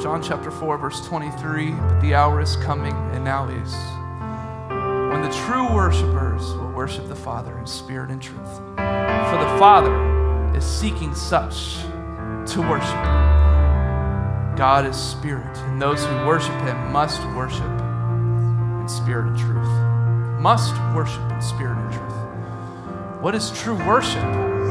John 0.02 0.22
chapter 0.22 0.50
4, 0.50 0.78
verse 0.78 1.04
23 1.06 1.72
But 1.72 2.00
the 2.00 2.14
hour 2.14 2.40
is 2.40 2.56
coming, 2.56 2.94
and 3.12 3.24
now 3.24 3.48
is, 3.48 3.74
when 5.10 5.22
the 5.22 5.34
true 5.46 5.74
worshipers 5.74 6.42
will 6.54 6.70
worship 6.72 7.08
the 7.08 7.16
Father 7.16 7.58
in 7.58 7.66
spirit 7.66 8.10
and 8.10 8.22
truth. 8.22 8.56
For 8.76 9.38
the 9.38 9.56
Father 9.58 10.54
is 10.56 10.64
seeking 10.64 11.14
such 11.14 11.78
to 12.46 12.60
worship. 12.60 13.25
God 14.56 14.86
is 14.86 14.96
spirit, 14.96 15.54
and 15.58 15.82
those 15.82 16.02
who 16.02 16.14
worship 16.26 16.54
him 16.62 16.90
must 16.90 17.20
worship 17.36 17.60
in 17.60 18.88
spirit 18.88 19.26
and 19.26 19.38
truth. 19.38 19.68
Must 20.40 20.74
worship 20.94 21.30
in 21.30 21.42
spirit 21.42 21.76
and 21.76 21.92
truth. 21.92 23.22
What 23.22 23.34
is 23.34 23.50
true 23.50 23.76
worship? 23.86 24.24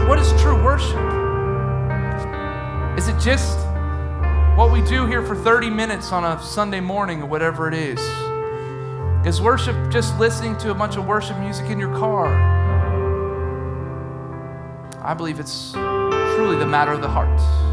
What 0.10 0.18
is 0.18 0.32
true 0.42 0.56
worship? 0.64 0.98
Is 2.98 3.10
it 3.10 3.20
just 3.20 3.60
what 4.58 4.72
we 4.72 4.82
do 4.90 5.06
here 5.06 5.22
for 5.22 5.36
30 5.36 5.70
minutes 5.70 6.12
on 6.12 6.24
a 6.24 6.42
Sunday 6.42 6.80
morning 6.80 7.22
or 7.22 7.28
whatever 7.28 7.68
it 7.68 7.76
is? 7.76 8.00
Is 9.24 9.40
worship 9.40 9.92
just 9.92 10.18
listening 10.18 10.58
to 10.58 10.72
a 10.72 10.74
bunch 10.74 10.96
of 10.96 11.06
worship 11.06 11.38
music 11.38 11.70
in 11.70 11.78
your 11.78 11.96
car? 11.96 12.34
I 15.04 15.14
believe 15.14 15.40
it's 15.40 15.74
truly 15.74 16.58
the 16.58 16.66
matter 16.66 16.92
of 16.92 17.02
the 17.02 17.10
heart. 17.10 17.65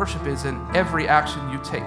Worship 0.00 0.26
is 0.26 0.46
in 0.46 0.66
every 0.74 1.06
action 1.06 1.50
you 1.50 1.60
take, 1.62 1.82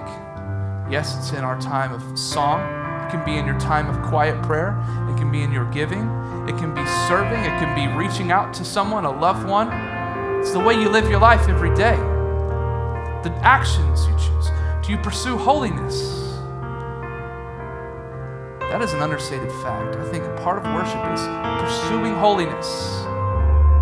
Yes, 0.88 1.18
it's 1.18 1.32
in 1.32 1.42
our 1.42 1.60
time 1.60 1.92
of 1.92 2.16
song. 2.16 2.60
It 3.04 3.10
can 3.10 3.24
be 3.24 3.38
in 3.38 3.44
your 3.44 3.58
time 3.58 3.90
of 3.90 4.00
quiet 4.08 4.40
prayer. 4.44 4.78
It 5.10 5.18
can 5.18 5.32
be 5.32 5.42
in 5.42 5.50
your 5.50 5.64
giving. 5.72 6.02
It 6.48 6.56
can 6.56 6.72
be 6.72 6.86
serving. 7.08 7.40
It 7.40 7.58
can 7.58 7.74
be 7.74 7.92
reaching 7.98 8.30
out 8.30 8.54
to 8.54 8.64
someone, 8.64 9.04
a 9.04 9.10
loved 9.10 9.48
one. 9.48 9.66
It's 10.38 10.52
the 10.52 10.60
way 10.60 10.74
you 10.74 10.88
live 10.88 11.10
your 11.10 11.18
life 11.18 11.48
every 11.48 11.74
day. 11.74 11.96
The 13.24 13.36
actions 13.42 14.06
you 14.06 14.12
choose. 14.12 14.48
Do 14.86 14.92
you 14.92 14.98
pursue 14.98 15.36
holiness? 15.36 16.38
That 18.70 18.80
is 18.80 18.92
an 18.92 19.02
understated 19.02 19.50
fact. 19.50 19.96
I 19.96 20.08
think 20.12 20.24
part 20.36 20.64
of 20.64 20.72
worship 20.72 21.04
is 21.12 21.20
pursuing 21.64 22.14
holiness. 22.14 22.92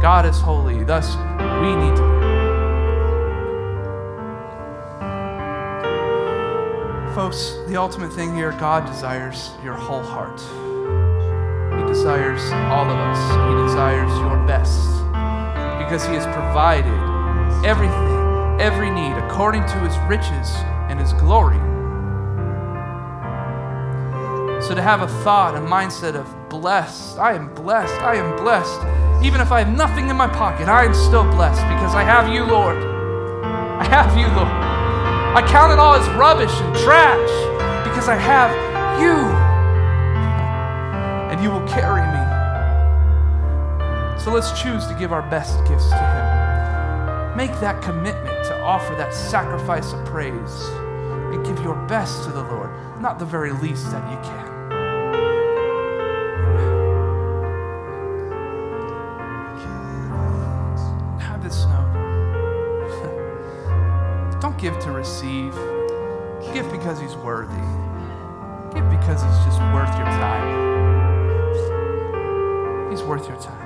God 0.01 0.25
is 0.25 0.41
holy, 0.41 0.85
thus, 0.85 1.17
we 1.61 1.77
need 1.77 1.97
to 1.97 2.22
Folks, 7.15 7.59
the 7.67 7.77
ultimate 7.77 8.11
thing 8.11 8.35
here, 8.35 8.53
God 8.53 8.87
desires 8.87 9.51
your 9.63 9.75
whole 9.75 10.03
heart. 10.03 10.41
He 11.79 11.87
desires 11.87 12.41
all 12.73 12.89
of 12.89 12.97
us. 12.97 13.19
He 13.51 13.67
desires 13.67 14.11
your 14.21 14.39
best 14.47 14.81
because 15.79 16.07
He 16.07 16.15
has 16.15 16.25
provided 16.25 16.87
everything, 17.67 18.59
every 18.59 18.91
need, 18.91 19.13
according 19.25 19.61
to 19.67 19.79
His 19.81 19.95
riches 20.09 20.57
and 20.89 20.99
His 20.99 21.13
glory. 21.13 21.59
So 24.63 24.75
to 24.75 24.81
have 24.81 25.03
a 25.03 25.09
thought, 25.23 25.55
a 25.55 25.61
mindset 25.61 26.15
of 26.15 26.49
blessed, 26.49 27.19
I 27.19 27.35
am 27.35 27.53
blessed, 27.55 28.01
I 28.01 28.15
am 28.15 28.43
blessed. 28.43 28.81
Even 29.23 29.43
if 29.43 29.53
I 29.53 29.65
have 29.65 29.77
nothing 29.77 30.09
in 30.09 30.17
my 30.17 30.29
pocket, 30.29 30.67
I 30.67 30.87
am 30.87 30.95
still 30.95 31.25
blessed 31.25 31.61
because 31.61 31.95
I 31.95 32.05
have 32.05 32.33
you, 32.33 32.45
Lord. 32.45 32.79
I 32.79 33.85
have 33.85 34.17
you, 34.17 34.29
Lord. 34.35 34.62
I 35.35 35.41
count 35.49 35.73
it 35.73 35.79
all 35.79 35.95
as 35.95 36.07
rubbish 36.11 36.53
and 36.53 36.77
trash 36.77 37.31
because 37.89 38.07
I 38.07 38.17
have 38.17 38.51
you. 39.01 39.17
And 41.33 41.43
you 41.43 41.51
will 41.51 41.67
carry 41.67 42.03
me. 42.03 42.23
So 44.21 44.31
let's 44.31 44.53
choose 44.61 44.87
to 44.89 44.95
give 44.99 45.11
our 45.11 45.23
best 45.31 45.57
gifts 45.65 45.89
to 45.89 45.97
Him. 45.97 47.35
Make 47.35 47.59
that 47.61 47.81
commitment 47.83 48.45
to 48.45 48.61
offer 48.61 48.95
that 48.97 49.15
sacrifice 49.15 49.95
of 49.95 50.05
praise 50.05 50.69
and 51.33 51.43
give 51.47 51.65
your 51.65 51.77
best 51.87 52.25
to 52.25 52.31
the 52.31 52.43
Lord, 52.43 52.71
not 53.01 53.19
the 53.19 53.25
very 53.25 53.53
least 53.53 53.91
that 53.91 54.11
you 54.11 54.19
can. 54.19 54.52
Receive. 65.13 65.55
Give 66.55 66.71
because 66.71 66.99
He's 66.99 67.17
worthy. 67.17 67.53
Give 68.75 68.89
because 68.89 69.23
He's 69.23 69.45
just 69.45 69.61
worth 69.75 69.95
your 69.99 70.07
time. 70.07 70.71
He's 72.91 73.03
worth 73.03 73.29
your 73.29 73.37
time. 73.37 73.62